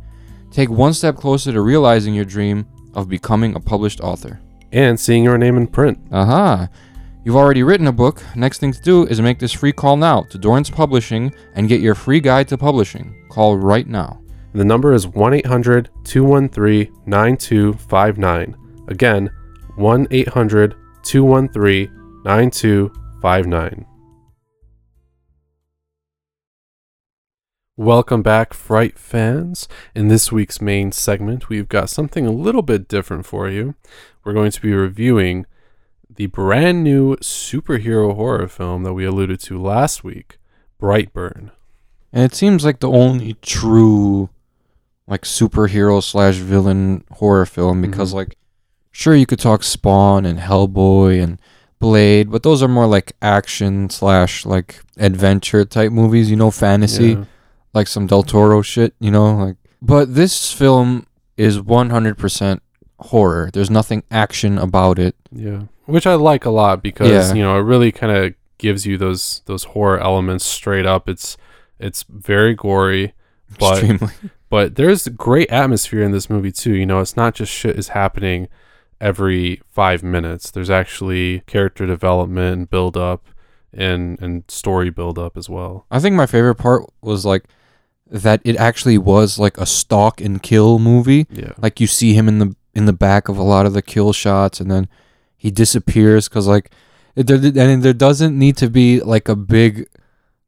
Take 0.55 0.71
one 0.71 0.95
step 0.95 1.17
closer 1.17 1.51
to 1.51 1.61
realizing 1.61 2.15
your 2.15 2.25
dream 2.25 2.65
of 2.95 3.09
becoming 3.09 3.57
a 3.57 3.61
published 3.61 4.01
author. 4.01 4.39
And 4.71 5.01
seeing 5.01 5.25
your 5.25 5.37
name 5.37 5.57
in 5.57 5.67
print. 5.67 5.99
Aha! 6.13 6.69
You've 7.25 7.35
already 7.35 7.65
written 7.65 7.89
a 7.89 7.93
book. 7.93 8.23
Next 8.37 8.61
thing 8.61 8.73
to 8.73 8.81
do 8.81 9.05
is 9.05 9.21
make 9.21 9.41
this 9.41 9.51
free 9.51 9.73
call 9.73 9.97
now 9.97 10.23
to 10.31 10.39
Dorrance 10.39 10.71
Publishing 10.71 11.35
and 11.57 11.69
get 11.69 11.81
your 11.81 11.97
free 11.97 12.21
guide 12.21 12.47
to 12.49 12.57
publishing. 12.57 13.27
Call 13.31 13.57
right 13.57 13.89
now. 13.89 14.21
The 14.53 14.65
number 14.65 14.93
is 14.93 15.09
1 15.09 15.35
800 15.35 15.91
213 16.05 17.03
9259. 17.05 18.57
Again, 18.87 19.31
1 19.75 20.07
800 20.09 20.77
213 21.03 22.23
9259. 22.25 23.87
Welcome 27.77 28.23
back, 28.23 28.55
Fright 28.55 28.99
fans. 28.99 29.67
In 29.97 30.07
this 30.07 30.31
week's 30.31 30.61
main 30.61 30.93
segment, 30.93 31.49
we've 31.49 31.69
got 31.69 31.91
something 31.91 32.25
a 32.25 32.31
little 32.31 32.63
bit 32.63 32.87
different 32.87 33.27
for 33.27 33.49
you. 33.49 33.75
We're 34.23 34.33
going 34.33 34.53
to 34.53 34.61
be 34.63 34.73
reviewing 34.73 35.47
the 36.15 36.27
brand 36.27 36.85
new 36.85 37.17
superhero 37.17 38.15
horror 38.15 38.47
film 38.47 38.85
that 38.85 38.93
we 38.93 39.05
alluded 39.05 39.41
to 39.41 39.61
last 39.61 40.05
week, 40.05 40.39
Brightburn. 40.81 41.51
And 42.13 42.23
it 42.23 42.35
seems 42.37 42.65
like 42.65 42.79
the 42.79 42.89
only 42.91 43.35
true, 43.43 44.29
like, 45.09 45.23
superhero 45.23 46.01
slash 46.01 46.37
villain 46.37 47.03
horror 47.11 47.45
film 47.47 47.83
because, 47.83 48.13
Mhm. 48.13 48.15
like, 48.15 48.37
sure, 48.93 49.17
you 49.17 49.27
could 49.27 49.41
talk 49.41 49.65
Spawn 49.65 50.25
and 50.25 50.39
Hellboy 50.39 51.21
and 51.21 51.41
Blade, 51.81 52.31
but 52.31 52.45
those 52.45 52.63
are 52.63 52.69
more 52.69 52.87
like 52.87 53.15
action 53.21 53.91
slash, 53.91 54.47
like, 54.47 54.81
adventure 54.97 55.65
type 55.65 55.91
movies, 55.91 56.31
you 56.31 56.37
know, 56.37 56.53
fantasy. 56.53 57.11
Yeah. 57.15 57.25
Like 57.75 57.87
some 57.89 58.07
Del 58.07 58.23
Toro 58.23 58.63
shit, 58.63 58.95
you 59.01 59.11
know, 59.11 59.35
like 59.37 59.57
but 59.83 60.15
this 60.15 60.53
film 60.53 61.07
is 61.37 61.59
100% 61.59 62.61
horror. 63.01 63.51
There's 63.53 63.71
nothing 63.71 64.03
action 64.11 64.57
about 64.57 64.99
it. 64.99 65.15
Yeah, 65.31 65.65
which 65.87 66.07
I 66.07 66.15
like 66.15 66.45
a 66.45 66.51
lot 66.51 66.83
because 66.83 67.11
Yeah. 67.31 67.35
you 67.35 67.43
know 67.43 67.57
it 67.59 67.63
really 67.63 67.93
kind 67.93 68.17
of 68.17 68.35
gives 68.59 68.87
you 68.87 68.97
those 68.97 69.43
those 69.47 69.65
horror 69.65 69.99
elements 69.99 70.45
straight 70.45 70.87
up. 70.87 71.09
It's 71.09 71.37
it's 71.79 72.05
very 72.09 72.55
gory, 72.55 73.13
but 73.59 73.83
Extremely. 73.85 74.15
but 74.49 74.77
there's 74.77 75.09
great 75.09 75.51
atmosphere 75.51 76.03
in 76.03 76.13
this 76.13 76.31
movie 76.31 76.53
too. 76.53 76.73
You 76.73 76.87
know, 76.87 77.01
it's 77.01 77.17
not 77.17 77.35
just 77.35 77.53
shit 77.53 77.77
is 77.77 77.89
happening 77.89 78.49
every 79.01 79.61
five 79.69 80.03
minutes. 80.03 80.51
There's 80.51 80.71
actually 80.71 81.41
character 81.47 81.85
development, 81.87 82.57
and 82.57 82.71
build 82.71 82.97
up, 82.97 83.27
and 83.73 84.19
and 84.23 84.45
story 84.49 84.89
build 84.91 85.19
up 85.19 85.37
as 85.37 85.51
well. 85.51 85.85
I 85.91 85.99
think 85.99 86.15
my 86.17 86.27
favorite 86.27 86.55
part 86.55 86.85
was 87.03 87.27
like 87.27 87.45
that 88.23 88.41
it 88.45 88.57
actually 88.57 88.97
was 88.97 89.39
like 89.39 89.59
a 89.59 89.67
stalk 89.67 90.21
and 90.21 90.43
kill 90.43 90.79
movie. 90.79 91.27
Yeah, 91.31 91.53
Like 91.59 91.81
you 91.81 91.87
see 91.87 92.15
him 92.15 92.29
in 92.29 92.39
the 92.39 92.55
in 92.75 92.87
the 92.87 92.93
back 92.93 93.29
of 93.29 93.37
a 93.39 93.43
lot 93.43 93.67
of 93.67 93.73
the 93.73 93.83
kill 93.83 94.13
shots 94.13 94.61
and 94.61 94.71
then 94.71 94.89
he 95.37 95.51
disappears 95.51 96.29
cuz 96.29 96.47
like 96.47 96.71
there, 97.17 97.37
and 97.37 97.83
there 97.83 97.93
doesn't 97.93 98.37
need 98.39 98.57
to 98.59 98.69
be 98.71 99.01
like 99.01 99.29
a 99.29 99.37
big 99.37 99.87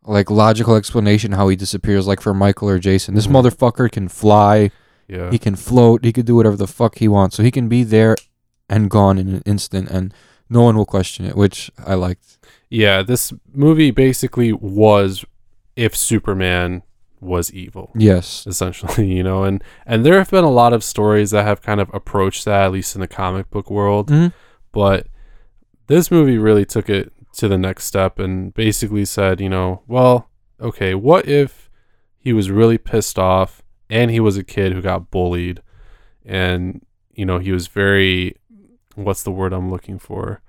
like 0.04 0.30
logical 0.30 0.74
explanation 0.76 1.32
how 1.32 1.48
he 1.48 1.56
disappears 1.56 2.06
like 2.06 2.20
for 2.20 2.32
Michael 2.34 2.68
or 2.68 2.78
Jason. 2.78 3.14
This 3.14 3.26
Mhm. 3.26 3.32
motherfucker 3.36 3.90
can 3.90 4.08
fly. 4.08 4.70
yeah, 5.08 5.30
He 5.30 5.38
can 5.38 5.54
float. 5.56 6.04
He 6.04 6.12
could 6.12 6.26
do 6.26 6.34
whatever 6.36 6.56
the 6.56 6.66
fuck 6.66 6.98
he 6.98 7.08
wants. 7.08 7.36
So 7.36 7.42
he 7.44 7.50
can 7.52 7.68
be 7.68 7.82
there 7.84 8.16
and 8.68 8.90
gone 8.90 9.18
in 9.18 9.28
an 9.28 9.42
instant, 9.46 9.88
and 9.90 10.12
no 10.50 10.62
one 10.62 10.76
will 10.76 10.86
question 10.96 11.26
it, 11.26 11.36
which 11.36 11.70
I 11.84 11.94
liked. 11.94 12.38
yeah. 12.70 13.02
This 13.02 13.32
movie 13.54 13.92
basically 13.92 14.52
was 14.52 15.24
if 15.76 15.94
Superman 15.94 16.82
was 17.20 17.52
evil. 17.52 17.90
Yes. 17.94 18.46
essentially 18.46 19.06
you 19.16 19.22
know 19.22 19.44
and 19.44 19.62
and 19.86 20.04
there 20.04 20.18
have 20.18 20.30
been 20.30 20.44
a 20.44 20.50
lot 20.50 20.72
of 20.72 20.84
stories 20.84 21.30
that 21.30 21.44
have 21.44 21.62
kind 21.62 21.80
of 21.80 21.90
approached 21.94 22.44
that 22.44 22.64
at 22.66 22.72
least 22.72 22.94
in 22.94 23.00
the 23.00 23.08
comic 23.08 23.50
book 23.50 23.70
world 23.70 24.10
hmm 24.10 24.28
but 24.72 25.06
this 25.86 26.10
movie 26.10 26.36
really 26.36 26.66
took 26.66 26.90
it 26.90 27.10
to 27.32 27.48
the 27.48 27.56
next 27.56 27.84
step 27.84 28.18
and 28.18 28.52
basically 28.52 29.04
said 29.06 29.40
you 29.40 29.48
know 29.48 29.82
well 29.86 30.28
okay 30.60 30.94
what 30.94 31.26
if 31.26 31.70
he 32.18 32.32
was 32.34 32.50
really 32.50 32.76
pissed 32.76 33.18
off 33.18 33.62
and 33.88 34.10
he 34.10 34.20
was 34.20 34.36
a 34.36 34.44
kid 34.44 34.72
who 34.72 34.82
got 34.82 35.10
bullied 35.10 35.62
and 36.24 36.84
you 37.14 37.24
know 37.24 37.38
he 37.38 37.52
was 37.52 37.68
very 37.68 38.36
what's 38.94 39.22
the 39.22 39.30
word 39.30 39.52
i'm 39.54 39.70
looking 39.70 39.98
for 39.98 40.42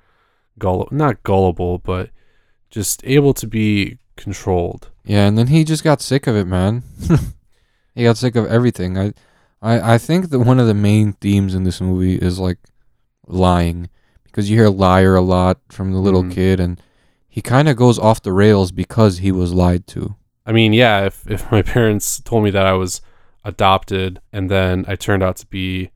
gullible 0.60 0.90
not 0.92 1.24
gullible 1.24 1.78
but 1.78 2.10
just 2.70 3.02
able 3.06 3.34
to 3.34 3.48
be 3.48 3.98
controlled 4.18 4.90
Yeah, 5.08 5.26
and 5.28 5.38
then 5.38 5.48
he 5.48 5.64
just 5.64 5.84
got 5.84 6.02
sick 6.02 6.28
of 6.28 6.36
it, 6.36 6.46
man. 6.48 6.84
he 7.96 8.04
got 8.04 8.18
sick 8.18 8.36
of 8.36 8.46
everything. 8.48 8.98
I, 8.98 9.14
I, 9.62 9.94
I 9.94 9.98
think 9.98 10.30
that 10.30 10.40
one 10.40 10.60
of 10.60 10.68
the 10.68 10.74
main 10.74 11.14
themes 11.14 11.56
in 11.56 11.64
this 11.64 11.80
movie 11.80 12.16
is 12.16 12.40
like 12.40 12.58
lying, 13.26 13.90
because 14.26 14.50
you 14.50 14.58
hear 14.58 14.70
liar 14.70 15.16
a 15.16 15.22
lot 15.22 15.60
from 15.70 15.94
the 15.94 16.00
little 16.00 16.24
Mhm. 16.24 16.32
kid, 16.34 16.60
and 16.60 16.82
he 17.28 17.42
kind 17.42 17.70
of 17.70 17.78
goes 17.78 17.98
off 17.98 18.22
the 18.22 18.34
rails 18.34 18.72
because 18.72 19.20
he 19.20 19.32
was 19.32 19.54
lied 19.54 19.88
to. 19.88 20.16
I 20.46 20.52
mean, 20.52 20.74
yeah, 20.74 21.06
if 21.06 21.26
if 21.30 21.50
my 21.52 21.62
parents 21.62 22.20
told 22.22 22.44
me 22.44 22.50
that 22.52 22.66
I 22.66 22.74
was 22.74 23.02
adopted 23.46 24.20
and 24.34 24.52
then 24.52 24.84
I 24.88 24.96
turned 24.96 25.24
out 25.24 25.38
to 25.38 25.46
be 25.48 25.92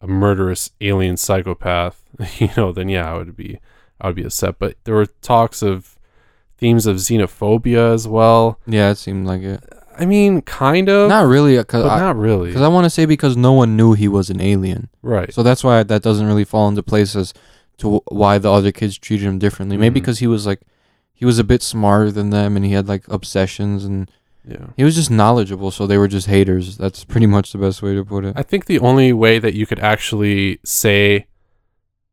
a 0.00 0.06
murderous 0.08 0.70
alien 0.80 1.16
psychopath, 1.16 2.02
you 2.40 2.48
know, 2.56 2.72
then 2.72 2.88
yeah, 2.88 3.12
I 3.12 3.16
would 3.16 3.36
be 3.36 3.60
I 4.00 4.08
would 4.08 4.16
be 4.16 4.24
upset. 4.24 4.58
But 4.58 4.76
there 4.84 4.94
were 4.96 5.06
talks 5.06 5.62
of 5.62 5.95
themes 6.58 6.86
of 6.86 6.96
xenophobia 6.96 7.92
as 7.92 8.06
well. 8.08 8.58
Yeah, 8.66 8.90
it 8.90 8.96
seemed 8.96 9.26
like 9.26 9.42
it. 9.42 9.62
I 9.98 10.04
mean, 10.04 10.42
kind 10.42 10.88
of, 10.90 11.08
Not 11.08 11.26
really, 11.26 11.56
because 11.56 11.82
but 11.84 11.92
I, 11.92 12.00
not 12.00 12.16
really. 12.16 12.52
cause 12.52 12.60
I 12.62 12.68
want 12.68 12.84
to 12.84 12.90
say 12.90 13.06
because 13.06 13.34
no 13.36 13.52
one 13.52 13.76
knew 13.76 13.94
he 13.94 14.08
was 14.08 14.28
an 14.30 14.40
alien. 14.40 14.88
right. 15.02 15.32
So 15.32 15.42
that's 15.42 15.64
why 15.64 15.82
that 15.82 16.02
doesn't 16.02 16.26
really 16.26 16.44
fall 16.44 16.68
into 16.68 16.82
place 16.82 17.16
as 17.16 17.32
to 17.78 18.02
why 18.08 18.36
the 18.38 18.50
other 18.52 18.72
kids 18.72 18.98
treated 18.98 19.26
him 19.26 19.38
differently. 19.38 19.76
Maybe 19.78 19.92
Mhm. 20.00 20.02
because 20.04 20.18
he 20.18 20.26
was 20.26 20.46
like, 20.46 20.60
he 21.14 21.24
was 21.24 21.38
a 21.38 21.44
bit 21.44 21.62
smarter 21.62 22.10
than 22.12 22.28
them 22.30 22.56
and 22.56 22.64
he 22.64 22.72
had 22.72 22.88
like 22.88 23.04
obsessions 23.08 23.84
and 23.86 24.10
yeah. 24.46 24.66
he 24.76 24.84
was 24.84 24.94
just 24.94 25.10
knowledgeable. 25.10 25.70
So 25.70 25.86
they 25.86 25.96
were 25.98 26.08
just 26.08 26.26
haters. 26.26 26.76
That's 26.76 27.04
pretty 27.04 27.26
much 27.26 27.52
the 27.52 27.58
best 27.58 27.82
way 27.82 27.94
to 27.94 28.04
put 28.04 28.24
it. 28.26 28.34
I 28.36 28.42
think 28.42 28.66
the 28.66 28.78
only 28.80 29.12
way 29.14 29.38
that 29.38 29.54
you 29.54 29.66
could 29.66 29.78
actually 29.80 30.58
say 30.62 31.26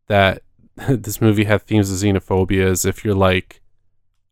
that 0.08 0.42
this 0.88 1.20
movie 1.22 1.44
had 1.46 1.62
themes 1.64 1.92
of 1.92 1.98
xenophobia 1.98 2.66
is 2.68 2.86
if 2.86 3.04
you're 3.04 3.14
like 3.16 3.62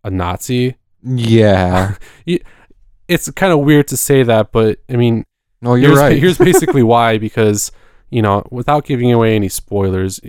a 0.04 0.10
Nazi. 0.10 0.76
Yeah. 1.04 1.96
It's 3.08 3.30
kind 3.32 3.52
of 3.52 3.60
weird 3.60 3.90
to 3.90 3.98
say 3.98 4.24
that, 4.24 4.54
but 4.54 4.80
I 4.88 4.96
mean, 4.96 5.26
No, 5.62 5.76
you're 5.76 5.90
here's, 5.90 6.00
right. 6.00 6.18
Here's 6.18 6.38
basically 6.52 6.82
why 6.82 7.18
because 7.18 7.70
you 8.10 8.22
know, 8.22 8.44
without 8.52 8.86
giving 8.86 9.12
away 9.12 9.36
any 9.36 9.50
spoilers, 9.50 10.22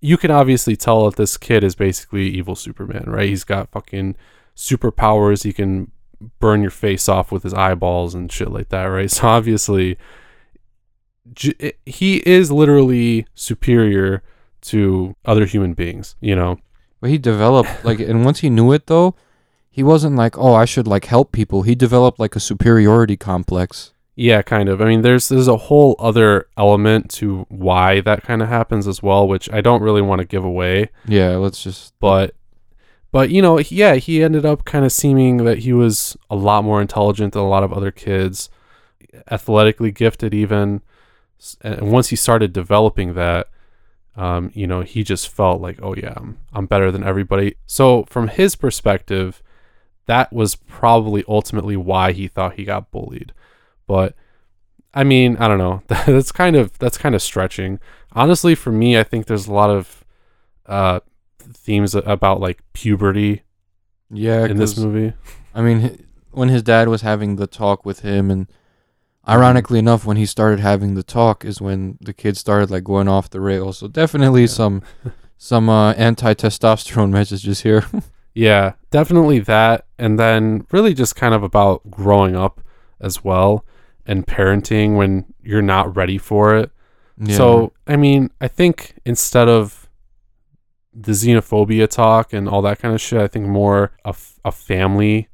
you 0.00 0.18
can 0.18 0.30
obviously 0.30 0.76
tell 0.76 1.06
that 1.06 1.16
this 1.16 1.38
kid 1.38 1.64
is 1.64 1.74
basically 1.74 2.28
evil 2.28 2.54
Superman, 2.54 3.04
right? 3.06 3.28
He's 3.28 3.44
got 3.44 3.70
fucking 3.70 4.16
superpowers. 4.54 5.44
He 5.44 5.54
can 5.54 5.90
burn 6.40 6.60
your 6.60 6.70
face 6.70 7.08
off 7.08 7.32
with 7.32 7.42
his 7.42 7.54
eyeballs 7.54 8.14
and 8.14 8.30
shit 8.30 8.50
like 8.50 8.68
that, 8.68 8.84
right? 8.84 9.10
So 9.10 9.28
obviously, 9.28 9.96
he 11.86 12.16
is 12.26 12.50
literally 12.50 13.26
superior 13.34 14.22
to 14.62 15.14
other 15.24 15.46
human 15.46 15.72
beings. 15.72 16.16
You 16.20 16.36
know, 16.36 16.58
but 17.04 17.10
he 17.10 17.18
developed 17.18 17.68
like, 17.84 18.00
and 18.00 18.24
once 18.24 18.38
he 18.40 18.48
knew 18.48 18.72
it 18.72 18.86
though, 18.86 19.14
he 19.70 19.82
wasn't 19.82 20.16
like, 20.16 20.38
oh, 20.38 20.54
I 20.54 20.64
should 20.64 20.86
like 20.86 21.04
help 21.04 21.32
people. 21.32 21.60
He 21.60 21.74
developed 21.74 22.18
like 22.18 22.34
a 22.34 22.40
superiority 22.40 23.14
complex. 23.18 23.92
Yeah, 24.16 24.40
kind 24.40 24.70
of. 24.70 24.80
I 24.80 24.86
mean, 24.86 25.02
there's 25.02 25.28
there's 25.28 25.46
a 25.48 25.58
whole 25.58 25.96
other 25.98 26.48
element 26.56 27.10
to 27.16 27.44
why 27.50 28.00
that 28.00 28.22
kind 28.22 28.40
of 28.40 28.48
happens 28.48 28.88
as 28.88 29.02
well, 29.02 29.28
which 29.28 29.52
I 29.52 29.60
don't 29.60 29.82
really 29.82 30.00
want 30.00 30.20
to 30.20 30.26
give 30.26 30.46
away. 30.46 30.88
Yeah, 31.06 31.36
let's 31.36 31.62
just. 31.62 31.92
But 32.00 32.34
but 33.12 33.28
you 33.28 33.42
know, 33.42 33.58
he- 33.58 33.76
yeah, 33.76 33.96
he 33.96 34.22
ended 34.22 34.46
up 34.46 34.64
kind 34.64 34.86
of 34.86 34.92
seeming 34.92 35.44
that 35.44 35.58
he 35.58 35.74
was 35.74 36.16
a 36.30 36.36
lot 36.36 36.64
more 36.64 36.80
intelligent 36.80 37.34
than 37.34 37.42
a 37.42 37.48
lot 37.48 37.64
of 37.64 37.72
other 37.72 37.90
kids, 37.90 38.48
athletically 39.30 39.90
gifted 39.90 40.32
even. 40.32 40.80
And 41.60 41.92
once 41.92 42.08
he 42.08 42.16
started 42.16 42.54
developing 42.54 43.12
that, 43.12 43.48
um, 44.16 44.50
you 44.54 44.66
know, 44.66 44.82
he 44.82 45.02
just 45.02 45.28
felt 45.28 45.60
like, 45.60 45.78
oh 45.82 45.94
yeah, 45.94 46.14
I'm, 46.16 46.38
I'm 46.52 46.66
better 46.66 46.90
than 46.92 47.02
everybody. 47.04 47.56
So 47.66 48.04
from 48.04 48.28
his 48.28 48.56
perspective, 48.56 49.42
that 50.06 50.32
was 50.32 50.54
probably 50.56 51.24
ultimately 51.28 51.76
why 51.76 52.12
he 52.12 52.28
thought 52.28 52.54
he 52.54 52.64
got 52.64 52.90
bullied. 52.90 53.32
But 53.86 54.14
I 54.92 55.02
mean, 55.04 55.36
I 55.38 55.48
don't 55.48 55.58
know. 55.58 55.82
That's 55.88 56.32
kind 56.32 56.56
of 56.56 56.78
that's 56.78 56.98
kind 56.98 57.14
of 57.14 57.22
stretching. 57.22 57.80
Honestly, 58.12 58.54
for 58.54 58.70
me, 58.70 58.96
I 58.98 59.02
think 59.02 59.26
there's 59.26 59.48
a 59.48 59.52
lot 59.52 59.70
of 59.70 60.04
uh, 60.66 61.00
themes 61.40 61.94
about 61.94 62.40
like 62.40 62.62
puberty 62.72 63.42
Yeah, 64.10 64.46
in 64.46 64.58
this 64.58 64.76
movie. 64.76 65.14
I 65.54 65.62
mean, 65.62 66.06
when 66.30 66.48
his 66.48 66.62
dad 66.62 66.88
was 66.88 67.02
having 67.02 67.36
the 67.36 67.46
talk 67.46 67.84
with 67.84 68.00
him, 68.00 68.30
and 68.30 68.46
ironically 69.28 69.78
enough, 69.78 70.04
when 70.04 70.16
he 70.16 70.26
started 70.26 70.60
having 70.60 70.94
the 70.94 71.02
talk, 71.02 71.44
is 71.44 71.60
when 71.60 71.98
the 72.00 72.12
kids 72.12 72.38
started 72.40 72.70
like 72.70 72.84
going 72.84 73.08
off 73.08 73.30
the 73.30 73.40
rails. 73.40 73.78
So 73.78 73.88
definitely 73.88 74.42
Yeah. 74.42 74.46
some 74.48 74.82
some 75.36 75.68
uh, 75.68 75.92
anti-testosterone 75.94 77.10
messages 77.18 77.62
here. 77.62 77.84
Yeah, 78.34 78.72
definitely 78.90 79.38
that. 79.40 79.86
And 79.98 80.18
then 80.18 80.66
really 80.72 80.94
just 80.94 81.14
kind 81.16 81.34
of 81.34 81.42
about 81.42 81.88
growing 81.90 82.34
up 82.34 82.60
as 83.00 83.22
well 83.22 83.64
and 84.06 84.26
parenting 84.26 84.96
when 84.96 85.26
you're 85.42 85.62
not 85.62 85.94
ready 85.96 86.18
for 86.18 86.56
it. 86.56 86.70
yeah. 87.18 87.36
So, 87.36 87.72
I 87.86 87.96
mean, 87.96 88.30
I 88.40 88.48
think 88.48 88.94
instead 89.04 89.48
of 89.48 89.88
the 90.92 91.12
xenophobia 91.12 91.88
talk 91.88 92.32
and 92.32 92.48
all 92.48 92.62
that 92.62 92.78
kind 92.78 92.94
of 92.94 93.00
shit, 93.00 93.20
I 93.20 93.28
think 93.28 93.46
more 93.46 93.92
a, 94.04 94.08
f- 94.10 94.38
a 94.44 94.52
family 94.52 95.28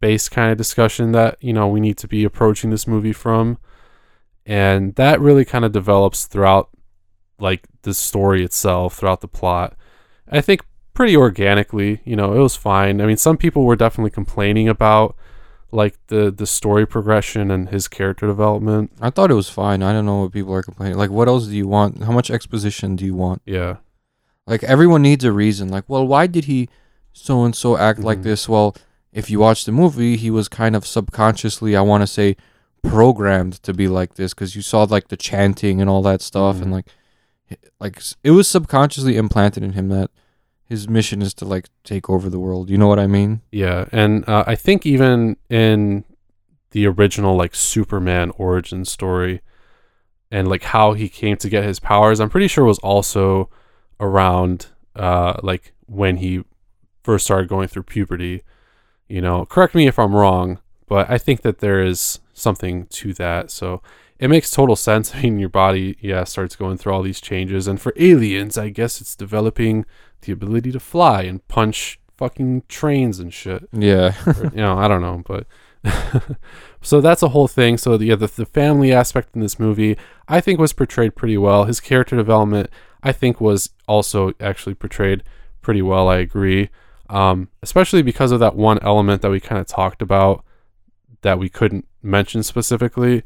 based 0.00 0.30
kind 0.30 0.50
of 0.52 0.58
discussion 0.58 1.12
that, 1.12 1.36
you 1.40 1.52
know, 1.52 1.66
we 1.68 1.80
need 1.80 1.96
to 1.98 2.08
be 2.08 2.24
approaching 2.24 2.70
this 2.70 2.86
movie 2.86 3.12
from. 3.12 3.58
And 4.44 4.94
that 4.94 5.20
really 5.20 5.44
kind 5.44 5.64
of 5.64 5.72
develops 5.72 6.26
throughout 6.26 6.68
like 7.38 7.66
the 7.82 7.94
story 7.94 8.44
itself, 8.44 8.96
throughout 8.96 9.20
the 9.20 9.28
plot. 9.28 9.76
I 10.30 10.40
think 10.40 10.62
pretty 10.94 11.16
organically, 11.16 12.00
you 12.04 12.16
know, 12.16 12.32
it 12.34 12.38
was 12.38 12.56
fine. 12.56 13.00
I 13.00 13.06
mean, 13.06 13.16
some 13.16 13.36
people 13.36 13.64
were 13.64 13.76
definitely 13.76 14.10
complaining 14.10 14.68
about 14.68 15.16
like 15.72 15.98
the 16.06 16.30
the 16.30 16.46
story 16.46 16.86
progression 16.86 17.50
and 17.50 17.68
his 17.70 17.88
character 17.88 18.26
development. 18.26 18.92
I 19.00 19.10
thought 19.10 19.30
it 19.32 19.34
was 19.34 19.50
fine. 19.50 19.82
I 19.82 19.92
don't 19.92 20.06
know 20.06 20.22
what 20.22 20.32
people 20.32 20.54
are 20.54 20.62
complaining. 20.62 20.96
Like, 20.96 21.10
what 21.10 21.28
else 21.28 21.46
do 21.46 21.56
you 21.56 21.66
want? 21.66 22.04
How 22.04 22.12
much 22.12 22.30
exposition 22.30 22.94
do 22.96 23.04
you 23.04 23.14
want? 23.14 23.42
Yeah. 23.44 23.76
Like, 24.46 24.62
everyone 24.62 25.02
needs 25.02 25.24
a 25.24 25.32
reason. 25.32 25.68
Like, 25.68 25.84
well, 25.88 26.06
why 26.06 26.28
did 26.28 26.44
he 26.44 26.68
so 27.12 27.44
and 27.44 27.54
so 27.54 27.76
act 27.76 27.98
like 27.98 28.18
Mhm. 28.20 28.22
this? 28.22 28.48
Well, 28.48 28.76
if 29.16 29.30
you 29.30 29.38
watch 29.40 29.64
the 29.64 29.72
movie, 29.72 30.16
he 30.16 30.30
was 30.30 30.46
kind 30.48 30.76
of 30.76 30.86
subconsciously, 30.86 31.74
I 31.74 31.80
want 31.80 32.02
to 32.02 32.06
say, 32.06 32.36
programmed 32.84 33.54
to 33.62 33.72
be 33.74 33.88
like 33.88 34.14
this 34.14 34.32
because 34.34 34.54
you 34.54 34.62
saw 34.62 34.82
like 34.84 35.08
the 35.08 35.16
chanting 35.16 35.80
and 35.80 35.90
all 35.90 36.02
that 36.02 36.20
stuff, 36.22 36.56
and 36.60 36.68
Mhm. 36.68 36.72
like, 36.72 36.86
like 37.80 38.02
it 38.22 38.30
was 38.32 38.46
subconsciously 38.46 39.16
implanted 39.16 39.62
in 39.62 39.72
him 39.72 39.88
that 39.88 40.10
his 40.64 40.88
mission 40.88 41.22
is 41.22 41.32
to 41.34 41.44
like 41.44 41.68
take 41.84 42.10
over 42.10 42.28
the 42.28 42.38
world. 42.38 42.68
You 42.70 42.78
know 42.78 42.88
what 42.88 42.98
I 42.98 43.06
mean? 43.06 43.40
Yeah, 43.50 43.86
and 43.92 44.28
uh, 44.28 44.44
I 44.46 44.54
think 44.54 44.84
even 44.84 45.36
in 45.48 46.04
the 46.72 46.86
original 46.86 47.36
like 47.36 47.54
Superman 47.54 48.32
origin 48.36 48.84
story 48.84 49.40
and 50.30 50.46
like 50.48 50.64
how 50.64 50.92
he 50.92 51.08
came 51.08 51.36
to 51.38 51.48
get 51.48 51.64
his 51.64 51.80
powers, 51.80 52.20
I'm 52.20 52.28
pretty 52.30 52.48
sure 52.48 52.64
was 52.64 52.78
also 52.80 53.48
around 53.98 54.66
uh 54.94 55.34
like 55.42 55.72
when 55.86 56.16
he 56.18 56.42
first 57.02 57.24
started 57.24 57.48
going 57.48 57.68
through 57.68 57.84
puberty. 57.84 58.42
You 59.08 59.20
know, 59.20 59.44
correct 59.46 59.74
me 59.74 59.86
if 59.86 59.98
I'm 59.98 60.14
wrong, 60.14 60.58
but 60.86 61.08
I 61.10 61.18
think 61.18 61.42
that 61.42 61.58
there 61.58 61.82
is 61.82 62.20
something 62.32 62.86
to 62.86 63.12
that. 63.14 63.50
So 63.50 63.82
it 64.18 64.28
makes 64.28 64.50
total 64.50 64.76
sense. 64.76 65.14
I 65.14 65.22
mean, 65.22 65.38
your 65.38 65.48
body, 65.48 65.96
yeah, 66.00 66.24
starts 66.24 66.56
going 66.56 66.76
through 66.78 66.92
all 66.92 67.02
these 67.02 67.20
changes, 67.20 67.66
and 67.68 67.80
for 67.80 67.92
aliens, 67.96 68.58
I 68.58 68.70
guess 68.70 69.00
it's 69.00 69.16
developing 69.16 69.84
the 70.22 70.32
ability 70.32 70.72
to 70.72 70.80
fly 70.80 71.22
and 71.22 71.46
punch 71.48 72.00
fucking 72.16 72.62
trains 72.68 73.18
and 73.18 73.32
shit 73.32 73.68
Yeah. 73.72 74.14
or, 74.26 74.44
you 74.44 74.56
know, 74.56 74.78
I 74.78 74.88
don't 74.88 75.02
know, 75.02 75.22
but 75.26 75.46
so 76.82 77.00
that's 77.00 77.22
a 77.22 77.28
whole 77.28 77.48
thing. 77.48 77.76
So 77.78 77.98
yeah, 77.98 78.16
the, 78.16 78.26
the 78.26 78.46
family 78.46 78.92
aspect 78.92 79.34
in 79.34 79.40
this 79.40 79.58
movie, 79.58 79.96
I 80.28 80.40
think, 80.40 80.58
was 80.58 80.72
portrayed 80.72 81.14
pretty 81.14 81.38
well. 81.38 81.64
His 81.64 81.80
character 81.80 82.16
development, 82.16 82.70
I 83.02 83.12
think, 83.12 83.40
was 83.40 83.70
also 83.86 84.32
actually 84.40 84.74
portrayed 84.74 85.22
pretty 85.62 85.82
well. 85.82 86.08
I 86.08 86.16
agree, 86.16 86.70
um, 87.10 87.48
especially 87.62 88.02
because 88.02 88.32
of 88.32 88.40
that 88.40 88.56
one 88.56 88.78
element 88.82 89.22
that 89.22 89.30
we 89.30 89.40
kind 89.40 89.60
of 89.60 89.66
talked 89.66 90.02
about 90.02 90.44
that 91.22 91.38
we 91.38 91.48
couldn't 91.48 91.86
mention 92.02 92.42
specifically. 92.42 93.22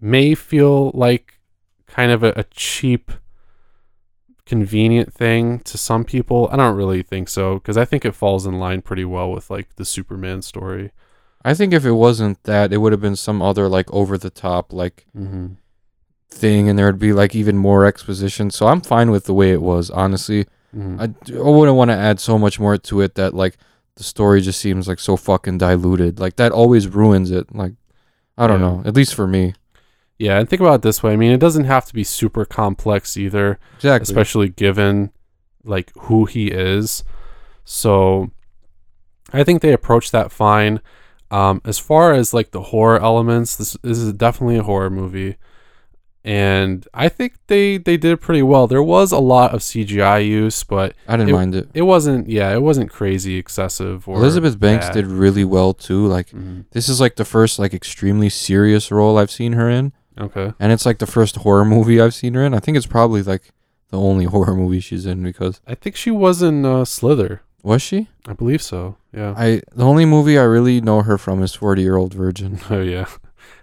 May 0.00 0.34
feel 0.34 0.90
like 0.94 1.40
kind 1.86 2.10
of 2.12 2.22
a, 2.22 2.32
a 2.36 2.44
cheap 2.44 3.10
convenient 4.44 5.12
thing 5.12 5.58
to 5.60 5.76
some 5.78 6.04
people. 6.04 6.48
I 6.52 6.56
don't 6.56 6.76
really 6.76 7.02
think 7.02 7.28
so 7.28 7.54
because 7.54 7.76
I 7.76 7.84
think 7.84 8.04
it 8.04 8.14
falls 8.14 8.46
in 8.46 8.58
line 8.58 8.82
pretty 8.82 9.04
well 9.04 9.30
with 9.30 9.50
like 9.50 9.74
the 9.76 9.84
Superman 9.84 10.42
story. 10.42 10.92
I 11.44 11.54
think 11.54 11.72
if 11.72 11.84
it 11.84 11.92
wasn't 11.92 12.42
that, 12.44 12.72
it 12.72 12.78
would 12.78 12.92
have 12.92 13.00
been 13.00 13.16
some 13.16 13.40
other 13.42 13.68
like 13.68 13.92
over 13.92 14.16
the 14.18 14.30
top 14.30 14.72
like 14.72 15.06
Mm-hmm. 15.16 15.54
thing, 16.30 16.68
and 16.68 16.78
there 16.78 16.86
would 16.86 16.98
be 16.98 17.12
like 17.12 17.34
even 17.34 17.56
more 17.56 17.84
exposition. 17.86 18.50
So 18.50 18.66
I'm 18.66 18.80
fine 18.80 19.10
with 19.10 19.24
the 19.24 19.34
way 19.34 19.52
it 19.52 19.62
was. 19.62 19.90
Honestly, 19.90 20.46
Mm-hmm. 20.76 21.00
I, 21.00 21.04
I 21.04 21.50
wouldn't 21.50 21.76
want 21.76 21.90
to 21.90 21.96
add 21.96 22.20
so 22.20 22.38
much 22.38 22.60
more 22.60 22.76
to 22.76 23.00
it 23.00 23.14
that 23.14 23.32
like 23.34 23.56
the 23.96 24.02
story 24.04 24.40
just 24.42 24.60
seems 24.60 24.86
like 24.86 24.98
so 25.00 25.16
fucking 25.16 25.58
diluted. 25.58 26.18
Like 26.20 26.36
that 26.36 26.52
always 26.52 26.86
ruins 26.88 27.30
it. 27.30 27.54
Like 27.54 27.72
I 28.36 28.46
don't 28.46 28.60
Yeah. 28.60 28.66
know. 28.68 28.82
At 28.84 28.94
least 28.94 29.14
for 29.14 29.26
me. 29.26 29.54
yeah, 30.18 30.38
and 30.38 30.48
think 30.48 30.60
about 30.60 30.76
it 30.76 30.82
this 30.82 31.02
way. 31.02 31.12
I 31.12 31.16
mean, 31.16 31.32
it 31.32 31.40
doesn't 31.40 31.64
have 31.64 31.86
to 31.86 31.94
be 31.94 32.04
super 32.04 32.44
complex 32.44 33.16
either, 33.16 33.58
Exactly. 33.76 34.02
especially 34.02 34.48
given 34.50 35.10
like 35.64 35.92
who 36.00 36.24
he 36.26 36.48
is. 36.48 37.04
So 37.64 38.30
I 39.32 39.42
think 39.44 39.62
they 39.62 39.72
approached 39.72 40.12
that 40.12 40.30
fine. 40.32 40.80
Um, 41.30 41.60
as 41.64 41.78
far 41.78 42.12
as 42.12 42.32
like 42.32 42.52
the 42.52 42.62
horror 42.62 43.00
elements, 43.00 43.56
this, 43.56 43.76
this 43.82 43.98
is 43.98 44.12
definitely 44.12 44.56
a 44.58 44.62
horror 44.62 44.90
movie. 44.90 45.36
And 46.26 46.86
I 46.92 47.08
think 47.08 47.34
they, 47.46 47.78
they 47.78 47.96
did 47.96 48.20
pretty 48.20 48.42
well. 48.42 48.66
There 48.66 48.82
was 48.82 49.12
a 49.12 49.18
lot 49.20 49.54
of 49.54 49.60
CGI 49.60 50.26
use, 50.26 50.64
but 50.64 50.94
I 51.06 51.16
didn't 51.16 51.28
it- 51.30 51.32
mind 51.34 51.54
it. 51.54 51.68
it 51.72 51.82
wasn't 51.82 52.28
yeah 52.28 52.52
it 52.52 52.62
wasn't 52.62 52.90
crazy 52.90 53.36
excessive 53.36 54.08
or 54.08 54.16
Elizabeth 54.16 54.58
Banks 54.58 54.86
bad. 54.86 54.94
did 54.94 55.06
really 55.06 55.44
well 55.44 55.72
too. 55.72 56.04
Like 56.06 56.30
Mhm. 56.30 56.64
this 56.72 56.88
is 56.88 57.00
like 57.00 57.14
the 57.14 57.24
first 57.24 57.58
like 57.60 57.72
extremely 57.72 58.28
serious 58.28 58.90
role 58.90 59.16
I've 59.18 59.30
seen 59.30 59.52
her 59.52 59.70
in, 59.70 59.92
okay 60.18 60.52
and 60.58 60.72
it's 60.72 60.84
like 60.84 60.98
the 60.98 61.06
first 61.06 61.36
horror 61.36 61.64
movie 61.64 62.00
I've 62.00 62.14
seen 62.14 62.34
her 62.34 62.44
in. 62.44 62.54
I 62.54 62.58
think 62.58 62.76
it's 62.76 62.86
probably 62.86 63.22
like 63.22 63.52
the 63.90 63.98
only 64.00 64.24
horror 64.34 64.54
movie 64.56 64.80
she's 64.80 65.06
in 65.06 65.22
because 65.22 65.60
i 65.64 65.74
think 65.76 65.94
she 65.94 66.10
was 66.10 66.42
in 66.42 66.64
uh, 66.66 66.84
slither 66.84 67.42
was 67.62 67.80
she? 67.82 68.08
i 68.26 68.32
believe 68.32 68.60
so 68.60 68.96
yeah 69.14 69.32
I 69.36 69.62
the 69.74 69.84
only 69.84 70.04
movie 70.04 70.36
I 70.38 70.42
really 70.42 70.80
know 70.80 71.02
her 71.02 71.16
from 71.18 71.40
is 71.42 71.54
Forty 71.54 71.82
Year 71.82 71.96
Old 71.96 72.12
Virgin. 72.14 72.58
oh 72.70 72.80
yeah 72.82 73.06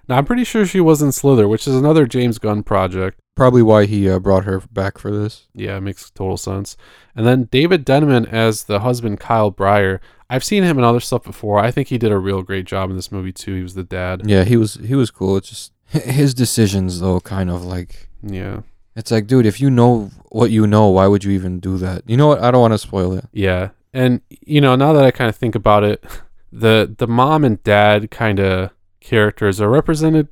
now 0.08 0.18
i'm 0.18 0.26
pretty 0.26 0.44
sure 0.44 0.66
she 0.66 0.80
was 0.82 1.02
in 1.02 1.12
slither 1.12 1.48
which 1.48 1.68
is 1.68 1.76
another 1.76 2.06
james 2.06 2.38
gunn 2.40 2.64
project 2.64 3.20
Probably 3.36 3.64
why 3.64 3.86
he 3.88 4.08
uh, 4.08 4.20
brought 4.20 4.44
her 4.46 4.60
back 4.72 5.00
for 5.00 5.10
this. 5.10 5.48
yeah 5.56 5.78
it 5.78 5.82
makes 5.82 6.10
total 6.12 6.38
sense 6.38 6.78
and 7.16 7.26
then 7.26 7.46
david 7.46 7.84
denman 7.86 8.26
as 8.28 8.66
the 8.66 8.82
husband 8.82 9.20
kyle 9.20 9.52
breyer 9.52 10.00
i've 10.30 10.44
seen 10.44 10.64
him 10.64 10.78
in 10.78 10.84
other 10.84 11.00
stuff 11.00 11.24
before 11.24 11.60
i 11.60 11.72
think 11.72 11.88
he 11.88 11.98
did 11.98 12.12
a 12.12 12.18
real 12.20 12.42
great 12.44 12.66
job 12.66 12.90
in 12.90 12.96
this 12.96 13.12
movie 13.12 13.32
too 13.34 13.56
he 13.56 13.64
was 13.64 13.74
the 13.76 13.84
dad 13.84 14.22
Yeah, 14.28 14.44
he 14.44 14.56
was 14.58 14.76
he 14.76 14.96
was 14.96 15.10
cool. 15.12 15.38
It's 15.38 15.50
just 15.50 15.72
his 15.88 16.34
decisions 16.34 17.00
though, 17.00 17.20
kind 17.20 17.50
of 17.50 17.64
like 17.64 18.08
yeah 18.22 18.62
it's 18.96 19.10
like, 19.10 19.26
dude, 19.26 19.48
if 19.48 19.60
you 19.60 19.72
know 19.72 20.12
what 20.30 20.52
you 20.52 20.68
know, 20.68 20.88
why 20.90 21.08
would 21.08 21.24
you 21.24 21.32
even 21.32 21.60
do 21.60 21.78
that? 21.80 22.04
You 22.08 22.16
know 22.16 22.28
what? 22.28 22.44
I 22.44 22.52
don't 22.52 22.62
want 22.62 22.76
to 22.76 22.78
spoil 22.78 23.14
it. 23.14 23.26
Yeah. 23.34 23.70
And 23.92 24.22
you 24.30 24.62
know, 24.62 24.76
now 24.76 24.94
that 24.94 25.04
I 25.04 25.10
kind 25.10 25.30
of 25.30 25.36
think 25.36 25.56
about 25.56 25.84
it, 25.84 26.04
the 26.52 26.94
the 26.96 27.08
mom 27.08 27.44
and 27.44 27.62
dad 27.64 28.12
kind 28.12 28.40
of 28.40 28.70
characters 29.04 29.62
are 29.62 29.70
represented 29.70 30.30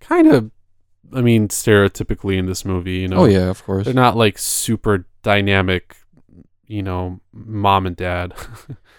kind 0.00 0.26
of 0.28 0.50
I 1.12 1.20
mean 1.20 1.48
stereotypically 1.48 2.38
in 2.38 2.46
this 2.46 2.64
movie, 2.64 2.98
you 2.98 3.08
know. 3.08 3.18
Oh 3.18 3.24
yeah, 3.26 3.48
of 3.50 3.62
course. 3.64 3.84
They're 3.84 3.94
not 3.94 4.16
like 4.16 4.38
super 4.38 5.06
dynamic, 5.22 5.96
you 6.66 6.82
know, 6.82 7.20
mom 7.32 7.86
and 7.86 7.96
dad. 7.96 8.34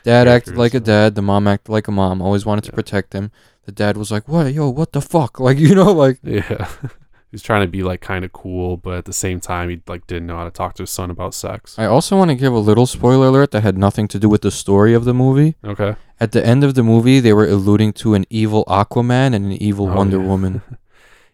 Dad 0.04 0.30
acted 0.30 0.56
like 0.56 0.74
a 0.74 0.80
dad. 0.80 1.16
The 1.16 1.22
mom 1.22 1.48
acted 1.48 1.70
like 1.70 1.90
a 1.90 1.92
mom. 1.92 2.22
Always 2.22 2.46
wanted 2.46 2.64
to 2.66 2.72
protect 2.72 3.12
him. 3.12 3.30
The 3.66 3.74
dad 3.74 3.98
was 3.98 4.10
like, 4.10 4.26
"What, 4.26 4.54
yo, 4.54 4.70
what 4.70 4.94
the 4.94 5.02
fuck?" 5.02 5.38
Like 5.48 5.58
you 5.58 5.76
know, 5.76 5.92
like 5.92 6.20
yeah. 6.24 6.70
He's 7.32 7.42
trying 7.42 7.64
to 7.64 7.68
be 7.68 7.84
like 7.84 8.00
kind 8.00 8.24
of 8.24 8.32
cool, 8.32 8.78
but 8.78 8.94
at 8.94 9.04
the 9.04 9.12
same 9.12 9.42
time 9.42 9.70
he 9.70 9.82
like 9.86 10.08
didn't 10.08 10.28
know 10.28 10.38
how 10.38 10.46
to 10.46 10.52
talk 10.52 10.76
to 10.76 10.84
his 10.84 10.92
son 10.92 11.12
about 11.12 11.34
sex. 11.34 11.78
I 11.78 11.88
also 11.88 12.16
want 12.16 12.30
to 12.32 12.36
give 12.36 12.54
a 12.54 12.58
little 12.58 12.86
spoiler 12.86 13.28
alert 13.28 13.52
that 13.52 13.64
had 13.64 13.78
nothing 13.78 14.08
to 14.08 14.18
do 14.18 14.30
with 14.30 14.44
the 14.44 14.52
story 14.52 14.94
of 14.94 15.04
the 15.04 15.14
movie. 15.14 15.56
Okay. 15.62 15.98
At 16.20 16.32
the 16.32 16.46
end 16.46 16.64
of 16.64 16.74
the 16.74 16.84
movie, 16.84 17.20
they 17.20 17.34
were 17.34 17.46
alluding 17.48 17.94
to 17.94 18.14
an 18.16 18.26
evil 18.30 18.66
Aquaman 18.68 19.34
and 19.34 19.46
an 19.46 19.52
evil 19.52 19.88
Oh, 19.90 19.96
Wonder 19.96 20.20
yeah. 20.20 20.26
Woman. 20.28 20.62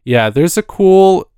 Yeah, 0.06 0.30
there's 0.30 0.58
a 0.58 0.62
cool 0.64 1.30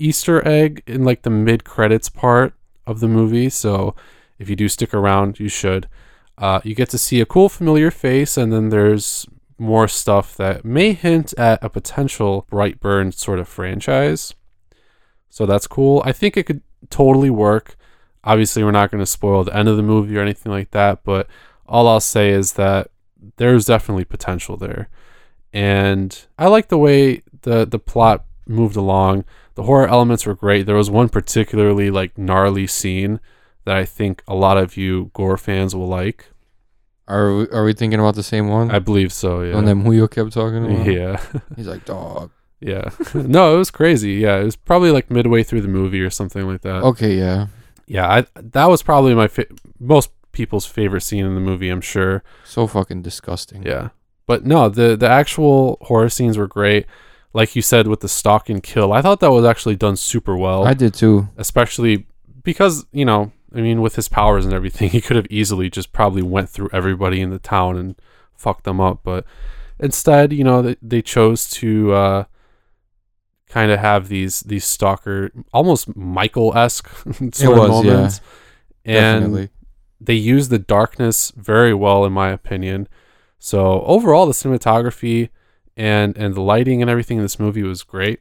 Easter 0.00 0.44
egg 0.46 0.82
in 0.88 1.04
like 1.04 1.22
the 1.22 1.30
mid 1.30 1.62
credits 1.62 2.08
part 2.08 2.52
of 2.84 2.98
the 2.98 3.06
movie. 3.06 3.48
So 3.48 3.94
if 4.40 4.50
you 4.50 4.56
do 4.56 4.68
stick 4.68 4.92
around, 4.92 5.38
you 5.38 5.48
should. 5.48 5.88
Uh, 6.36 6.60
you 6.64 6.74
get 6.74 6.90
to 6.90 6.98
see 6.98 7.20
a 7.20 7.26
cool 7.26 7.48
familiar 7.48 7.92
face, 7.92 8.36
and 8.36 8.52
then 8.52 8.70
there's 8.70 9.24
more 9.56 9.86
stuff 9.86 10.36
that 10.36 10.64
may 10.64 10.94
hint 10.94 11.32
at 11.38 11.62
a 11.62 11.68
potential 11.70 12.44
Brightburn 12.50 13.14
sort 13.14 13.38
of 13.38 13.48
franchise. 13.48 14.34
So 15.30 15.46
that's 15.46 15.68
cool. 15.68 16.02
I 16.04 16.10
think 16.10 16.36
it 16.36 16.46
could 16.46 16.62
totally 16.90 17.30
work. 17.30 17.76
Obviously, 18.24 18.64
we're 18.64 18.72
not 18.72 18.90
going 18.90 18.98
to 19.02 19.06
spoil 19.06 19.44
the 19.44 19.56
end 19.56 19.68
of 19.68 19.76
the 19.76 19.82
movie 19.84 20.16
or 20.16 20.22
anything 20.22 20.50
like 20.50 20.72
that, 20.72 21.04
but 21.04 21.28
all 21.68 21.86
I'll 21.86 22.00
say 22.00 22.30
is 22.30 22.54
that 22.54 22.90
there's 23.36 23.66
definitely 23.66 24.04
potential 24.04 24.56
there. 24.56 24.88
And 25.52 26.26
I 26.38 26.48
like 26.48 26.68
the 26.68 26.78
way 26.78 27.22
the 27.42 27.64
the 27.66 27.78
plot 27.78 28.24
moved 28.46 28.76
along. 28.76 29.24
The 29.54 29.64
horror 29.64 29.88
elements 29.88 30.26
were 30.26 30.34
great. 30.34 30.66
There 30.66 30.76
was 30.76 30.90
one 30.90 31.08
particularly 31.08 31.90
like 31.90 32.16
gnarly 32.16 32.66
scene 32.66 33.20
that 33.64 33.76
I 33.76 33.84
think 33.84 34.22
a 34.26 34.34
lot 34.34 34.56
of 34.56 34.76
you 34.76 35.10
gore 35.14 35.36
fans 35.36 35.74
will 35.74 35.88
like. 35.88 36.30
Are 37.06 37.34
we, 37.34 37.48
are 37.48 37.64
we 37.64 37.72
thinking 37.72 38.00
about 38.00 38.16
the 38.16 38.22
same 38.22 38.48
one? 38.48 38.70
I 38.70 38.78
believe 38.78 39.12
so. 39.12 39.40
Yeah. 39.40 39.56
And 39.56 39.66
then 39.66 39.82
Muyo 39.82 40.10
kept 40.10 40.32
talking 40.32 40.64
about. 40.64 40.86
Yeah. 40.86 41.22
He's 41.56 41.66
like, 41.66 41.86
dog. 41.86 42.30
Yeah. 42.60 42.90
no, 43.14 43.54
it 43.54 43.58
was 43.58 43.70
crazy. 43.70 44.14
Yeah, 44.14 44.36
it 44.36 44.44
was 44.44 44.56
probably 44.56 44.90
like 44.90 45.10
midway 45.10 45.42
through 45.42 45.62
the 45.62 45.68
movie 45.68 46.02
or 46.02 46.10
something 46.10 46.46
like 46.46 46.60
that. 46.62 46.82
Okay, 46.82 47.16
yeah. 47.16 47.46
Yeah, 47.86 48.06
I 48.06 48.26
that 48.34 48.66
was 48.66 48.82
probably 48.82 49.14
my 49.14 49.28
fa- 49.28 49.46
most 49.80 50.10
people's 50.38 50.66
favorite 50.66 51.00
scene 51.00 51.26
in 51.26 51.34
the 51.34 51.40
movie. 51.40 51.68
I'm 51.68 51.80
sure. 51.80 52.22
So 52.44 52.68
fucking 52.68 53.02
disgusting. 53.02 53.64
Yeah, 53.64 53.88
but 54.26 54.46
no, 54.46 54.68
the 54.68 54.96
the 54.96 55.08
actual 55.08 55.78
horror 55.82 56.08
scenes 56.08 56.38
were 56.38 56.46
great. 56.46 56.86
Like 57.34 57.56
you 57.56 57.60
said 57.60 57.88
with 57.88 58.00
the 58.00 58.08
stalk 58.08 58.48
and 58.48 58.62
kill, 58.62 58.92
I 58.92 59.02
thought 59.02 59.18
that 59.20 59.32
was 59.32 59.44
actually 59.44 59.76
done 59.76 59.96
super 59.96 60.36
well. 60.36 60.64
I 60.64 60.74
did 60.74 60.94
too. 60.94 61.28
especially 61.36 62.06
because 62.44 62.86
you 62.92 63.04
know, 63.04 63.32
I 63.52 63.60
mean, 63.60 63.82
with 63.82 63.96
his 63.96 64.08
powers 64.08 64.44
and 64.44 64.54
everything, 64.54 64.90
he 64.96 65.00
could 65.00 65.16
have 65.16 65.26
easily 65.28 65.68
just 65.68 65.92
probably 65.92 66.22
went 66.22 66.48
through 66.48 66.70
everybody 66.72 67.20
in 67.20 67.30
the 67.30 67.40
town 67.40 67.76
and 67.76 68.00
fucked 68.34 68.62
them 68.62 68.80
up. 68.80 69.00
But 69.02 69.24
instead, 69.80 70.32
you 70.32 70.44
know, 70.44 70.62
they, 70.62 70.76
they 70.80 71.02
chose 71.02 71.50
to 71.50 71.92
uh, 71.92 72.24
kind 73.48 73.72
of 73.72 73.80
have 73.80 74.08
these 74.08 74.40
these 74.40 74.64
stalker, 74.64 75.32
almost 75.52 75.96
Michael 75.96 76.56
esque 76.56 76.88
sort 77.32 77.58
of 77.58 77.68
was, 77.70 77.84
yeah. 77.84 77.92
moments, 77.92 78.20
and 78.84 79.20
Definitely. 79.22 79.48
They 80.00 80.14
use 80.14 80.48
the 80.48 80.58
darkness 80.58 81.32
very 81.36 81.74
well, 81.74 82.04
in 82.04 82.12
my 82.12 82.30
opinion. 82.30 82.88
So 83.38 83.82
overall, 83.82 84.26
the 84.26 84.32
cinematography 84.32 85.30
and 85.76 86.16
and 86.16 86.34
the 86.34 86.40
lighting 86.40 86.80
and 86.82 86.90
everything 86.90 87.18
in 87.18 87.22
this 87.24 87.38
movie 87.38 87.62
was 87.62 87.82
great. 87.82 88.20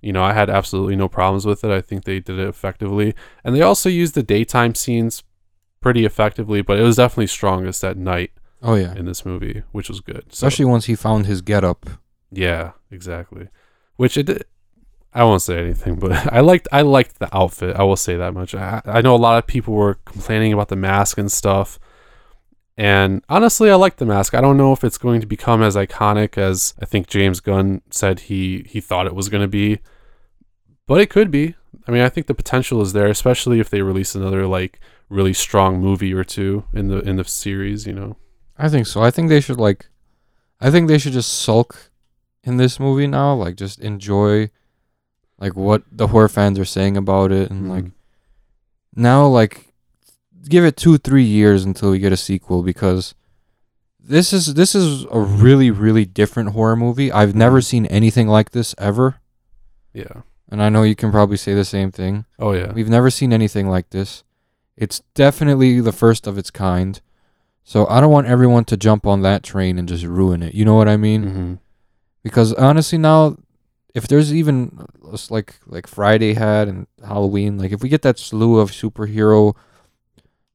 You 0.00 0.12
know, 0.12 0.22
I 0.22 0.32
had 0.32 0.48
absolutely 0.48 0.94
no 0.96 1.08
problems 1.08 1.44
with 1.44 1.64
it. 1.64 1.70
I 1.70 1.80
think 1.80 2.04
they 2.04 2.20
did 2.20 2.38
it 2.38 2.48
effectively, 2.48 3.14
and 3.44 3.54
they 3.54 3.62
also 3.62 3.88
used 3.88 4.14
the 4.14 4.22
daytime 4.22 4.74
scenes 4.74 5.24
pretty 5.80 6.04
effectively. 6.04 6.62
But 6.62 6.78
it 6.78 6.82
was 6.82 6.96
definitely 6.96 7.26
strongest 7.28 7.82
at 7.84 7.96
night 7.96 8.30
Oh 8.62 8.74
yeah. 8.76 8.94
in 8.94 9.06
this 9.06 9.24
movie, 9.24 9.62
which 9.72 9.88
was 9.88 10.00
good. 10.00 10.24
So, 10.32 10.46
Especially 10.46 10.64
once 10.66 10.86
he 10.86 10.94
found 10.94 11.26
his 11.26 11.40
getup. 11.40 11.88
yeah, 12.30 12.72
exactly. 12.90 13.48
Which 13.96 14.16
it 14.16 14.26
did. 14.26 14.44
I 15.12 15.24
won't 15.24 15.42
say 15.42 15.58
anything, 15.58 15.96
but 15.96 16.12
I 16.32 16.40
liked 16.40 16.68
I 16.72 16.82
liked 16.82 17.18
the 17.18 17.34
outfit. 17.36 17.76
I 17.76 17.82
will 17.82 17.96
say 17.96 18.16
that 18.16 18.34
much. 18.34 18.54
I, 18.54 18.82
I 18.84 19.00
know 19.00 19.14
a 19.14 19.16
lot 19.16 19.38
of 19.38 19.46
people 19.46 19.74
were 19.74 19.94
complaining 20.04 20.52
about 20.52 20.68
the 20.68 20.76
mask 20.76 21.18
and 21.18 21.30
stuff. 21.30 21.78
And 22.76 23.24
honestly, 23.28 23.70
I 23.70 23.74
like 23.74 23.96
the 23.96 24.06
mask. 24.06 24.34
I 24.34 24.40
don't 24.40 24.56
know 24.56 24.72
if 24.72 24.84
it's 24.84 24.98
going 24.98 25.20
to 25.20 25.26
become 25.26 25.62
as 25.62 25.74
iconic 25.74 26.38
as 26.38 26.74
I 26.80 26.84
think 26.84 27.08
James 27.08 27.40
Gunn 27.40 27.82
said 27.90 28.20
he 28.20 28.64
he 28.68 28.80
thought 28.80 29.06
it 29.06 29.14
was 29.14 29.28
going 29.28 29.42
to 29.42 29.48
be. 29.48 29.80
But 30.86 31.00
it 31.00 31.10
could 31.10 31.30
be. 31.30 31.54
I 31.86 31.90
mean, 31.90 32.02
I 32.02 32.08
think 32.08 32.26
the 32.28 32.34
potential 32.34 32.80
is 32.80 32.92
there, 32.92 33.08
especially 33.08 33.60
if 33.60 33.68
they 33.68 33.82
release 33.82 34.14
another 34.14 34.46
like 34.46 34.78
really 35.08 35.32
strong 35.32 35.80
movie 35.80 36.14
or 36.14 36.22
two 36.22 36.64
in 36.72 36.88
the 36.88 37.00
in 37.00 37.16
the 37.16 37.24
series, 37.24 37.86
you 37.86 37.92
know. 37.92 38.16
I 38.56 38.68
think 38.68 38.86
so. 38.86 39.02
I 39.02 39.10
think 39.10 39.28
they 39.28 39.40
should 39.40 39.58
like 39.58 39.88
I 40.60 40.70
think 40.70 40.88
they 40.88 40.98
should 40.98 41.12
just 41.12 41.32
sulk 41.32 41.90
in 42.44 42.56
this 42.56 42.78
movie 42.78 43.06
now, 43.06 43.34
like 43.34 43.56
just 43.56 43.80
enjoy 43.80 44.50
like 45.38 45.54
what 45.56 45.82
the 45.90 46.08
horror 46.08 46.28
fans 46.28 46.58
are 46.58 46.64
saying 46.64 46.96
about 46.96 47.30
it 47.32 47.50
and 47.50 47.68
like 47.68 47.84
Mhm. 47.84 47.92
now 48.94 49.26
like 49.26 49.72
give 50.48 50.64
it 50.64 50.76
2 50.76 50.98
3 50.98 51.22
years 51.24 51.64
until 51.64 51.90
we 51.90 51.98
get 51.98 52.12
a 52.12 52.16
sequel 52.16 52.62
because 52.62 53.14
this 54.00 54.32
is 54.32 54.54
this 54.54 54.74
is 54.74 55.04
a 55.10 55.20
really 55.20 55.70
really 55.70 56.04
different 56.04 56.50
horror 56.50 56.76
movie. 56.76 57.12
I've 57.12 57.34
never 57.34 57.60
seen 57.60 57.84
anything 57.86 58.26
like 58.26 58.50
this 58.52 58.74
ever, 58.78 59.16
yeah. 59.92 60.22
and 60.50 60.62
I 60.62 60.70
know 60.70 60.82
you 60.82 60.94
can 60.96 61.10
probably 61.10 61.36
say 61.36 61.52
the 61.54 61.64
same 61.64 61.90
thing. 61.92 62.24
Oh 62.38 62.52
yeah. 62.52 62.72
We've 62.72 62.88
never 62.88 63.10
seen 63.10 63.32
anything 63.32 63.68
like 63.68 63.90
this. 63.90 64.24
It's 64.76 65.02
definitely 65.14 65.80
the 65.80 65.92
first 65.92 66.26
of 66.26 66.38
its 66.38 66.50
kind. 66.50 67.00
So 67.64 67.86
I 67.88 68.00
don't 68.00 68.10
want 68.12 68.28
everyone 68.28 68.64
to 68.66 68.76
jump 68.78 69.06
on 69.06 69.20
that 69.22 69.42
train 69.42 69.78
and 69.78 69.86
just 69.86 70.04
ruin 70.04 70.42
it. 70.42 70.54
You 70.54 70.64
know 70.64 70.74
what 70.74 70.88
I 70.88 70.96
mean? 70.96 71.22
hmm 71.22 71.54
Because 72.22 72.54
honestly 72.54 72.96
now 72.96 73.36
if 73.94 74.06
there's 74.08 74.32
even 74.34 74.86
like 75.30 75.56
like 75.66 75.86
Friday 75.86 76.34
had 76.34 76.68
and 76.68 76.86
Halloween, 77.04 77.58
like 77.58 77.72
if 77.72 77.82
we 77.82 77.88
get 77.88 78.02
that 78.02 78.18
slew 78.18 78.58
of 78.58 78.70
superhero 78.70 79.54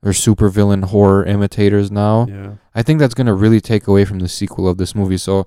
or 0.04 0.12
supervillain 0.12 0.86
horror 0.86 1.24
imitators 1.26 1.90
now, 1.92 2.28
Yeah. 2.30 2.54
I 2.76 2.84
think 2.84 3.00
that's 3.00 3.14
gonna 3.14 3.34
really 3.34 3.62
take 3.62 3.88
away 3.88 4.06
from 4.06 4.20
the 4.20 4.28
sequel 4.28 4.68
of 4.68 4.78
this 4.78 4.94
movie. 4.96 5.18
So 5.18 5.46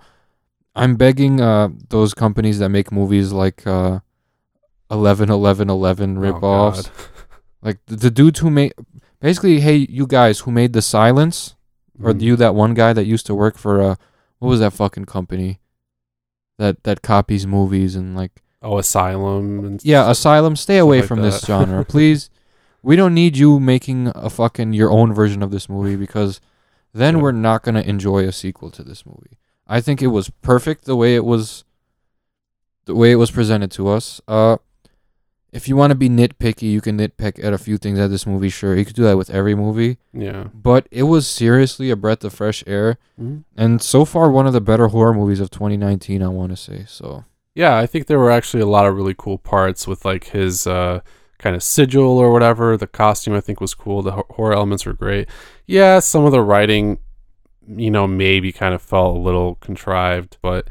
I'm 0.75 0.97
begging 0.97 1.41
uh 1.41 1.69
those 1.89 2.13
companies 2.15 2.59
that 2.59 2.69
make 2.71 2.91
movies 2.93 3.33
like 3.33 3.67
uh 3.67 4.01
11 4.91 5.31
11 5.31 5.69
11 5.71 6.17
Oh, 6.17 6.21
ripoffs. 6.21 6.85
God. 6.85 6.91
Like 7.63 7.79
the, 7.87 7.97
the 7.97 8.11
dudes 8.13 8.39
who 8.41 8.51
made 8.51 8.75
basically, 9.21 9.59
hey, 9.59 9.87
you 9.91 10.07
guys 10.07 10.41
who 10.41 10.53
made 10.53 10.73
the 10.73 10.83
silence, 10.83 11.57
or 12.01 12.13
Mhm. 12.13 12.21
you 12.21 12.37
that 12.37 12.55
one 12.55 12.75
guy 12.75 12.93
that 12.93 13.07
used 13.07 13.27
to 13.27 13.35
work 13.35 13.57
for 13.59 13.81
uh 13.83 13.95
what 14.39 14.49
was 14.49 14.61
that 14.61 14.73
fucking 14.73 15.07
company 15.07 15.59
that 16.59 16.83
that 16.85 17.03
copies 17.03 17.47
movies 17.47 17.97
and 17.97 18.17
like 18.17 18.43
Oh, 18.63 18.79
Asylum. 18.79 19.65
And 19.65 19.85
yeah, 19.85 20.11
Asylum, 20.11 20.57
stay 20.57 20.79
away 20.79 20.99
like 21.01 21.09
from 21.09 21.23
this 21.23 21.45
genre, 21.45 21.85
please. 21.89 22.31
We 22.83 22.97
don't 22.97 23.15
need 23.15 23.37
you 23.37 23.61
making 23.61 24.13
a 24.15 24.31
fucking 24.31 24.73
your 24.73 24.91
own 24.91 25.13
version 25.13 25.43
of 25.43 25.51
this 25.51 25.69
movie 25.69 25.97
because 25.97 26.41
then 26.95 27.17
Yeah. 27.17 27.23
we're 27.23 27.33
not 27.33 27.63
gonna 27.63 27.83
enjoy 27.83 28.27
a 28.27 28.33
sequel 28.33 28.71
to 28.73 28.83
this 28.83 29.05
movie. 29.05 29.39
I 29.67 29.81
think 29.81 30.01
it 30.03 30.07
was 30.09 30.31
perfect 30.43 30.85
the 30.85 30.97
way 30.97 31.15
it 31.15 31.25
was 31.25 31.65
the 32.87 32.95
way 32.95 33.11
it 33.13 33.17
was 33.17 33.31
presented 33.31 33.71
to 33.73 33.89
us. 33.89 34.21
Uh 34.29 34.57
if 35.57 35.69
you 35.69 35.75
want 35.77 35.91
to 35.91 35.95
be 35.95 36.09
nitpicky, 36.09 36.71
you 36.71 36.81
can 36.81 36.99
nitpick 36.99 37.43
at 37.43 37.53
a 37.53 37.59
few 37.59 37.79
things 37.79 37.99
at 37.99 38.11
this 38.11 38.27
movie, 38.27 38.49
sure. 38.51 38.77
You 38.77 38.85
could 38.85 38.95
do 38.97 39.03
that 39.05 39.17
with 39.17 39.31
every 39.31 39.55
movie. 39.55 39.97
Yeah. 40.13 40.45
But 40.55 40.87
it 40.91 41.05
was 41.05 41.27
seriously 41.27 41.91
a 41.91 41.97
breath 41.97 42.23
of 42.25 42.33
fresh 42.35 42.63
air. 42.67 42.99
Mhm. 43.21 43.45
And 43.57 43.81
so 43.83 44.05
far 44.05 44.31
one 44.31 44.47
of 44.47 44.53
the 44.53 44.61
better 44.61 44.89
horror 44.89 45.15
movies 45.15 45.41
of 45.41 45.51
twenty 45.51 45.77
nineteen, 45.77 46.23
I 46.23 46.29
wanna 46.29 46.57
say. 46.57 46.85
So 46.87 47.25
Yeah, 47.55 47.79
I 47.79 47.87
think 47.87 48.07
there 48.07 48.19
were 48.19 48.31
actually 48.31 48.63
a 48.63 48.67
lot 48.67 48.87
of 48.87 48.95
really 48.95 49.15
cool 49.17 49.39
parts 49.39 49.87
with 49.89 50.05
like 50.05 50.25
his 50.25 50.67
uh, 50.67 51.01
kind 51.39 51.57
of 51.57 51.63
sigil 51.63 52.19
or 52.19 52.31
whatever. 52.31 52.77
The 52.77 52.87
costume 52.87 53.35
I 53.35 53.41
think 53.41 53.61
was 53.63 53.73
cool. 53.75 54.03
The 54.03 54.13
horror 54.13 54.53
elements 54.53 54.85
were 54.85 54.93
great. 54.93 55.27
Yeah, 55.67 56.01
some 56.01 56.25
of 56.27 56.33
the 56.33 56.43
writing, 56.43 56.99
you 57.67 57.91
know, 57.91 58.07
maybe 58.07 58.53
kind 58.53 58.75
of 58.75 58.83
felt 58.83 59.17
a 59.17 59.19
little 59.19 59.55
contrived, 59.57 60.37
but 60.43 60.69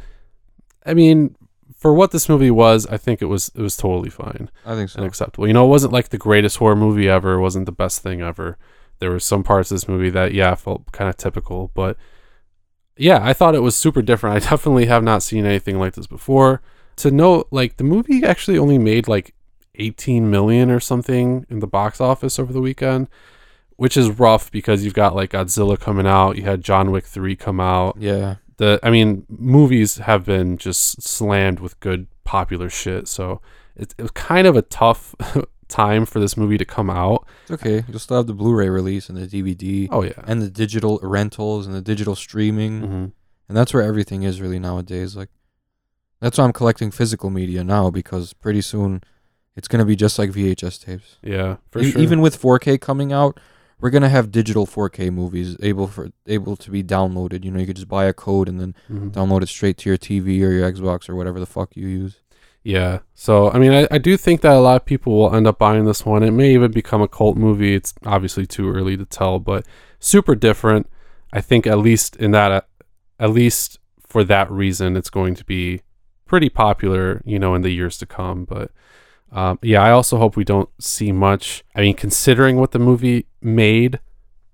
I 0.85 0.93
mean, 0.93 1.35
for 1.75 1.93
what 1.93 2.11
this 2.11 2.27
movie 2.29 2.51
was, 2.51 2.87
I 2.87 2.97
think 2.97 3.21
it 3.21 3.25
was 3.25 3.51
it 3.55 3.61
was 3.61 3.77
totally 3.77 4.09
fine 4.09 4.49
I 4.65 4.75
think 4.75 4.89
so. 4.89 4.97
and 4.97 5.05
acceptable. 5.07 5.47
You 5.47 5.53
know, 5.53 5.65
it 5.65 5.69
wasn't 5.69 5.93
like 5.93 6.09
the 6.09 6.17
greatest 6.17 6.57
horror 6.57 6.75
movie 6.75 7.09
ever. 7.09 7.33
It 7.33 7.41
wasn't 7.41 7.65
the 7.65 7.71
best 7.71 8.01
thing 8.01 8.21
ever. 8.21 8.57
There 8.99 9.11
were 9.11 9.19
some 9.19 9.43
parts 9.43 9.71
of 9.71 9.75
this 9.75 9.87
movie 9.87 10.09
that 10.11 10.33
yeah 10.33 10.55
felt 10.55 10.91
kind 10.91 11.09
of 11.09 11.17
typical, 11.17 11.71
but 11.73 11.97
yeah, 12.97 13.19
I 13.21 13.33
thought 13.33 13.55
it 13.55 13.61
was 13.61 13.75
super 13.75 14.01
different. 14.01 14.37
I 14.37 14.39
definitely 14.49 14.85
have 14.85 15.03
not 15.03 15.21
seen 15.23 15.45
anything 15.45 15.77
like 15.79 15.93
this 15.93 16.07
before. 16.07 16.61
To 16.97 17.11
note, 17.11 17.47
like 17.51 17.75
the 17.77 17.83
movie 17.83 18.23
actually 18.23 18.57
only 18.57 18.77
made 18.77 19.07
like 19.07 19.35
18 19.75 20.29
million 20.31 20.71
or 20.71 20.79
something 20.79 21.45
in 21.49 21.59
the 21.59 21.67
box 21.67 21.99
office 21.99 22.39
over 22.39 22.53
the 22.53 22.61
weekend, 22.61 23.09
which 23.75 23.97
is 23.97 24.09
rough 24.09 24.49
because 24.49 24.85
you've 24.85 24.93
got 24.93 25.13
like 25.13 25.31
Godzilla 25.31 25.77
coming 25.77 26.07
out, 26.07 26.37
you 26.37 26.43
had 26.43 26.63
John 26.63 26.91
Wick 26.91 27.03
3 27.05 27.35
come 27.35 27.59
out. 27.59 27.97
Yeah. 27.99 28.35
The 28.57 28.79
I 28.83 28.89
mean, 28.89 29.25
movies 29.29 29.97
have 29.97 30.25
been 30.25 30.57
just 30.57 31.01
slammed 31.01 31.59
with 31.59 31.79
good 31.79 32.07
popular 32.23 32.69
shit, 32.69 33.07
so 33.07 33.41
it, 33.75 33.93
it 33.97 34.01
was 34.01 34.11
kind 34.11 34.47
of 34.47 34.55
a 34.55 34.61
tough 34.61 35.13
time 35.67 36.05
for 36.05 36.19
this 36.19 36.37
movie 36.37 36.57
to 36.57 36.65
come 36.65 36.89
out. 36.89 37.27
It's 37.43 37.51
okay. 37.51 37.83
You'll 37.87 37.99
still 37.99 38.17
have 38.17 38.27
the 38.27 38.33
Blu-ray 38.33 38.69
release 38.69 39.09
and 39.09 39.17
the 39.17 39.27
DVD 39.27 39.89
Oh 39.91 40.03
yeah. 40.03 40.13
and 40.25 40.41
the 40.41 40.49
digital 40.49 40.99
rentals 41.03 41.65
and 41.67 41.75
the 41.75 41.81
digital 41.81 42.15
streaming, 42.15 42.81
hmm 42.81 43.05
and 43.47 43.55
that's 43.55 43.75
where 43.75 43.83
everything 43.83 44.23
is 44.23 44.41
really 44.41 44.57
nowadays. 44.57 45.15
Like, 45.15 45.29
that's 46.19 46.39
why 46.39 46.45
I'm 46.45 46.53
collecting 46.53 46.89
physical 46.89 47.29
media 47.29 47.63
now 47.63 47.91
because 47.91 48.33
pretty 48.33 48.61
soon 48.61 49.03
it's 49.55 49.67
gonna 49.67 49.85
be 49.85 49.95
just 49.95 50.17
like 50.17 50.31
VHS 50.31 50.83
tapes. 50.83 51.17
Yeah, 51.21 51.57
for 51.69 51.79
E- 51.79 51.91
sure. 51.91 52.01
Even 52.01 52.21
with 52.21 52.41
4K 52.41 52.81
coming 52.81 53.13
out, 53.13 53.39
we're 53.79 53.89
gonna 53.89 54.09
have 54.09 54.31
digital 54.31 54.65
4K 54.65 55.09
movies 55.11 55.55
able 55.61 55.87
for 55.87 56.09
able 56.27 56.55
to 56.57 56.71
be 56.71 56.83
downloaded. 56.83 57.43
You 57.43 57.51
know, 57.51 57.59
you 57.59 57.65
could 57.67 57.75
just 57.75 57.87
buy 57.89 58.05
a 58.05 58.13
code 58.13 58.47
and 58.49 58.59
then 58.59 58.75
Mhm. 58.91 59.11
download 59.11 59.41
it 59.43 59.49
straight 59.49 59.77
to 59.79 59.89
your 59.89 59.97
TV 59.97 60.43
or 60.43 60.51
your 60.51 60.71
Xbox 60.71 61.09
or 61.09 61.15
whatever 61.15 61.39
the 61.39 61.45
fuck 61.45 61.75
you 61.75 61.87
use. 61.87 62.19
Yeah. 62.63 62.99
So, 63.13 63.51
I 63.51 63.59
mean, 63.59 63.71
I, 63.73 63.87
I 63.91 63.97
do 63.99 64.17
think 64.17 64.41
that 64.41 64.55
a 64.55 64.59
lot 64.59 64.77
of 64.77 64.85
people 64.85 65.13
will 65.15 65.35
end 65.35 65.45
up 65.45 65.59
buying 65.59 65.85
this 65.85 66.03
one. 66.03 66.23
It 66.23 66.31
may 66.31 66.51
even 66.53 66.71
become 66.71 67.01
a 67.01 67.07
cult 67.07 67.37
movie. 67.37 67.75
It's 67.75 67.93
obviously 68.05 68.47
too 68.47 68.71
early 68.71 68.97
to 68.97 69.05
tell, 69.05 69.37
but 69.39 69.65
super 69.99 70.33
different. 70.33 70.89
I 71.31 71.41
think 71.41 71.67
at 71.67 71.77
least 71.77 72.15
in 72.15 72.31
that, 72.31 72.67
at 73.19 73.29
least 73.29 73.77
for 74.07 74.23
that 74.23 74.49
reason, 74.49 74.95
it's 74.97 75.11
going 75.11 75.35
to 75.35 75.45
be 75.45 75.81
pretty 76.25 76.49
popular, 76.49 77.21
you 77.23 77.37
know, 77.37 77.53
in 77.53 77.61
the 77.61 77.69
years 77.69 77.99
to 77.99 78.07
come. 78.07 78.45
But 78.45 78.71
um, 79.31 79.59
yeah, 79.61 79.81
I 79.83 79.91
also 79.91 80.17
hope 80.17 80.35
we 80.35 80.43
don't 80.43 80.69
see 80.79 81.11
much. 81.11 81.63
I 81.75 81.81
mean, 81.81 81.95
considering 81.95 82.57
what 82.57 82.71
the 82.71 82.79
movie 82.79 83.27
made, 83.41 83.99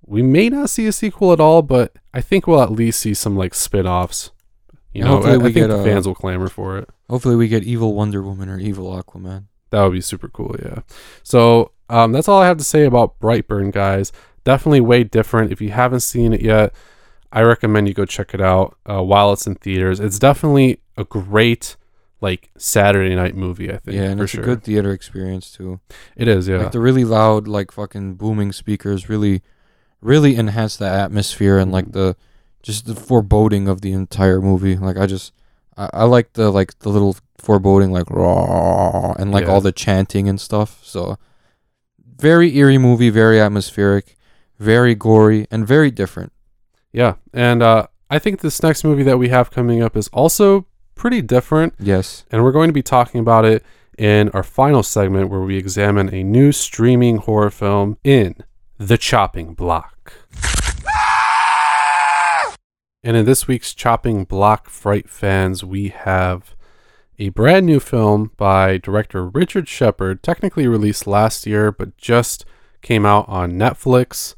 we 0.05 0.21
may 0.21 0.49
not 0.49 0.69
see 0.69 0.87
a 0.87 0.91
sequel 0.91 1.31
at 1.33 1.39
all, 1.39 1.61
but 1.61 1.93
I 2.13 2.21
think 2.21 2.47
we'll 2.47 2.61
at 2.61 2.71
least 2.71 2.99
see 2.99 3.13
some 3.13 3.35
like 3.37 3.53
spin 3.53 3.87
offs 3.87 4.31
You 4.93 5.03
know, 5.03 5.07
I, 5.07 5.11
hopefully 5.11 5.33
I 5.33 5.37
we 5.37 5.43
think 5.53 5.55
get, 5.55 5.67
the 5.67 5.79
uh, 5.79 5.83
fans 5.83 6.07
will 6.07 6.15
clamor 6.15 6.49
for 6.49 6.77
it. 6.77 6.89
Hopefully, 7.09 7.35
we 7.35 7.47
get 7.47 7.63
evil 7.63 7.93
Wonder 7.93 8.21
Woman 8.21 8.49
or 8.49 8.59
evil 8.59 8.91
Aquaman. 8.91 9.45
That 9.69 9.83
would 9.83 9.93
be 9.93 10.01
super 10.01 10.27
cool, 10.27 10.55
yeah. 10.61 10.81
So 11.23 11.71
um, 11.89 12.11
that's 12.11 12.27
all 12.27 12.41
I 12.41 12.47
have 12.47 12.57
to 12.57 12.63
say 12.63 12.83
about 12.85 13.19
Brightburn, 13.19 13.71
guys. 13.71 14.11
Definitely 14.43 14.81
way 14.81 15.03
different. 15.03 15.51
If 15.51 15.61
you 15.61 15.69
haven't 15.69 16.01
seen 16.01 16.33
it 16.33 16.41
yet, 16.41 16.73
I 17.31 17.41
recommend 17.43 17.87
you 17.87 17.93
go 17.93 18.05
check 18.05 18.33
it 18.33 18.41
out 18.41 18.77
uh, 18.89 19.01
while 19.01 19.31
it's 19.31 19.47
in 19.47 19.55
theaters. 19.55 19.99
It's 19.99 20.19
definitely 20.19 20.81
a 20.97 21.05
great 21.05 21.77
like 22.21 22.51
Saturday 22.57 23.15
night 23.15 23.35
movie. 23.35 23.69
I 23.73 23.77
think. 23.77 23.95
Yeah, 23.97 24.03
and 24.03 24.19
for 24.19 24.23
it's 24.25 24.33
sure. 24.33 24.43
a 24.43 24.45
good 24.45 24.63
theater 24.63 24.91
experience 24.91 25.51
too. 25.51 25.79
It 26.15 26.27
is, 26.27 26.47
yeah. 26.47 26.57
Like 26.59 26.71
the 26.71 26.79
really 26.79 27.03
loud, 27.03 27.47
like 27.47 27.71
fucking 27.71 28.13
booming 28.15 28.51
speakers 28.51 29.09
really, 29.09 29.41
really 30.01 30.37
enhance 30.37 30.77
the 30.77 30.87
atmosphere 30.87 31.57
and 31.57 31.71
like 31.71 31.91
the, 31.93 32.15
just 32.63 32.85
the 32.85 32.95
foreboding 32.95 33.67
of 33.67 33.81
the 33.81 33.91
entire 33.91 34.39
movie. 34.39 34.77
Like 34.77 34.97
I 34.97 35.07
just, 35.07 35.33
I, 35.75 35.89
I 35.93 36.03
like 36.03 36.33
the 36.33 36.51
like 36.51 36.77
the 36.79 36.89
little 36.89 37.17
foreboding 37.39 37.91
like 37.91 38.09
raw 38.11 39.13
and 39.17 39.31
like 39.31 39.45
Yeah. 39.45 39.51
all 39.51 39.61
the 39.61 39.71
chanting 39.71 40.29
and 40.29 40.39
stuff. 40.39 40.79
So, 40.83 41.17
very 42.17 42.55
eerie 42.57 42.77
movie, 42.77 43.09
very 43.09 43.39
atmospheric, 43.39 44.15
very 44.59 44.93
gory, 44.95 45.47
and 45.49 45.65
very 45.67 45.89
different. 45.91 46.31
yeah, 46.93 47.15
and 47.33 47.63
uh, 47.63 47.87
I 48.11 48.19
think 48.19 48.41
this 48.41 48.61
next 48.61 48.83
movie 48.83 49.03
that 49.03 49.17
we 49.17 49.29
have 49.29 49.49
coming 49.49 49.81
up 49.81 49.95
is 49.97 50.07
also 50.09 50.67
pretty 51.01 51.21
different. 51.23 51.73
Yes. 51.79 52.25
and 52.29 52.43
we're 52.43 52.51
going 52.51 52.69
to 52.69 52.73
be 52.73 52.83
talking 52.83 53.19
about 53.19 53.43
it 53.43 53.65
in 53.97 54.29
our 54.29 54.43
final 54.43 54.83
segment 54.83 55.31
where 55.31 55.41
we 55.41 55.57
examine 55.57 56.13
a 56.13 56.23
new 56.23 56.51
streaming 56.51 57.17
horror 57.17 57.49
film 57.49 57.97
in 58.03 58.35
The 58.77 58.99
Chopping 58.99 59.55
Block. 59.55 60.13
And 63.03 63.17
in 63.17 63.25
this 63.25 63.47
week's 63.47 63.73
Chopping 63.73 64.25
Block 64.25 64.69
Fright 64.69 65.09
fans, 65.09 65.63
we 65.63 65.87
have 65.89 66.55
a 67.17 67.29
brand 67.29 67.65
new 67.65 67.79
film 67.79 68.29
by 68.37 68.77
director 68.77 69.27
Richard 69.27 69.67
Shepard, 69.67 70.21
technically 70.21 70.67
released 70.67 71.07
last 71.07 71.47
year, 71.47 71.71
but 71.71 71.97
just 71.97 72.45
came 72.83 73.07
out 73.07 73.27
on 73.27 73.53
Netflix, 73.53 74.35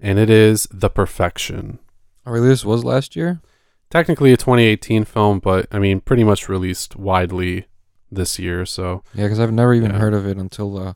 and 0.00 0.18
it 0.18 0.30
is 0.30 0.66
The 0.70 0.88
Perfection. 0.88 1.80
Oh, 2.24 2.32
really? 2.32 2.48
This 2.48 2.64
was 2.64 2.82
last 2.82 3.14
year. 3.14 3.42
Technically 3.90 4.32
a 4.32 4.36
2018 4.36 5.04
film, 5.04 5.38
but 5.38 5.66
I 5.72 5.78
mean, 5.78 6.00
pretty 6.00 6.24
much 6.24 6.48
released 6.48 6.96
widely 6.96 7.66
this 8.10 8.38
year, 8.38 8.66
so. 8.66 9.02
Yeah, 9.14 9.24
because 9.24 9.40
I've 9.40 9.52
never 9.52 9.72
even 9.74 9.92
Yeah. 9.92 9.98
heard 9.98 10.14
of 10.14 10.26
it 10.26 10.36
until 10.36 10.76
uh, 10.78 10.92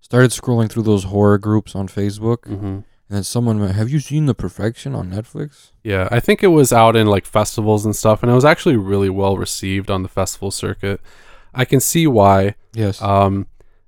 started 0.00 0.30
scrolling 0.30 0.68
through 0.70 0.82
those 0.84 1.04
horror 1.04 1.38
groups 1.38 1.74
on 1.74 1.88
Facebook, 1.88 2.42
mhm. 2.42 2.62
and 2.62 2.84
then 3.08 3.22
someone 3.24 3.60
went, 3.60 3.74
"Have 3.74 3.88
you 3.88 3.98
seen 4.00 4.26
The 4.26 4.34
Perfection 4.34 4.94
on 4.94 5.10
Netflix?" 5.10 5.70
Yeah, 5.82 6.08
I 6.10 6.20
think 6.20 6.42
it 6.42 6.48
was 6.48 6.72
out 6.72 6.96
in 6.96 7.06
like 7.06 7.24
festivals 7.26 7.84
and 7.84 7.96
stuff, 7.96 8.22
and 8.22 8.30
it 8.30 8.34
was 8.34 8.44
actually 8.44 8.76
really 8.76 9.08
well 9.10 9.36
received 9.38 9.90
on 9.90 10.02
the 10.02 10.08
festival 10.08 10.50
circuit. 10.50 11.00
I 11.54 11.64
can 11.64 11.80
see 11.80 12.06
why. 12.06 12.56
Yes. 12.74 13.00
Um, 13.00 13.46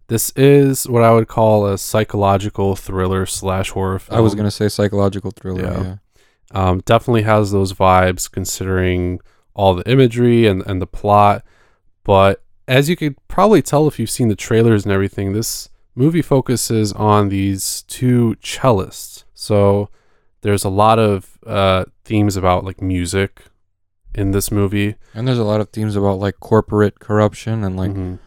this 0.09 0.31
is 0.37 0.89
what 0.89 1.03
I 1.03 1.13
would 1.13 1.27
call 1.29 1.67
a 1.67 1.77
psychological 1.77 2.77
thriller 2.77 3.27
slash 3.27 3.71
horror 3.71 3.99
film. 3.99 4.17
I 4.17 4.21
was 4.21 4.35
gonna 4.35 4.51
say 4.51 4.69
psychological 4.69 5.31
thriller. 5.33 5.63
Yeah. 5.63 5.83
Yeah. 5.83 5.95
Um, 6.53 6.81
definitely 6.85 7.23
has 7.23 7.51
those 7.53 7.73
vibes 7.73 8.31
considering 8.31 9.21
all 9.55 9.75
the 9.75 9.89
imagery 9.91 10.47
and, 10.47 10.63
and 10.67 10.81
the 10.81 10.87
plot. 10.87 11.45
But 12.05 12.43
as 12.69 12.89
you 12.89 12.97
could 12.97 13.17
probably 13.29 13.63
tell 13.63 13.87
if 13.89 13.99
you've 13.99 14.11
seen 14.11 14.29
the 14.29 14.37
trailers 14.37 14.85
and 14.85 14.93
everything, 14.93 15.33
this 15.33 15.69
movie 15.95 16.23
focuses 16.23 16.93
on 16.93 17.29
these 17.31 17.83
two 17.89 18.37
cellists. 18.43 19.25
So 19.35 19.89
there's 20.43 20.65
a 20.65 20.69
lot 20.69 20.99
of 20.99 21.39
uh, 21.47 21.87
themes 22.05 22.37
about 22.37 22.65
like 22.65 22.81
music 22.83 23.43
in 24.15 24.31
this 24.31 24.51
movie. 24.51 24.97
And 25.15 25.27
there's 25.27 25.39
a 25.39 25.45
lot 25.45 25.61
of 25.61 25.71
themes 25.71 25.97
about 25.97 26.19
like 26.19 26.39
corporate 26.41 27.01
corruption 27.01 27.65
and 27.65 27.77
like 27.77 27.91
Mhm. 27.93 28.19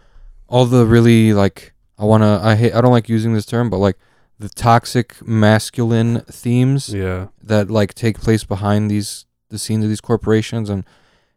all 0.47 0.65
the 0.65 0.85
really 0.85 1.33
like 1.33 1.73
I 1.97 2.05
wanna 2.05 2.39
I 2.43 2.55
hate 2.55 2.73
I 2.73 2.81
don't 2.81 2.91
like 2.91 3.09
using 3.09 3.33
this 3.33 3.45
term, 3.45 3.69
but 3.69 3.77
like 3.77 3.97
the 4.39 4.49
toxic 4.49 5.15
masculine 5.27 6.21
themes 6.21 6.89
Yeah. 6.93 7.27
that 7.43 7.69
like 7.69 7.93
take 7.93 8.19
place 8.19 8.43
behind 8.43 8.89
these 8.89 9.25
the 9.49 9.59
scenes 9.59 9.83
of 9.83 9.89
these 9.89 10.01
corporations 10.01 10.69
and 10.69 10.83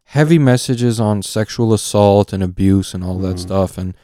heavy 0.05 0.37
messages 0.39 0.99
on 0.99 1.21
sexual 1.23 1.73
assault 1.73 2.31
and 2.31 2.43
abuse 2.43 2.93
and 2.93 3.03
all 3.03 3.17
that 3.19 3.35
Mhm. 3.37 3.39
stuff 3.39 3.77
and 3.77 3.95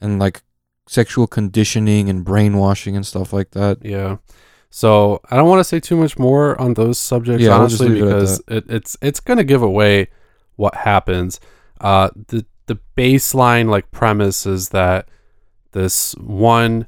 and 0.00 0.18
like 0.18 0.42
sexual 0.86 1.26
conditioning 1.26 2.08
and 2.10 2.24
brainwashing 2.24 2.94
and 2.94 3.06
stuff 3.06 3.32
like 3.32 3.50
that. 3.52 3.78
Yeah. 3.82 4.18
So 4.70 5.20
I 5.30 5.36
don't 5.36 5.48
want 5.48 5.60
to 5.60 5.64
say 5.64 5.80
too 5.80 5.96
much 5.96 6.18
more 6.18 6.60
on 6.60 6.74
those 6.74 6.98
subjects, 6.98 7.42
Yeah, 7.42 7.56
honestly, 7.56 7.88
leave 7.88 8.02
it 8.02 8.06
because 8.06 8.42
it, 8.48 8.64
it's 8.68 8.96
it's 9.00 9.20
gonna 9.20 9.44
give 9.44 9.62
away 9.62 10.08
what 10.56 10.74
happens. 10.74 11.40
Uh, 11.80 12.10
the 12.28 12.44
the 12.66 12.78
baseline 12.96 13.68
like 13.70 13.90
premise 13.90 14.44
is 14.46 14.68
that 14.70 15.08
this 15.72 16.14
one 16.18 16.86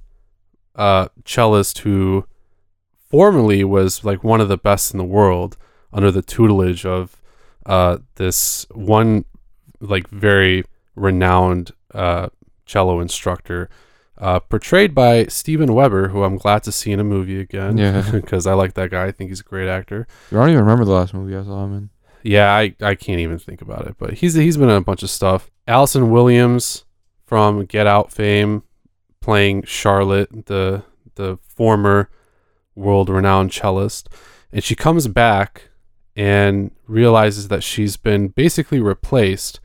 uh 0.78 1.08
cellist 1.24 1.80
who 1.80 2.24
formerly 3.10 3.64
was 3.64 4.04
like 4.04 4.24
one 4.24 4.40
of 4.40 4.48
the 4.48 4.56
best 4.56 4.92
in 4.92 4.98
the 4.98 5.04
world 5.04 5.56
under 5.92 6.10
the 6.10 6.22
tutelage 6.22 6.86
of 6.86 7.20
uh 7.66 7.98
this 8.14 8.66
one 8.70 9.24
like 9.80 10.08
very 10.08 10.64
renowned 10.94 11.72
uh 11.92 12.28
cello 12.64 13.00
instructor 13.00 13.68
uh, 14.20 14.40
portrayed 14.40 14.94
by 14.94 15.24
Steven 15.26 15.72
Weber, 15.72 16.08
who 16.08 16.24
I'm 16.24 16.36
glad 16.36 16.64
to 16.64 16.72
see 16.72 16.90
in 16.90 17.00
a 17.00 17.04
movie 17.04 17.40
again. 17.40 17.78
Yeah. 17.78 18.08
because 18.12 18.46
I 18.46 18.54
like 18.54 18.74
that 18.74 18.90
guy. 18.90 19.06
I 19.06 19.12
think 19.12 19.30
he's 19.30 19.40
a 19.40 19.44
great 19.44 19.68
actor. 19.68 20.06
I 20.30 20.34
don't 20.34 20.50
even 20.50 20.60
remember 20.60 20.84
the 20.84 20.92
last 20.92 21.14
movie 21.14 21.36
I 21.36 21.44
saw 21.44 21.64
him 21.64 21.76
in. 21.76 21.90
Yeah, 22.22 22.52
I, 22.52 22.74
I 22.80 22.94
can't 22.94 23.20
even 23.20 23.38
think 23.38 23.62
about 23.62 23.86
it, 23.86 23.94
but 23.96 24.14
he's 24.14 24.34
he's 24.34 24.56
been 24.56 24.68
in 24.68 24.76
a 24.76 24.80
bunch 24.80 25.02
of 25.02 25.10
stuff. 25.10 25.50
Allison 25.68 26.10
Williams 26.10 26.84
from 27.24 27.64
Get 27.64 27.86
Out 27.86 28.10
fame, 28.10 28.64
playing 29.20 29.64
Charlotte, 29.64 30.46
the 30.46 30.84
the 31.14 31.38
former 31.42 32.08
world 32.74 33.08
renowned 33.08 33.50
cellist, 33.50 34.08
and 34.52 34.62
she 34.62 34.74
comes 34.74 35.08
back 35.08 35.70
and 36.16 36.70
realizes 36.86 37.48
that 37.48 37.62
she's 37.62 37.96
been 37.96 38.28
basically 38.28 38.80
replaced 38.80 39.60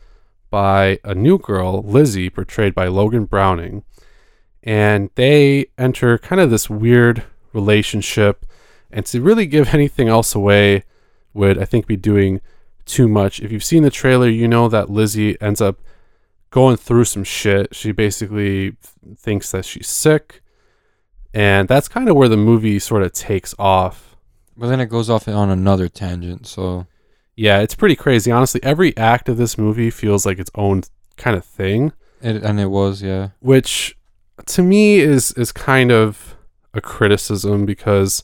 by 0.52 1.00
a 1.04 1.16
new 1.16 1.40
girl, 1.40 1.82
Lizzie, 1.82 2.30
portrayed 2.30 2.76
by 2.76 2.88
Logan 2.88 3.26
Browning. 3.26 3.84
And 4.62 5.10
they 5.16 5.66
enter 5.80 6.20
kind 6.20 6.40
of 6.40 6.52
this 6.52 6.70
weird 6.70 7.24
relationship. 7.54 8.46
And 8.92 9.04
to 9.08 9.20
really 9.20 9.48
give 9.48 9.74
anything 9.74 10.10
else 10.10 10.36
away 10.36 10.84
would, 11.34 11.58
I 11.58 11.66
think, 11.66 11.88
be 11.88 11.98
doing 11.98 12.40
too 12.86 13.08
much. 13.08 13.40
If 13.40 13.52
you've 13.52 13.64
seen 13.64 13.82
the 13.82 13.90
trailer, 13.90 14.30
you 14.30 14.48
know 14.48 14.70
that 14.70 14.92
Lizzie 14.92 15.42
ends 15.42 15.60
up 15.60 15.82
going 16.54 16.78
through 16.78 17.04
some 17.04 17.24
shit. 17.24 17.74
She 17.74 17.92
basically 17.92 18.78
thinks 19.18 19.52
that 19.52 19.66
she's 19.66 19.88
sick. 19.88 20.44
And 21.34 21.68
that's 21.68 21.88
kind 21.88 22.08
of 22.08 22.16
where 22.16 22.30
the 22.30 22.38
movie 22.38 22.78
sort 22.78 23.02
of 23.02 23.12
takes 23.12 23.56
off. 23.58 24.16
But 24.56 24.68
then 24.68 24.80
it 24.80 24.86
goes 24.86 25.10
off 25.10 25.28
on 25.28 25.50
another 25.50 25.90
tangent, 25.90 26.46
so 26.46 26.86
Yeah, 27.36 27.62
it's 27.62 27.74
pretty 27.74 27.96
crazy. 27.96 28.32
Honestly, 28.32 28.62
every 28.62 28.96
act 28.96 29.28
of 29.30 29.38
this 29.38 29.58
movie 29.58 29.90
feels 29.90 30.28
like 30.28 30.38
its 30.38 30.52
own 30.54 30.84
kind 31.18 31.36
of 31.36 31.44
thing, 31.44 31.92
it 32.22 32.44
and 32.44 32.60
it 32.60 32.68
was, 32.68 33.02
yeah. 33.02 33.30
which 33.40 33.98
to 34.46 34.62
me 34.62 35.00
is 35.00 35.32
is 35.32 35.52
kind 35.52 35.92
of 35.92 36.38
a 36.76 36.82
criticism 36.82 37.66
because 37.66 38.24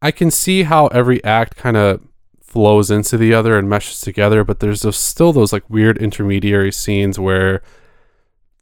I 0.00 0.10
can 0.10 0.30
see 0.30 0.62
how 0.62 0.86
every 0.86 1.22
act 1.22 1.56
kind 1.56 1.76
of 1.76 2.00
flows 2.48 2.90
into 2.90 3.18
the 3.18 3.34
other 3.34 3.58
and 3.58 3.68
meshes 3.68 4.00
together, 4.00 4.42
but 4.42 4.60
there's 4.60 4.80
those, 4.82 4.96
still 4.96 5.32
those 5.32 5.52
like 5.52 5.68
weird 5.68 5.98
intermediary 5.98 6.72
scenes 6.72 7.18
where 7.18 7.62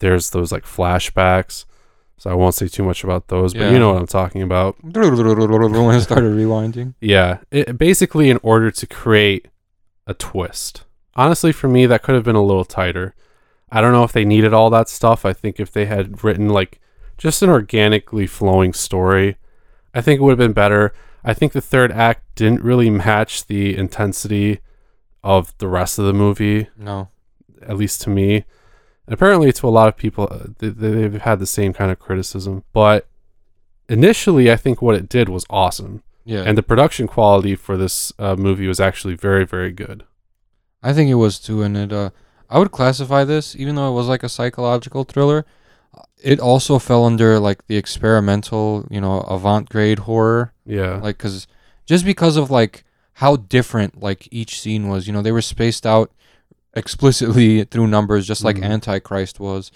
there's 0.01 0.31
those 0.31 0.51
like 0.53 0.65
flashbacks. 0.65 1.65
So 2.19 2.31
I 2.31 2.35
won't 2.35 2.55
say 2.55 2.67
too 2.69 2.83
much 2.83 3.05
about 3.05 3.29
those, 3.29 3.53
but 3.55 3.61
Yeah. 3.63 3.71
you 3.71 3.79
know 3.79 3.93
what 3.93 4.01
I'm 4.01 4.07
talking 4.07 4.43
about. 4.43 4.77
when 4.83 5.97
it 5.97 6.01
started 6.01 6.33
rewinding. 6.35 6.95
Yeah, 7.01 7.39
it, 7.51 7.79
basically 7.79 8.29
in 8.31 8.41
order 8.43 8.71
to 8.71 8.87
create 8.87 9.49
a 10.07 10.15
twist. 10.15 10.85
Honestly, 11.15 11.53
for 11.53 11.69
me, 11.69 11.87
that 11.87 12.03
could 12.03 12.15
have 12.15 12.25
been 12.25 12.37
a 12.37 12.43
little 12.45 12.65
tighter. 12.65 13.15
I 13.71 13.81
don't 13.81 13.93
know 13.93 14.05
if 14.05 14.13
they 14.13 14.25
needed 14.25 14.53
all 14.55 14.71
that 14.71 14.89
stuff. 14.89 15.25
I 15.25 15.33
think 15.33 15.61
if 15.61 15.71
they 15.73 15.87
had 15.87 16.25
written 16.25 16.49
like 16.49 16.81
just 17.19 17.43
an 17.43 17.51
organically 17.51 18.27
flowing 18.27 18.73
story, 18.73 19.37
I 19.95 20.01
think 20.01 20.21
it 20.21 20.23
would 20.25 20.33
have 20.33 20.39
been 20.39 20.53
better. 20.53 20.93
I 21.27 21.35
think 21.35 21.53
the 21.53 21.61
third 21.61 21.91
act 21.93 22.23
didn't 22.37 22.63
really 22.63 22.89
match 22.89 23.47
the 23.47 23.77
intensity 23.77 24.61
of 25.25 25.53
the 25.59 25.67
rest 25.69 25.99
of 25.99 26.05
the 26.07 26.13
movie, 26.15 26.69
No. 26.79 27.09
at 27.63 27.77
least 27.77 28.01
to 28.03 28.11
me. 28.11 28.45
And 29.07 29.13
apparently, 29.13 29.53
to 29.53 29.69
a 29.69 29.71
lot 29.71 29.89
of 29.89 29.97
people, 29.97 30.29
uh, 30.31 30.47
they, 30.59 30.69
they've 30.69 31.21
had 31.21 31.39
the 31.41 31.47
same 31.47 31.73
kind 31.73 31.91
of 31.91 31.99
criticism. 31.99 32.63
But 32.73 33.07
initially, 33.89 34.51
I 34.51 34.57
think 34.57 34.81
what 34.81 34.95
it 34.95 35.09
did 35.09 35.29
was 35.29 35.45
awesome 35.51 36.03
Yeah. 36.25 36.43
and 36.43 36.57
the 36.57 36.63
production 36.63 37.07
quality 37.07 37.55
for 37.57 37.77
this 37.77 38.13
uh, 38.19 38.37
movie 38.37 38.67
was 38.67 38.81
actually 38.81 39.15
very 39.15 39.45
very 39.45 39.73
good 39.73 40.05
I 40.83 40.93
think 40.93 41.11
it 41.11 41.15
was 41.15 41.41
too, 41.41 41.63
and 41.63 41.77
it. 41.77 41.93
Uh, 41.93 42.11
I 42.49 42.61
would 42.61 42.71
classify 42.71 43.25
this, 43.25 43.57
even 43.57 43.75
though 43.75 43.89
it 43.91 43.95
was 43.95 44.07
like 44.07 44.23
a 44.23 44.29
psychological 44.29 45.03
thriller. 45.03 45.45
It 46.33 46.41
also 46.41 46.79
fell 46.79 47.05
under 47.05 47.39
like 47.49 47.67
the 47.69 47.77
experimental, 47.77 48.87
you 48.91 49.01
know, 49.01 49.21
avant-garde 49.37 50.01
horror, 50.01 50.53
yeah 50.67 50.97
like 51.07 51.17
because 51.19 51.47
just 51.93 52.05
because 52.05 52.37
of 52.37 52.51
like 52.51 52.85
how 53.23 53.37
different 53.37 53.93
like 54.09 54.29
each 54.31 54.61
scene 54.61 54.89
was. 54.89 55.07
You 55.07 55.13
know, 55.15 55.23
they 55.23 55.33
were 55.33 55.43
spaced 55.55 55.87
out 55.87 56.11
explicitly 56.75 57.65
through 57.71 57.87
numbers, 57.87 58.27
just 58.27 58.45
like 58.45 58.57
Mhm. 58.57 58.65
Antichrist 58.65 59.41
was, 59.41 59.71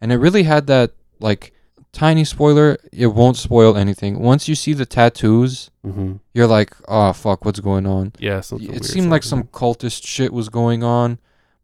and 0.00 0.12
it 0.12 0.16
really 0.16 0.44
had 0.44 0.66
that 0.68 0.92
like 1.20 1.52
tiny 1.92 2.24
spoiler. 2.24 2.78
It 2.92 3.08
won't 3.08 3.36
spoil 3.36 3.76
anything. 3.76 4.18
Once 4.20 4.48
you 4.48 4.54
see 4.54 4.72
the 4.74 4.86
tattoos, 4.86 5.70
hmm 5.84 6.14
you're 6.34 6.46
like, 6.46 6.72
oh 6.88 7.12
fuck, 7.12 7.44
what's 7.44 7.60
going 7.60 7.86
on? 7.86 8.12
Yeah, 8.18 8.38
it 8.38 8.84
seemed 8.84 9.10
like 9.10 9.22
some 9.22 9.44
cultist 9.44 10.06
shit 10.06 10.32
was 10.32 10.48
going 10.48 10.82
on, 10.82 11.18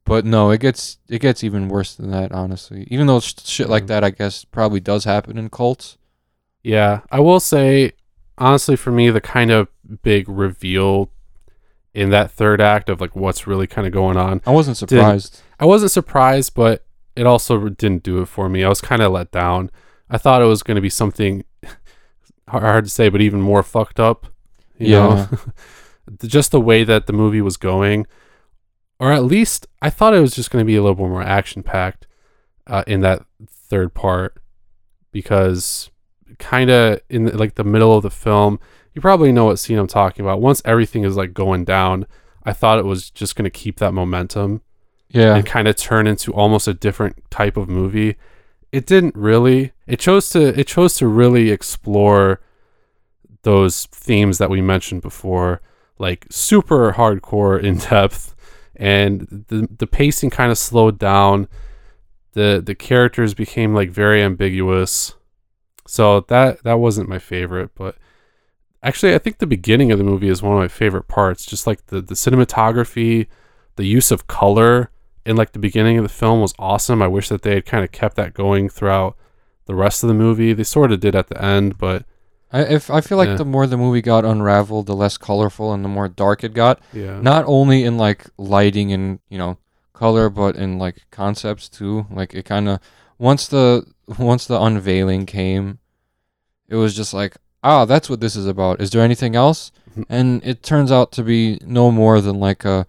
but 0.04 0.24
no, 0.24 0.50
it 0.50 0.60
gets 0.60 0.98
it 1.08 1.20
gets 1.20 1.44
even 1.44 1.68
worse 1.68 1.94
than 1.94 2.10
that. 2.10 2.32
Honestly, 2.32 2.86
even 2.90 3.06
though 3.06 3.20
sh- 3.20 3.34
shit 3.44 3.68
like 3.68 3.86
that, 3.86 4.04
I 4.04 4.10
guess 4.10 4.44
probably 4.44 4.80
does 4.80 5.04
happen 5.04 5.38
in 5.38 5.48
cults. 5.48 5.96
Yeah, 6.62 7.00
I 7.10 7.20
will 7.20 7.40
say, 7.40 7.92
honestly, 8.38 8.76
for 8.76 8.92
me, 8.92 9.10
the 9.10 9.20
kind 9.20 9.50
of 9.50 9.68
big 10.02 10.28
reveal 10.28 11.10
in 11.94 12.10
that 12.10 12.30
third 12.30 12.60
act 12.60 12.88
of 12.88 13.00
like 13.00 13.14
what's 13.14 13.46
really 13.46 13.66
kind 13.66 13.86
of 13.86 13.92
going 13.92 14.16
on. 14.16 14.40
I 14.46 14.50
wasn't 14.50 14.76
surprised. 14.76 15.40
I 15.60 15.66
wasn't 15.66 15.92
surprised, 15.92 16.54
but 16.54 16.84
it 17.14 17.26
also 17.26 17.68
didn't 17.68 18.02
do 18.02 18.20
it 18.22 18.26
for 18.26 18.48
me. 18.48 18.64
I 18.64 18.68
was 18.68 18.80
kind 18.80 19.02
of 19.02 19.12
let 19.12 19.30
down. 19.30 19.70
I 20.08 20.18
thought 20.18 20.42
it 20.42 20.46
was 20.46 20.62
going 20.62 20.76
to 20.76 20.80
be 20.80 20.90
something 20.90 21.44
hard 22.48 22.84
to 22.84 22.90
say, 22.90 23.08
but 23.08 23.20
even 23.20 23.40
more 23.40 23.62
fucked 23.62 24.00
up. 24.00 24.26
You 24.78 24.90
know, 24.90 25.28
just 26.24 26.50
the 26.50 26.60
way 26.60 26.82
that 26.82 27.06
the 27.06 27.12
movie 27.12 27.40
was 27.40 27.56
going, 27.56 28.06
or 29.02 29.10
at 29.10 29.24
least 29.24 29.66
I 29.82 29.90
thought 29.90 30.14
it 30.14 30.20
was 30.20 30.32
just 30.32 30.52
going 30.52 30.64
to 30.64 30.66
be 30.66 30.76
a 30.76 30.80
little 30.80 30.94
bit 30.94 31.08
more 31.08 31.24
action 31.24 31.64
packed 31.64 32.06
uh, 32.68 32.84
in 32.86 33.00
that 33.00 33.24
third 33.48 33.94
part, 33.94 34.40
because 35.10 35.90
kind 36.38 36.70
of 36.70 37.00
in 37.10 37.24
the, 37.24 37.36
like 37.36 37.56
the 37.56 37.64
middle 37.64 37.96
of 37.96 38.04
the 38.04 38.10
film, 38.10 38.60
you 38.94 39.00
probably 39.00 39.32
know 39.32 39.46
what 39.46 39.58
scene 39.58 39.76
I'm 39.76 39.88
talking 39.88 40.24
about. 40.24 40.40
Once 40.40 40.62
everything 40.64 41.02
is 41.02 41.16
like 41.16 41.34
going 41.34 41.64
down, 41.64 42.06
I 42.44 42.52
thought 42.52 42.78
it 42.78 42.84
was 42.84 43.10
just 43.10 43.34
going 43.34 43.42
to 43.44 43.50
keep 43.50 43.78
that 43.80 43.92
momentum 43.92 44.62
yeah, 45.08 45.34
and 45.34 45.44
kind 45.44 45.66
of 45.66 45.74
turn 45.74 46.06
into 46.06 46.32
almost 46.32 46.68
a 46.68 46.74
different 46.74 47.28
type 47.28 47.56
of 47.56 47.68
movie. 47.68 48.14
It 48.70 48.86
didn't 48.86 49.16
really. 49.16 49.72
It 49.88 49.98
chose 49.98 50.30
to 50.30 50.58
it 50.58 50.68
chose 50.68 50.94
to 50.98 51.08
really 51.08 51.50
explore 51.50 52.40
those 53.42 53.86
themes 53.86 54.38
that 54.38 54.48
we 54.48 54.60
mentioned 54.60 55.02
before, 55.02 55.60
like 55.98 56.26
super 56.30 56.92
hardcore 56.92 57.60
in 57.60 57.78
depth, 57.78 58.36
and 58.76 59.44
the 59.48 59.68
the 59.78 59.86
pacing 59.86 60.30
kind 60.30 60.50
of 60.50 60.58
slowed 60.58 60.98
down. 60.98 61.48
the 62.32 62.62
The 62.64 62.74
characters 62.74 63.34
became 63.34 63.74
like 63.74 63.90
very 63.90 64.22
ambiguous, 64.22 65.14
so 65.86 66.20
that 66.20 66.62
that 66.64 66.78
wasn't 66.78 67.08
my 67.08 67.18
favorite. 67.18 67.70
But 67.74 67.96
actually, 68.82 69.14
I 69.14 69.18
think 69.18 69.38
the 69.38 69.46
beginning 69.46 69.92
of 69.92 69.98
the 69.98 70.04
movie 70.04 70.28
is 70.28 70.42
one 70.42 70.54
of 70.54 70.58
my 70.58 70.68
favorite 70.68 71.08
parts. 71.08 71.44
Just 71.44 71.66
like 71.66 71.86
the 71.86 72.00
the 72.00 72.14
cinematography, 72.14 73.26
the 73.76 73.86
use 73.86 74.10
of 74.10 74.26
color 74.26 74.90
in 75.24 75.36
like 75.36 75.52
the 75.52 75.58
beginning 75.58 75.98
of 75.98 76.04
the 76.04 76.08
film 76.08 76.40
was 76.40 76.54
awesome. 76.58 77.02
I 77.02 77.08
wish 77.08 77.28
that 77.28 77.42
they 77.42 77.54
had 77.54 77.66
kind 77.66 77.84
of 77.84 77.92
kept 77.92 78.16
that 78.16 78.34
going 78.34 78.68
throughout 78.68 79.16
the 79.66 79.74
rest 79.74 80.02
of 80.02 80.08
the 80.08 80.14
movie. 80.14 80.52
They 80.52 80.64
sort 80.64 80.92
of 80.92 81.00
did 81.00 81.14
at 81.14 81.28
the 81.28 81.42
end, 81.42 81.78
but 81.78 82.04
I 82.52 82.60
if 82.62 82.90
I 82.90 83.00
feel 83.00 83.18
like 83.18 83.28
Yeah. 83.30 83.36
the 83.36 83.44
more 83.44 83.66
the 83.66 83.76
movie 83.78 84.02
got 84.02 84.24
unraveled, 84.24 84.86
the 84.86 84.94
less 84.96 85.16
colorful 85.16 85.72
and 85.72 85.84
the 85.84 85.88
more 85.88 86.08
dark 86.08 86.44
it 86.44 86.52
got. 86.54 86.80
yeah, 86.92 87.20
Not 87.20 87.44
only 87.46 87.84
in 87.84 87.96
like 87.98 88.26
lighting 88.36 88.92
and 88.92 89.20
you 89.28 89.38
know 89.38 89.56
color, 89.94 90.28
but 90.30 90.56
in 90.56 90.78
like 90.78 90.96
concepts 91.10 91.68
too. 91.68 92.06
Like 92.10 92.34
it 92.34 92.44
kind 92.44 92.68
of 92.68 92.78
once 93.18 93.46
the 93.48 93.86
once 94.18 94.46
the 94.46 94.60
unveiling 94.60 95.26
came, 95.26 95.78
it 96.68 96.76
was 96.76 96.94
just 96.94 97.14
like 97.14 97.36
ah, 97.64 97.84
that's 97.84 98.10
what 98.10 98.20
this 98.20 98.34
is 98.36 98.46
about. 98.46 98.80
Is 98.80 98.90
there 98.90 99.02
anything 99.02 99.34
else? 99.36 99.70
And 100.08 100.42
it 100.44 100.62
turns 100.62 100.90
out 100.90 101.12
to 101.12 101.22
be 101.22 101.58
no 101.66 101.90
more 101.90 102.20
than 102.22 102.40
like 102.40 102.64
a 102.64 102.86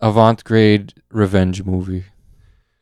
avant-grade 0.00 0.94
revenge 1.10 1.62
movie. 1.64 2.04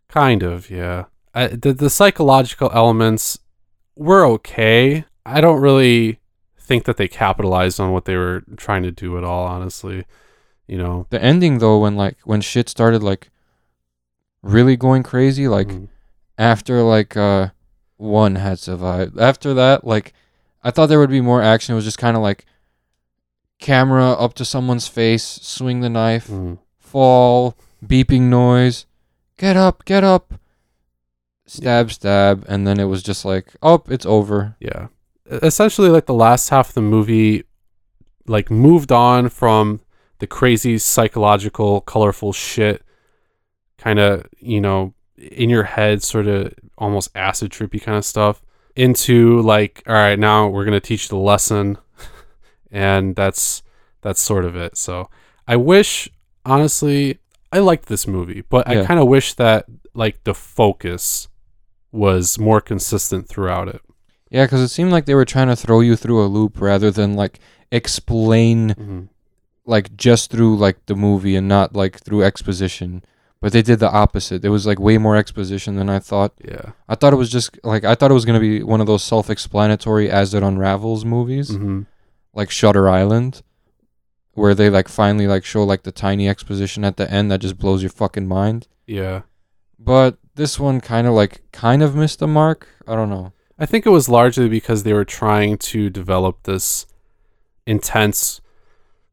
kind 0.09 0.43
of, 0.43 0.71
yeah. 0.71 1.05
I, 1.35 1.47
the 1.49 1.73
the 1.73 1.91
psychological 1.91 2.71
elements 2.75 3.39
were 3.97 4.25
okay. 4.27 5.05
I 5.37 5.41
don't 5.41 5.61
really 5.61 6.19
think 6.59 6.85
that 6.85 6.97
they 6.97 7.09
capitalized 7.09 7.81
on 7.81 7.93
what 7.93 8.05
they 8.05 8.17
were 8.17 8.43
trying 8.57 8.83
to 8.85 8.91
do 8.91 9.17
at 9.19 9.25
all. 9.25 9.47
Honestly, 9.47 10.05
you 10.67 10.79
know, 10.79 11.07
The 11.11 11.23
ending 11.23 11.59
though, 11.59 11.79
when 11.81 11.97
like 11.97 12.17
when 12.25 12.41
shit 12.41 12.69
started 12.69 13.03
like 13.03 13.31
really 14.43 14.77
going 14.77 15.03
crazy, 15.03 15.49
like 15.49 15.69
Mhm. 15.69 15.89
after 16.39 16.83
like 16.83 17.17
uh 17.17 17.49
one 17.97 18.37
had 18.37 18.59
survived. 18.59 19.19
After 19.19 19.53
that, 19.55 19.87
like 19.87 20.13
I 20.63 20.71
thought 20.71 20.87
there 20.87 20.99
would 20.99 21.11
be 21.11 21.21
more 21.21 21.43
action. 21.43 21.73
It 21.73 21.77
was 21.77 21.85
just 21.85 21.99
kind 21.99 22.17
of 22.17 22.23
like 22.23 22.45
camera 23.59 24.13
up 24.13 24.35
to 24.35 24.45
someone's 24.45 24.89
face, 24.89 25.25
swing 25.43 25.81
the 25.81 25.91
knife, 25.91 26.29
Mhm. 26.29 26.59
fall, 26.79 27.57
beeping 27.85 28.23
noise, 28.23 28.87
get 29.37 29.57
up, 29.57 29.85
get 29.85 30.03
up, 30.05 30.35
stab, 31.47 31.91
stab, 31.93 32.45
and 32.49 32.67
then 32.67 32.79
it 32.81 32.85
was 32.85 33.03
just 33.03 33.25
like, 33.25 33.55
oh, 33.63 33.83
it's 33.89 34.07
over. 34.07 34.57
Yeah. 34.61 34.89
Essentially 35.31 35.89
like 35.89 36.07
the 36.07 36.15
last 36.15 36.49
half 36.49 36.71
of 36.71 36.75
the 36.75 36.83
movie 36.83 37.45
like 38.27 38.51
moved 38.51 38.93
on 38.93 39.29
from 39.29 39.81
the 40.19 40.27
crazy 40.27 40.79
psychological 40.79 41.81
colorful 41.81 42.33
shit 42.33 42.83
kind 43.79 43.99
of, 43.99 44.27
you 44.39 44.61
know, 44.61 44.95
in 45.17 45.51
your 45.51 45.65
head 45.65 46.03
sort 46.03 46.27
of 46.27 46.53
almost 46.79 47.11
acid 47.15 47.51
trippy 47.51 47.81
kind 47.81 47.99
of 47.99 48.05
stuff 48.05 48.43
into 48.77 49.41
like 49.43 49.83
all 49.87 49.95
right, 49.95 50.19
now 50.19 50.49
we're 50.49 50.65
going 50.65 50.81
to 50.81 50.87
teach 50.87 51.09
the 51.09 51.17
lesson 51.17 51.79
and 52.71 53.17
that's 53.17 53.63
that's 54.03 54.21
sort 54.21 54.45
of 54.45 54.57
it. 54.57 54.77
So, 54.77 55.11
I 55.47 55.57
wish 55.57 56.09
honestly 56.45 57.19
I 57.53 57.59
liked 57.59 57.87
this 57.87 58.07
movie, 58.07 58.43
but 58.49 58.69
I 58.69 58.85
kind 58.85 59.01
of 59.01 59.09
wish 59.09 59.35
that 59.35 59.67
like 59.95 60.23
the 60.25 60.35
focus 60.35 61.29
was 61.93 62.39
more 62.39 62.61
consistent 62.61 63.29
throughout 63.29 63.69
it. 63.69 63.83
Yeah, 64.31 64.45
because 64.47 64.61
it 64.61 64.69
seemed 64.69 64.93
like 64.93 65.07
they 65.07 65.15
were 65.15 65.25
trying 65.25 65.49
to 65.49 65.57
throw 65.57 65.81
you 65.81 65.97
through 65.97 66.23
a 66.25 66.27
loop 66.29 66.61
rather 66.61 66.91
than 66.91 67.15
like 67.15 67.41
explain 67.73 68.71
Mhm. 68.75 69.09
like 69.67 69.97
just 69.97 70.31
through 70.31 70.57
like 70.57 70.87
the 70.87 70.95
movie 70.97 71.37
and 71.37 71.49
not 71.49 71.75
like 71.75 71.99
through 72.01 72.23
exposition. 72.23 73.03
But 73.41 73.53
they 73.53 73.63
did 73.63 73.79
the 73.81 73.91
opposite. 73.91 74.43
There 74.43 74.51
was 74.53 74.67
like 74.67 74.79
way 74.79 74.99
more 74.99 75.17
exposition 75.17 75.77
than 75.77 75.89
I 75.89 75.99
thought. 75.99 76.33
Yeah. 76.45 76.73
I 76.89 76.95
thought 76.95 77.13
it 77.15 77.17
was 77.17 77.31
just 77.31 77.59
like 77.65 77.85
I 77.85 77.95
thought 77.95 78.11
it 78.11 78.15
was 78.15 78.25
gonna 78.27 78.41
be 78.41 78.63
one 78.63 78.81
of 78.81 78.87
those 78.87 79.03
self-explanatory 79.03 80.11
as 80.11 80.35
it 80.35 80.43
unravels 80.43 81.05
movies, 81.05 81.49
hmm 81.55 81.83
like 82.33 82.49
Shutter 82.51 82.89
Island, 82.89 83.43
where 84.35 84.55
they 84.55 84.71
like 84.71 84.89
finally 84.89 85.27
like 85.27 85.45
show 85.45 85.65
like 85.65 85.83
the 85.83 85.91
tiny 85.91 86.29
exposition 86.29 86.85
at 86.85 86.97
the 86.97 87.11
end 87.11 87.31
that 87.31 87.41
just 87.41 87.59
blows 87.59 87.83
your 87.83 87.91
fucking 87.91 88.29
mind. 88.29 88.69
Yeah. 88.87 89.23
But 89.79 90.19
this 90.37 90.61
one 90.61 90.81
kind 90.81 91.07
of 91.09 91.15
like 91.15 91.43
kind 91.53 91.83
of 91.83 91.97
missed 91.97 92.19
the 92.21 92.29
mark. 92.29 92.69
I 92.87 92.95
don't 92.95 93.11
know. 93.11 93.33
I 93.61 93.67
think 93.67 93.85
it 93.85 93.91
was 93.91 94.09
largely 94.09 94.49
because 94.49 94.83
they 94.83 94.95
were 94.95 95.05
trying 95.05 95.59
to 95.59 95.91
develop 95.91 96.45
this 96.45 96.87
intense, 97.67 98.41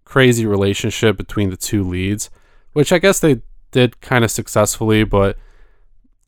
crazy 0.05 0.45
relationship 0.45 1.17
between 1.17 1.49
the 1.49 1.57
two 1.57 1.83
leads, 1.83 2.29
which 2.71 2.93
I 2.93 2.99
guess 2.99 3.19
they 3.19 3.41
did 3.71 3.99
kind 3.99 4.23
of 4.23 4.31
successfully. 4.31 5.03
But 5.03 5.37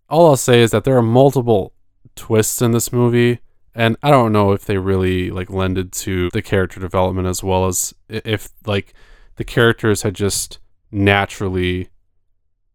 all 0.09 0.27
I'll 0.27 0.35
say 0.35 0.59
is 0.59 0.71
that 0.71 0.83
there 0.83 0.97
are 0.97 1.01
multiple 1.01 1.71
twists 2.17 2.61
in 2.61 2.71
this 2.71 2.91
movie, 2.91 3.39
and 3.73 3.95
I 4.03 4.11
don't 4.11 4.33
know 4.33 4.51
if 4.51 4.65
they 4.65 4.77
really 4.77 5.31
like 5.31 5.49
lended 5.49 5.93
to 5.93 6.29
the 6.33 6.41
character 6.41 6.81
development 6.81 7.25
as 7.27 7.41
well 7.41 7.67
as 7.67 7.93
if 8.09 8.49
like 8.65 8.93
the 9.37 9.45
characters 9.45 10.01
had 10.01 10.13
just 10.13 10.59
naturally 10.91 11.87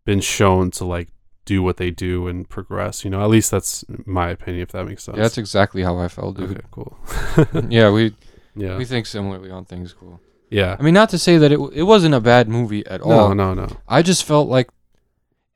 been 0.07 0.23
shown 0.23 0.71
to 0.71 0.87
like 0.87 1.09
do 1.45 1.63
what 1.63 1.77
they 1.77 1.91
do 1.91 2.27
and 2.29 2.49
progress. 2.49 3.05
You 3.05 3.11
know, 3.11 3.23
at 3.23 3.29
least 3.31 3.51
that's 3.51 3.85
my 4.07 4.31
opinion. 4.31 4.63
If 4.63 4.73
that 4.73 4.85
makes 4.87 5.05
sense. 5.05 5.17
Yeah, 5.17 5.23
that's 5.23 5.39
exactly 5.39 5.83
how 5.83 5.99
I 5.99 6.09
felt, 6.09 6.37
dude. 6.37 6.51
Okay, 6.53 6.61
cool. 6.71 6.97
yeah, 7.69 7.91
we 7.91 8.15
yeah. 8.57 8.77
we 8.79 8.85
think 8.85 9.07
similarly 9.07 9.51
on 9.51 9.65
things. 9.65 9.93
Cool. 9.93 10.21
yeah. 10.51 10.77
I 10.79 10.83
mean, 10.83 10.95
not 10.95 11.11
to 11.11 11.19
say 11.19 11.37
that 11.39 11.51
it 11.53 11.57
w- 11.57 11.73
it 11.75 11.83
wasn't 11.85 12.15
a 12.15 12.21
bad 12.21 12.49
movie 12.49 12.87
at 12.87 13.01
all. 13.01 13.35
No, 13.35 13.55
no, 13.55 13.67
no. 13.67 13.77
I 13.89 14.03
just 14.03 14.25
felt 14.25 14.49
like 14.49 14.69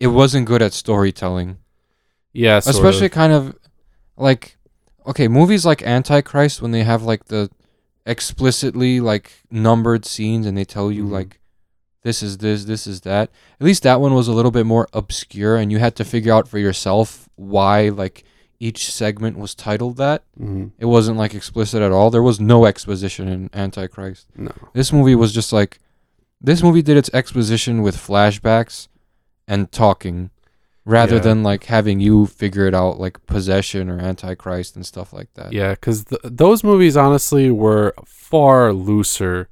it 0.00 0.08
wasn't 0.08 0.46
good 0.46 0.62
at 0.62 0.72
storytelling. 0.72 1.58
Yeah, 2.32 2.58
especially 2.58 3.06
of. 3.06 3.12
kind 3.12 3.32
of 3.32 3.56
like 4.16 4.56
okay 5.06 5.28
movies 5.28 5.64
like 5.64 5.82
antichrist 5.82 6.60
when 6.60 6.70
they 6.72 6.82
have 6.82 7.02
like 7.02 7.24
the 7.26 7.48
explicitly 8.04 9.00
like 9.00 9.30
numbered 9.50 10.04
scenes 10.04 10.46
and 10.46 10.56
they 10.56 10.64
tell 10.64 10.90
you 10.90 11.04
Mhm. 11.04 11.10
like 11.10 11.40
this 12.02 12.22
is 12.22 12.38
this 12.38 12.64
this 12.64 12.86
is 12.86 13.00
that 13.02 13.30
at 13.60 13.64
least 13.64 13.82
that 13.82 14.00
one 14.00 14.14
was 14.14 14.28
a 14.28 14.32
little 14.32 14.50
bit 14.50 14.66
more 14.66 14.88
obscure 14.92 15.56
and 15.56 15.70
you 15.72 15.78
had 15.78 15.94
to 15.96 16.04
figure 16.04 16.32
out 16.32 16.46
for 16.48 16.58
yourself 16.58 17.28
why 17.36 17.88
like 17.88 18.24
each 18.60 18.90
segment 18.92 19.38
was 19.38 19.54
titled 19.54 19.96
that 19.96 20.22
Mhm. 20.40 20.70
it 20.78 20.86
wasn't 20.86 21.16
like 21.18 21.34
explicit 21.34 21.82
at 21.82 21.92
all 21.92 22.10
there 22.10 22.22
was 22.22 22.40
no 22.40 22.66
exposition 22.66 23.28
in 23.28 23.50
antichrist 23.52 24.26
No. 24.36 24.52
this 24.72 24.92
movie 24.92 25.14
was 25.14 25.32
just 25.32 25.52
like 25.52 25.78
this 26.40 26.62
movie 26.62 26.82
did 26.82 26.96
its 26.96 27.10
exposition 27.12 27.82
with 27.82 27.96
flashbacks 27.96 28.88
and 29.48 29.70
talking 29.72 30.30
rather 30.84 31.16
Yeah. 31.16 31.22
than 31.22 31.42
like 31.42 31.64
having 31.64 32.00
you 32.00 32.26
figure 32.26 32.66
it 32.66 32.74
out 32.74 32.98
like 33.00 33.24
possession 33.26 33.90
or 33.90 33.98
antichrist 33.98 34.74
and 34.76 34.86
stuff 34.86 35.12
like 35.12 35.28
that 35.34 35.52
Yeah, 35.52 35.70
because 35.72 36.04
th- 36.04 36.20
those 36.24 36.62
movies 36.64 36.96
honestly 36.96 37.50
were 37.50 37.92
far 38.06 38.72
looser, 38.72 39.48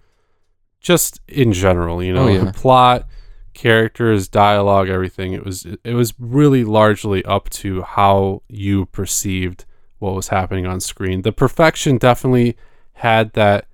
just 0.87 1.21
in 1.27 1.53
general, 1.53 2.03
you 2.03 2.13
know, 2.13 2.25
Oh, 2.25 2.29
yeah. 2.29 2.53
plot, 2.55 3.09
characters, 3.55 4.29
dialogue, 4.29 4.89
everything. 4.89 5.33
It 5.33 5.45
was 5.45 5.67
it 5.83 5.95
was 5.95 6.15
really 6.19 6.63
largely 6.65 7.25
up 7.25 7.49
to 7.51 7.83
how 7.83 8.43
you 8.49 8.87
perceived 8.87 9.65
what 9.99 10.15
was 10.15 10.29
happening 10.29 10.67
on 10.67 10.79
screen. 10.81 11.23
The 11.23 11.33
perfection 11.33 11.99
definitely 11.99 12.57
had 12.95 13.33
that 13.33 13.67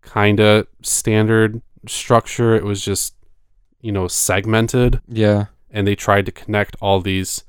kind 0.00 0.40
of 0.40 0.66
standard 0.82 1.60
structure. 1.86 2.54
It 2.54 2.64
was 2.64 2.84
just 2.84 3.14
you 3.80 3.92
know 3.92 4.08
segmented 4.08 5.00
Yeah. 5.08 5.46
and 5.70 5.86
they 5.86 5.94
tried 5.94 6.26
to 6.26 6.32
connect 6.32 6.76
all 6.80 7.00
these 7.00 7.44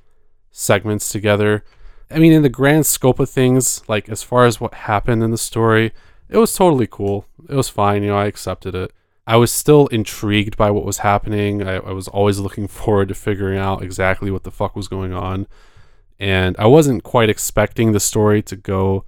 segments 0.52 1.10
together. 1.10 1.64
I 2.12 2.20
mean, 2.20 2.34
in 2.34 2.44
the 2.44 2.50
grand 2.50 2.86
scope 2.86 3.20
of 3.20 3.30
things, 3.30 3.82
like 3.88 4.10
as 4.10 4.22
far 4.22 4.46
as 4.46 4.62
what 4.62 4.74
happened 4.74 5.24
in 5.24 5.32
the 5.32 5.38
story, 5.40 5.92
it 6.30 6.38
was 6.38 6.54
totally 6.54 6.88
cool. 6.88 7.26
It 7.50 7.56
was 7.56 7.70
fine, 7.70 8.04
you 8.04 8.10
know, 8.10 8.18
I 8.18 8.26
accepted 8.26 8.76
it. 8.76 8.92
I 9.28 9.38
was 9.38 9.52
still 9.52 9.88
intrigued 9.88 10.56
by 10.56 10.70
what 10.72 10.86
was 10.86 11.00
happening. 11.00 11.68
I, 11.68 11.76
I 11.76 11.92
was 11.92 12.08
always 12.08 12.40
looking 12.46 12.68
forward 12.68 13.10
to 13.10 13.16
figuring 13.16 13.58
out 13.58 13.82
exactly 13.84 14.32
what 14.32 14.44
the 14.44 14.52
fuck 14.52 14.76
was 14.76 14.88
going 14.88 15.14
on. 15.14 15.48
And 16.20 16.56
I 16.58 16.68
wasn't 16.68 17.04
quite 17.04 17.30
expecting 17.30 17.92
the 17.92 18.00
story 18.00 18.42
to 18.44 18.56
go 18.56 19.04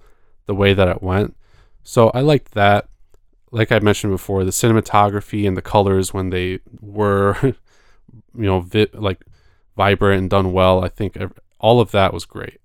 the 0.46 0.54
way 0.54 0.74
that 0.74 0.88
it 0.88 1.02
went. 1.02 1.36
So 1.82 2.10
I 2.10 2.20
liked 2.20 2.52
that. 2.52 2.88
Like 3.50 3.72
I 3.72 3.78
mentioned 3.78 4.12
before, 4.12 4.44
the 4.44 4.50
cinematography 4.50 5.48
and 5.48 5.56
the 5.56 5.62
colors 5.62 6.12
when 6.12 6.28
they 6.30 6.60
were 6.80 7.36
you 7.42 7.54
know, 8.34 8.60
vi- 8.60 8.88
like 8.92 9.24
vibrant 9.76 10.20
and 10.20 10.30
done 10.30 10.52
well. 10.52 10.84
I 10.84 10.88
think 10.88 11.16
all 11.58 11.80
of 11.80 11.90
that 11.92 12.12
was 12.12 12.24
great. 12.24 12.60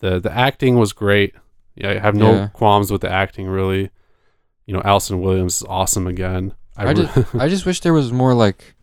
the 0.00 0.18
The 0.18 0.32
acting 0.32 0.76
was 0.78 0.92
great. 0.92 1.34
Yeah, 1.76 1.90
I 1.90 1.98
have 1.98 2.14
no 2.14 2.32
Yeah. 2.32 2.46
qualms 2.48 2.90
with 2.90 3.02
the 3.02 3.10
acting 3.10 3.46
really. 3.46 3.90
You 4.66 4.74
know, 4.74 4.82
Allison 4.84 5.20
Williams 5.20 5.58
is 5.58 5.66
awesome 5.68 6.06
again. 6.06 6.52
I 6.76 6.84
re- 6.88 6.94
just, 6.94 7.34
I 7.34 7.48
just 7.48 7.64
wish 7.66 7.80
there 7.80 7.92
was 7.92 8.12
more 8.12 8.34
like, 8.34 8.74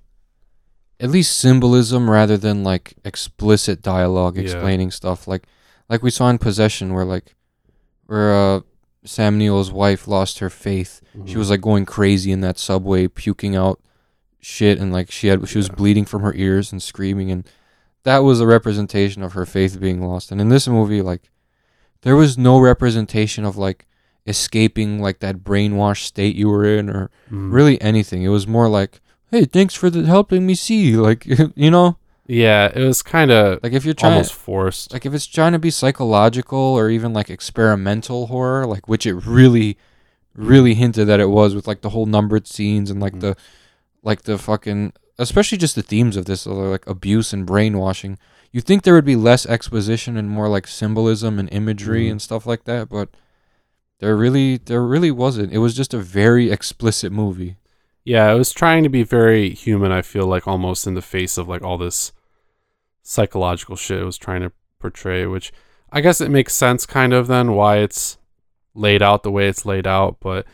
at 1.00 1.10
least 1.10 1.38
symbolism 1.38 2.10
rather 2.10 2.38
than 2.38 2.64
like 2.64 2.94
explicit 3.04 3.82
dialogue 3.82 4.38
Yeah. 4.38 4.44
explaining 4.44 4.92
stuff. 4.92 5.28
Like, 5.28 5.44
like 5.90 6.02
we 6.02 6.10
saw 6.12 6.30
in 6.30 6.38
Possession, 6.38 6.94
where 6.94 7.04
like, 7.06 7.36
where 8.06 8.34
uh, 8.34 8.60
Sam 9.06 9.38
Neill's 9.38 9.72
wife 9.72 10.08
lost 10.08 10.40
her 10.40 10.50
faith. 10.50 11.02
She 11.26 11.34
Mhm. 11.34 11.38
was 11.38 11.50
like 11.50 11.62
going 11.62 11.86
crazy 11.86 12.32
in 12.32 12.42
that 12.42 12.58
subway, 12.58 13.08
puking 13.08 13.56
out 13.56 13.82
shit, 14.40 14.80
and 14.80 14.94
like 14.94 15.12
she 15.12 15.28
had 15.28 15.48
she 15.50 15.58
was 15.58 15.68
Yeah. 15.68 15.76
bleeding 15.76 16.06
from 16.06 16.22
her 16.22 16.34
ears 16.36 16.72
and 16.72 16.82
screaming, 16.82 17.30
and 17.32 17.44
that 18.04 18.20
was 18.20 18.40
a 18.40 18.48
representation 18.48 19.22
of 19.24 19.34
her 19.34 19.46
faith 19.46 19.80
being 19.80 20.02
lost. 20.06 20.32
And 20.32 20.40
in 20.40 20.50
this 20.50 20.68
movie, 20.68 21.02
like, 21.02 21.30
there 22.04 22.16
was 22.16 22.38
no 22.38 22.60
representation 22.60 23.44
of 23.46 23.58
like 23.58 23.86
escaping 24.26 25.02
like 25.02 25.20
that 25.20 25.44
brainwashed 25.44 26.04
state 26.04 26.36
you 26.36 26.48
were 26.50 26.64
in 26.66 26.90
or 26.90 27.10
Mhm. 27.32 27.52
really 27.52 27.82
anything. 27.82 28.24
It 28.24 28.30
was 28.30 28.48
more 28.48 28.70
like, 28.70 29.02
"Hey, 29.32 29.44
thanks 29.46 29.74
for 29.76 29.90
the 29.90 30.06
helping 30.06 30.46
me 30.46 30.56
see." 30.56 30.96
Like, 31.08 31.26
you 31.56 31.72
know, 31.72 31.98
Yeah, 32.26 32.72
it 32.74 32.86
was 32.86 33.02
kind 33.04 33.32
of 33.32 33.60
like 33.64 33.74
if 33.74 33.84
you're 33.84 33.94
trying, 33.94 34.14
almost 34.14 34.34
forced. 34.34 34.94
like 34.94 35.06
if 35.06 35.14
it's 35.14 35.26
trying 35.28 35.52
to 35.54 35.60
be 35.60 35.70
psychological 35.72 36.58
or 36.58 36.90
even 36.90 37.12
like 37.12 37.30
experimental 37.30 38.28
horror, 38.28 38.66
like 38.66 38.88
which 38.88 39.06
it 39.06 39.16
really, 39.26 39.78
really 40.36 40.74
hinted 40.74 41.08
that 41.08 41.20
it 41.20 41.30
was 41.30 41.54
with 41.54 41.68
like 41.68 41.82
the 41.82 41.90
whole 41.90 42.06
numbered 42.06 42.48
scenes 42.48 42.90
and 42.90 43.02
like 43.02 43.14
Mhm. 43.16 43.20
the, 43.22 43.36
like 44.04 44.22
the 44.24 44.38
fucking, 44.38 44.94
especially 45.20 45.58
just 45.58 45.76
the 45.76 45.82
themes 45.84 46.16
of 46.16 46.24
this, 46.26 46.46
like 46.46 46.88
abuse 46.88 47.34
and 47.34 47.46
brainwashing. 47.46 48.18
You 48.54 48.62
think 48.62 48.84
there 48.84 48.94
would 48.94 49.04
be 49.04 49.16
less 49.18 49.46
exposition 49.46 50.16
and 50.16 50.30
more 50.30 50.48
like 50.48 50.68
symbolism 50.68 51.40
and 51.40 51.50
imagery 51.52 52.06
Mhm. 52.08 52.12
and 52.12 52.22
stuff 52.22 52.46
like 52.46 52.64
that, 52.66 52.88
but 52.88 53.10
there 54.00 54.16
really, 54.16 54.58
there 54.58 54.84
really 54.84 55.12
wasn't. 55.12 55.52
It 55.52 55.58
was 55.58 55.76
just 55.76 55.94
a 55.94 55.98
very 56.00 56.52
explicit 56.52 57.12
movie. 57.12 57.58
Yeah, 58.06 58.32
it 58.32 58.38
was 58.38 58.52
trying 58.52 58.84
to 58.84 58.90
be 58.90 59.04
very 59.04 59.50
human. 59.50 59.92
I 59.92 60.02
feel 60.04 60.28
like 60.28 60.48
almost 60.48 60.86
in 60.86 60.94
the 60.94 61.02
face 61.02 61.38
of 61.38 61.48
like 61.50 61.64
all 61.64 61.78
this 61.78 62.12
psychological 63.02 63.76
shit 63.76 64.02
it 64.02 64.06
was 64.06 64.18
trying 64.18 64.42
to 64.42 64.52
portray, 64.80 65.26
which 65.26 65.52
I 65.92 66.02
guess 66.02 66.22
it 66.22 66.30
makes 66.32 66.54
sense 66.54 66.86
kind 66.86 67.14
of 67.14 67.28
then 67.28 67.54
why 67.54 67.78
it's 67.78 68.18
laid 68.76 69.02
out 69.02 69.24
the 69.24 69.32
way 69.32 69.48
it's 69.48 69.66
laid 69.66 69.88
out. 69.88 70.18
But 70.20 70.46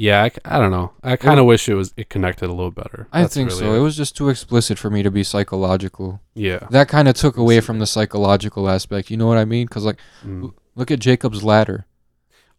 yeah, 0.00 0.28
I 0.44 0.58
don't 0.60 0.70
know. 0.70 0.92
I 1.02 1.16
kind 1.16 1.40
of 1.40 1.46
wish 1.46 1.68
it 1.68 1.74
was 1.74 1.92
it 1.96 2.08
connected 2.08 2.46
a 2.46 2.52
little 2.52 2.70
better. 2.70 3.08
I 3.12 3.22
That's 3.22 3.34
think 3.34 3.48
really 3.50 3.60
so. 3.60 3.74
It 3.74 3.80
was 3.80 3.96
just 3.96 4.16
too 4.16 4.28
explicit 4.28 4.78
for 4.78 4.90
me 4.90 5.02
to 5.02 5.10
be 5.10 5.24
psychological. 5.24 6.20
yeah. 6.34 6.66
That 6.70 6.86
kind 6.88 7.08
of 7.08 7.14
took 7.16 7.36
away 7.36 7.58
from 7.60 7.80
the 7.80 7.86
psychological 7.86 8.70
aspect. 8.70 9.10
You 9.10 9.16
know 9.16 9.26
what 9.26 9.38
I 9.38 9.44
mean? 9.44 9.66
Because 9.66 9.84
like, 9.84 9.98
Mm. 10.24 10.52
look 10.76 10.90
at 10.92 11.00
Jacob's 11.00 11.42
ladder. 11.42 11.86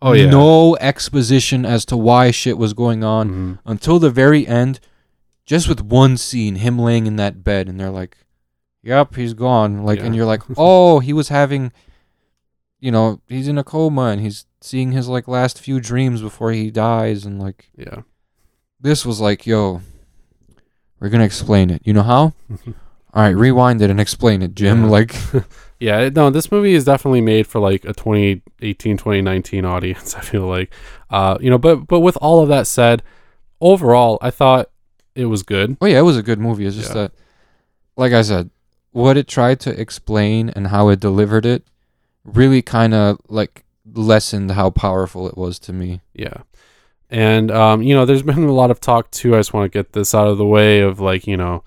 Oh 0.01 0.11
yeah. 0.13 0.29
No 0.29 0.75
exposition 0.77 1.65
as 1.65 1.85
to 1.85 1.95
why 1.97 2.31
shit 2.31 2.57
was 2.57 2.73
going 2.73 3.03
on 3.05 3.29
Mhm. 3.29 3.59
until 3.65 3.99
the 3.99 4.09
very 4.09 4.45
end. 4.45 4.79
Just 5.45 5.67
with 5.69 5.81
one 5.81 6.17
scene, 6.17 6.55
him 6.57 6.77
laying 6.77 7.07
in 7.07 7.15
that 7.15 7.43
bed, 7.43 7.67
and 7.67 7.79
they're 7.79 7.89
like, 7.89 8.17
"Yep, 8.83 9.15
he's 9.15 9.33
gone." 9.33 9.83
Like, 9.83 9.99
and 9.99 10.15
you're 10.15 10.25
like, 10.33 10.43
"Oh, 10.57 10.99
he 10.99 11.11
was 11.13 11.29
having." 11.29 11.71
You 12.79 12.91
know, 12.91 13.19
he's 13.27 13.47
in 13.47 13.57
a 13.57 13.63
coma 13.63 14.03
and 14.13 14.21
he's 14.21 14.45
seeing 14.62 14.91
his 14.91 15.07
like 15.07 15.28
last 15.28 15.60
few 15.60 15.80
dreams 15.80 16.22
before 16.22 16.51
he 16.51 16.70
dies, 16.72 17.26
and 17.26 17.39
like 17.39 17.70
Yeah. 17.78 18.01
this 18.80 19.05
was 19.05 19.20
like, 19.22 19.45
"Yo, 19.47 19.82
we're 20.99 21.10
gonna 21.10 21.24
explain 21.26 21.70
it." 21.70 21.82
You 21.86 21.93
know 21.93 22.03
how? 22.03 22.34
All 23.14 23.24
right, 23.24 23.36
rewind 23.36 23.82
it 23.82 23.89
and 23.89 23.99
explain 23.99 24.41
it, 24.43 24.53
Jim. 24.53 24.84
Yeah. 24.84 24.89
Like, 24.89 25.16
Yeah, 25.80 26.10
no, 26.10 26.30
this 26.30 26.51
movie 26.51 26.74
is 26.74 26.84
definitely 26.84 27.22
made 27.22 27.47
for 27.47 27.60
like 27.62 27.86
a 27.86 27.93
2018, 27.93 28.97
2019 28.97 29.64
audience, 29.64 30.14
I 30.20 30.20
feel 30.22 30.45
like. 30.45 30.74
Uh, 31.10 31.38
you 31.39 31.49
know, 31.49 31.57
but 31.57 31.88
but 31.88 32.01
with 32.01 32.18
all 32.22 32.41
of 32.43 32.49
that 32.49 32.68
said, 32.68 33.01
overall, 33.62 34.18
I 34.22 34.30
thought 34.30 34.70
it 35.16 35.26
was 35.26 35.41
good. 35.43 35.78
oh 35.82 35.86
yeah, 35.86 35.99
it 35.99 36.03
was 36.03 36.18
a 36.18 36.24
good 36.24 36.39
movie. 36.39 36.66
It's 36.66 36.76
just 36.76 36.89
Yeah. 36.89 37.03
that, 37.03 37.12
like 37.97 38.12
I 38.14 38.22
said, 38.22 38.49
what 38.91 39.16
it 39.18 39.28
tried 39.28 39.60
to 39.62 39.80
explain 39.80 40.49
and 40.49 40.68
how 40.68 40.89
it 40.89 40.99
delivered 40.99 41.45
it, 41.45 41.64
really 42.26 42.62
kind 42.62 42.93
of 42.93 43.20
like 43.30 43.64
lessened 43.93 44.51
how 44.51 44.69
powerful 44.69 45.27
it 45.27 45.37
was 45.37 45.59
to 45.59 45.73
me. 45.73 46.01
Yeah. 46.13 46.43
And 47.09 47.51
um, 47.51 47.81
you 47.81 47.93
know, 47.93 48.05
there's 48.05 48.23
been 48.23 48.43
a 48.43 48.51
lot 48.51 48.71
of 48.71 48.79
talk 48.79 49.11
too. 49.11 49.35
I 49.35 49.39
just 49.39 49.53
want 49.53 49.71
to 49.71 49.77
get 49.77 49.93
this 49.93 50.13
out 50.13 50.27
of 50.27 50.37
the 50.37 50.45
way 50.45 50.81
of 50.81 50.99
like, 50.99 51.27
you 51.27 51.37
know, 51.37 51.63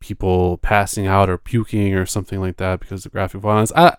people 0.00 0.58
passing 0.58 1.06
out 1.06 1.28
or 1.28 1.38
puking 1.38 1.94
or 1.94 2.06
something 2.06 2.40
like 2.40 2.56
that 2.58 2.80
because 2.80 3.04
of 3.04 3.12
graphic 3.12 3.40
violence. 3.40 3.72
I 3.74 3.96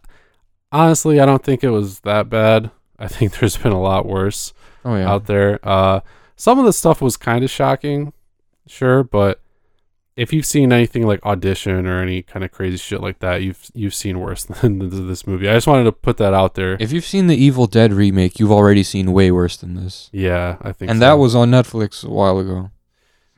honestly, 0.71 1.19
I 1.19 1.25
don't 1.25 1.43
think 1.43 1.63
it 1.63 1.69
was 1.69 2.01
that 2.01 2.29
bad. 2.29 2.71
I 2.99 3.07
think 3.07 3.33
there's 3.39 3.57
been 3.57 3.71
a 3.71 3.81
lot 3.81 4.05
worse. 4.05 4.53
Oh 4.85 4.95
yeah, 4.95 5.09
out 5.09 5.25
there. 5.25 5.59
Uh, 5.63 6.01
some 6.35 6.59
of 6.59 6.65
the 6.65 6.73
stuff 6.73 7.01
was 7.01 7.17
kind 7.17 7.43
of 7.43 7.49
shocking, 7.49 8.13
sure, 8.67 9.03
but 9.03 9.41
if 10.17 10.33
you've 10.33 10.45
seen 10.45 10.73
anything 10.73 11.05
like 11.05 11.23
Audition 11.25 11.85
or 11.87 12.01
any 12.01 12.23
kind 12.23 12.43
of 12.43 12.51
crazy 12.51 12.75
shit 12.77 12.99
like 13.01 13.19
that, 13.19 13.43
you've 13.43 13.69
you've 13.73 13.93
seen 13.93 14.19
worse 14.19 14.43
than 14.61 15.07
this 15.07 15.25
movie. 15.25 15.47
I 15.47 15.53
just 15.53 15.67
wanted 15.67 15.85
to 15.85 15.91
put 15.93 16.17
that 16.17 16.33
out 16.33 16.55
there. 16.55 16.75
if 16.79 16.91
you've 16.91 17.05
seen 17.05 17.27
the 17.27 17.35
Evil 17.37 17.67
Dead 17.67 17.93
remake, 17.93 18.39
you've 18.39 18.51
already 18.51 18.83
seen 18.83 19.13
way 19.13 19.31
worse 19.31 19.55
than 19.55 19.75
this. 19.75 20.09
yeah, 20.11 20.57
I 20.61 20.71
think, 20.73 20.91
And 20.91 20.99
so. 20.99 21.05
that 21.05 21.13
was 21.13 21.35
on 21.35 21.51
Netflix 21.51 22.03
a 22.03 22.09
while 22.09 22.39
ago. 22.39 22.71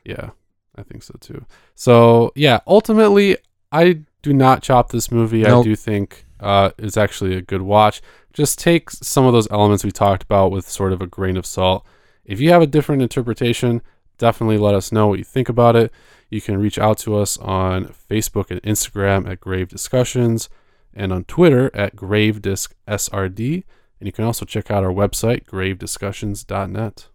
yeah, 0.04 0.30
I 0.74 0.82
think 0.82 1.02
so 1.02 1.14
too. 1.20 1.44
So 1.74 2.32
yeah, 2.34 2.60
ultimately, 2.66 3.36
I 3.70 4.00
do 4.22 4.32
not 4.32 4.62
chop 4.62 4.90
this 4.90 5.10
movie. 5.12 5.46
I 5.46 5.62
do 5.62 5.76
think 5.76 6.24
uh, 6.40 6.70
it's 6.78 6.96
actually 6.96 7.36
a 7.36 7.42
good 7.42 7.62
watch. 7.62 8.00
Just 8.32 8.58
take 8.58 8.90
some 8.90 9.26
of 9.26 9.32
those 9.32 9.50
elements 9.50 9.84
we 9.84 9.90
talked 9.90 10.22
about 10.22 10.50
with 10.50 10.68
sort 10.68 10.92
of 10.92 11.02
a 11.02 11.06
grain 11.06 11.36
of 11.36 11.44
salt. 11.44 11.84
If 12.24 12.40
you 12.40 12.50
have 12.50 12.62
a 12.62 12.66
different 12.66 13.02
interpretation, 13.02 13.82
definitely 14.18 14.56
let 14.58 14.74
us 14.74 14.92
know 14.92 15.08
what 15.08 15.18
you 15.18 15.24
think 15.24 15.48
about 15.48 15.74
it. 15.76 15.92
You 16.30 16.40
can 16.40 16.58
reach 16.58 16.78
out 16.78 16.98
to 16.98 17.16
us 17.16 17.36
on 17.38 17.92
Facebook 18.08 18.50
and 18.50 18.62
Instagram 18.62 19.28
at 19.28 19.40
Grave 19.40 19.68
Discussions 19.68 20.48
and 20.94 21.12
on 21.12 21.24
Twitter 21.24 21.70
at 21.74 21.96
GraveDiscSRD. 21.96 23.64
And 23.98 24.06
you 24.06 24.12
can 24.12 24.24
also 24.24 24.44
check 24.44 24.70
out 24.70 24.84
our 24.84 24.92
website, 24.92 25.44
gravediscussions.net. 25.44 27.08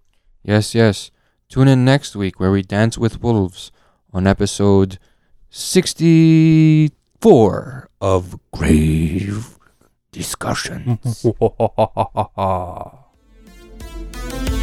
Yes, 0.44 0.76
yes. 0.76 1.12
Tune 1.50 1.68
in 1.68 1.86
next 1.86 2.16
week 2.16 2.40
where 2.40 2.52
we 2.52 2.62
dance 2.62 2.98
with 2.98 3.22
wolves 3.22 3.72
on 4.14 4.28
episode 4.28 5.00
64 5.50 7.90
of 8.02 8.40
Grave 8.52 9.58
Discussions. 10.12 11.26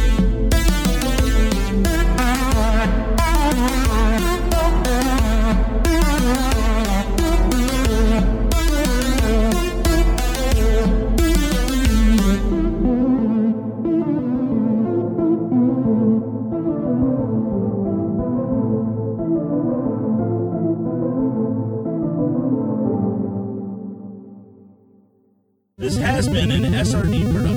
This 25.83 25.97
has 25.97 26.29
been 26.29 26.49
an 26.49 26.63
SRD 26.63 27.33
production. 27.33 27.52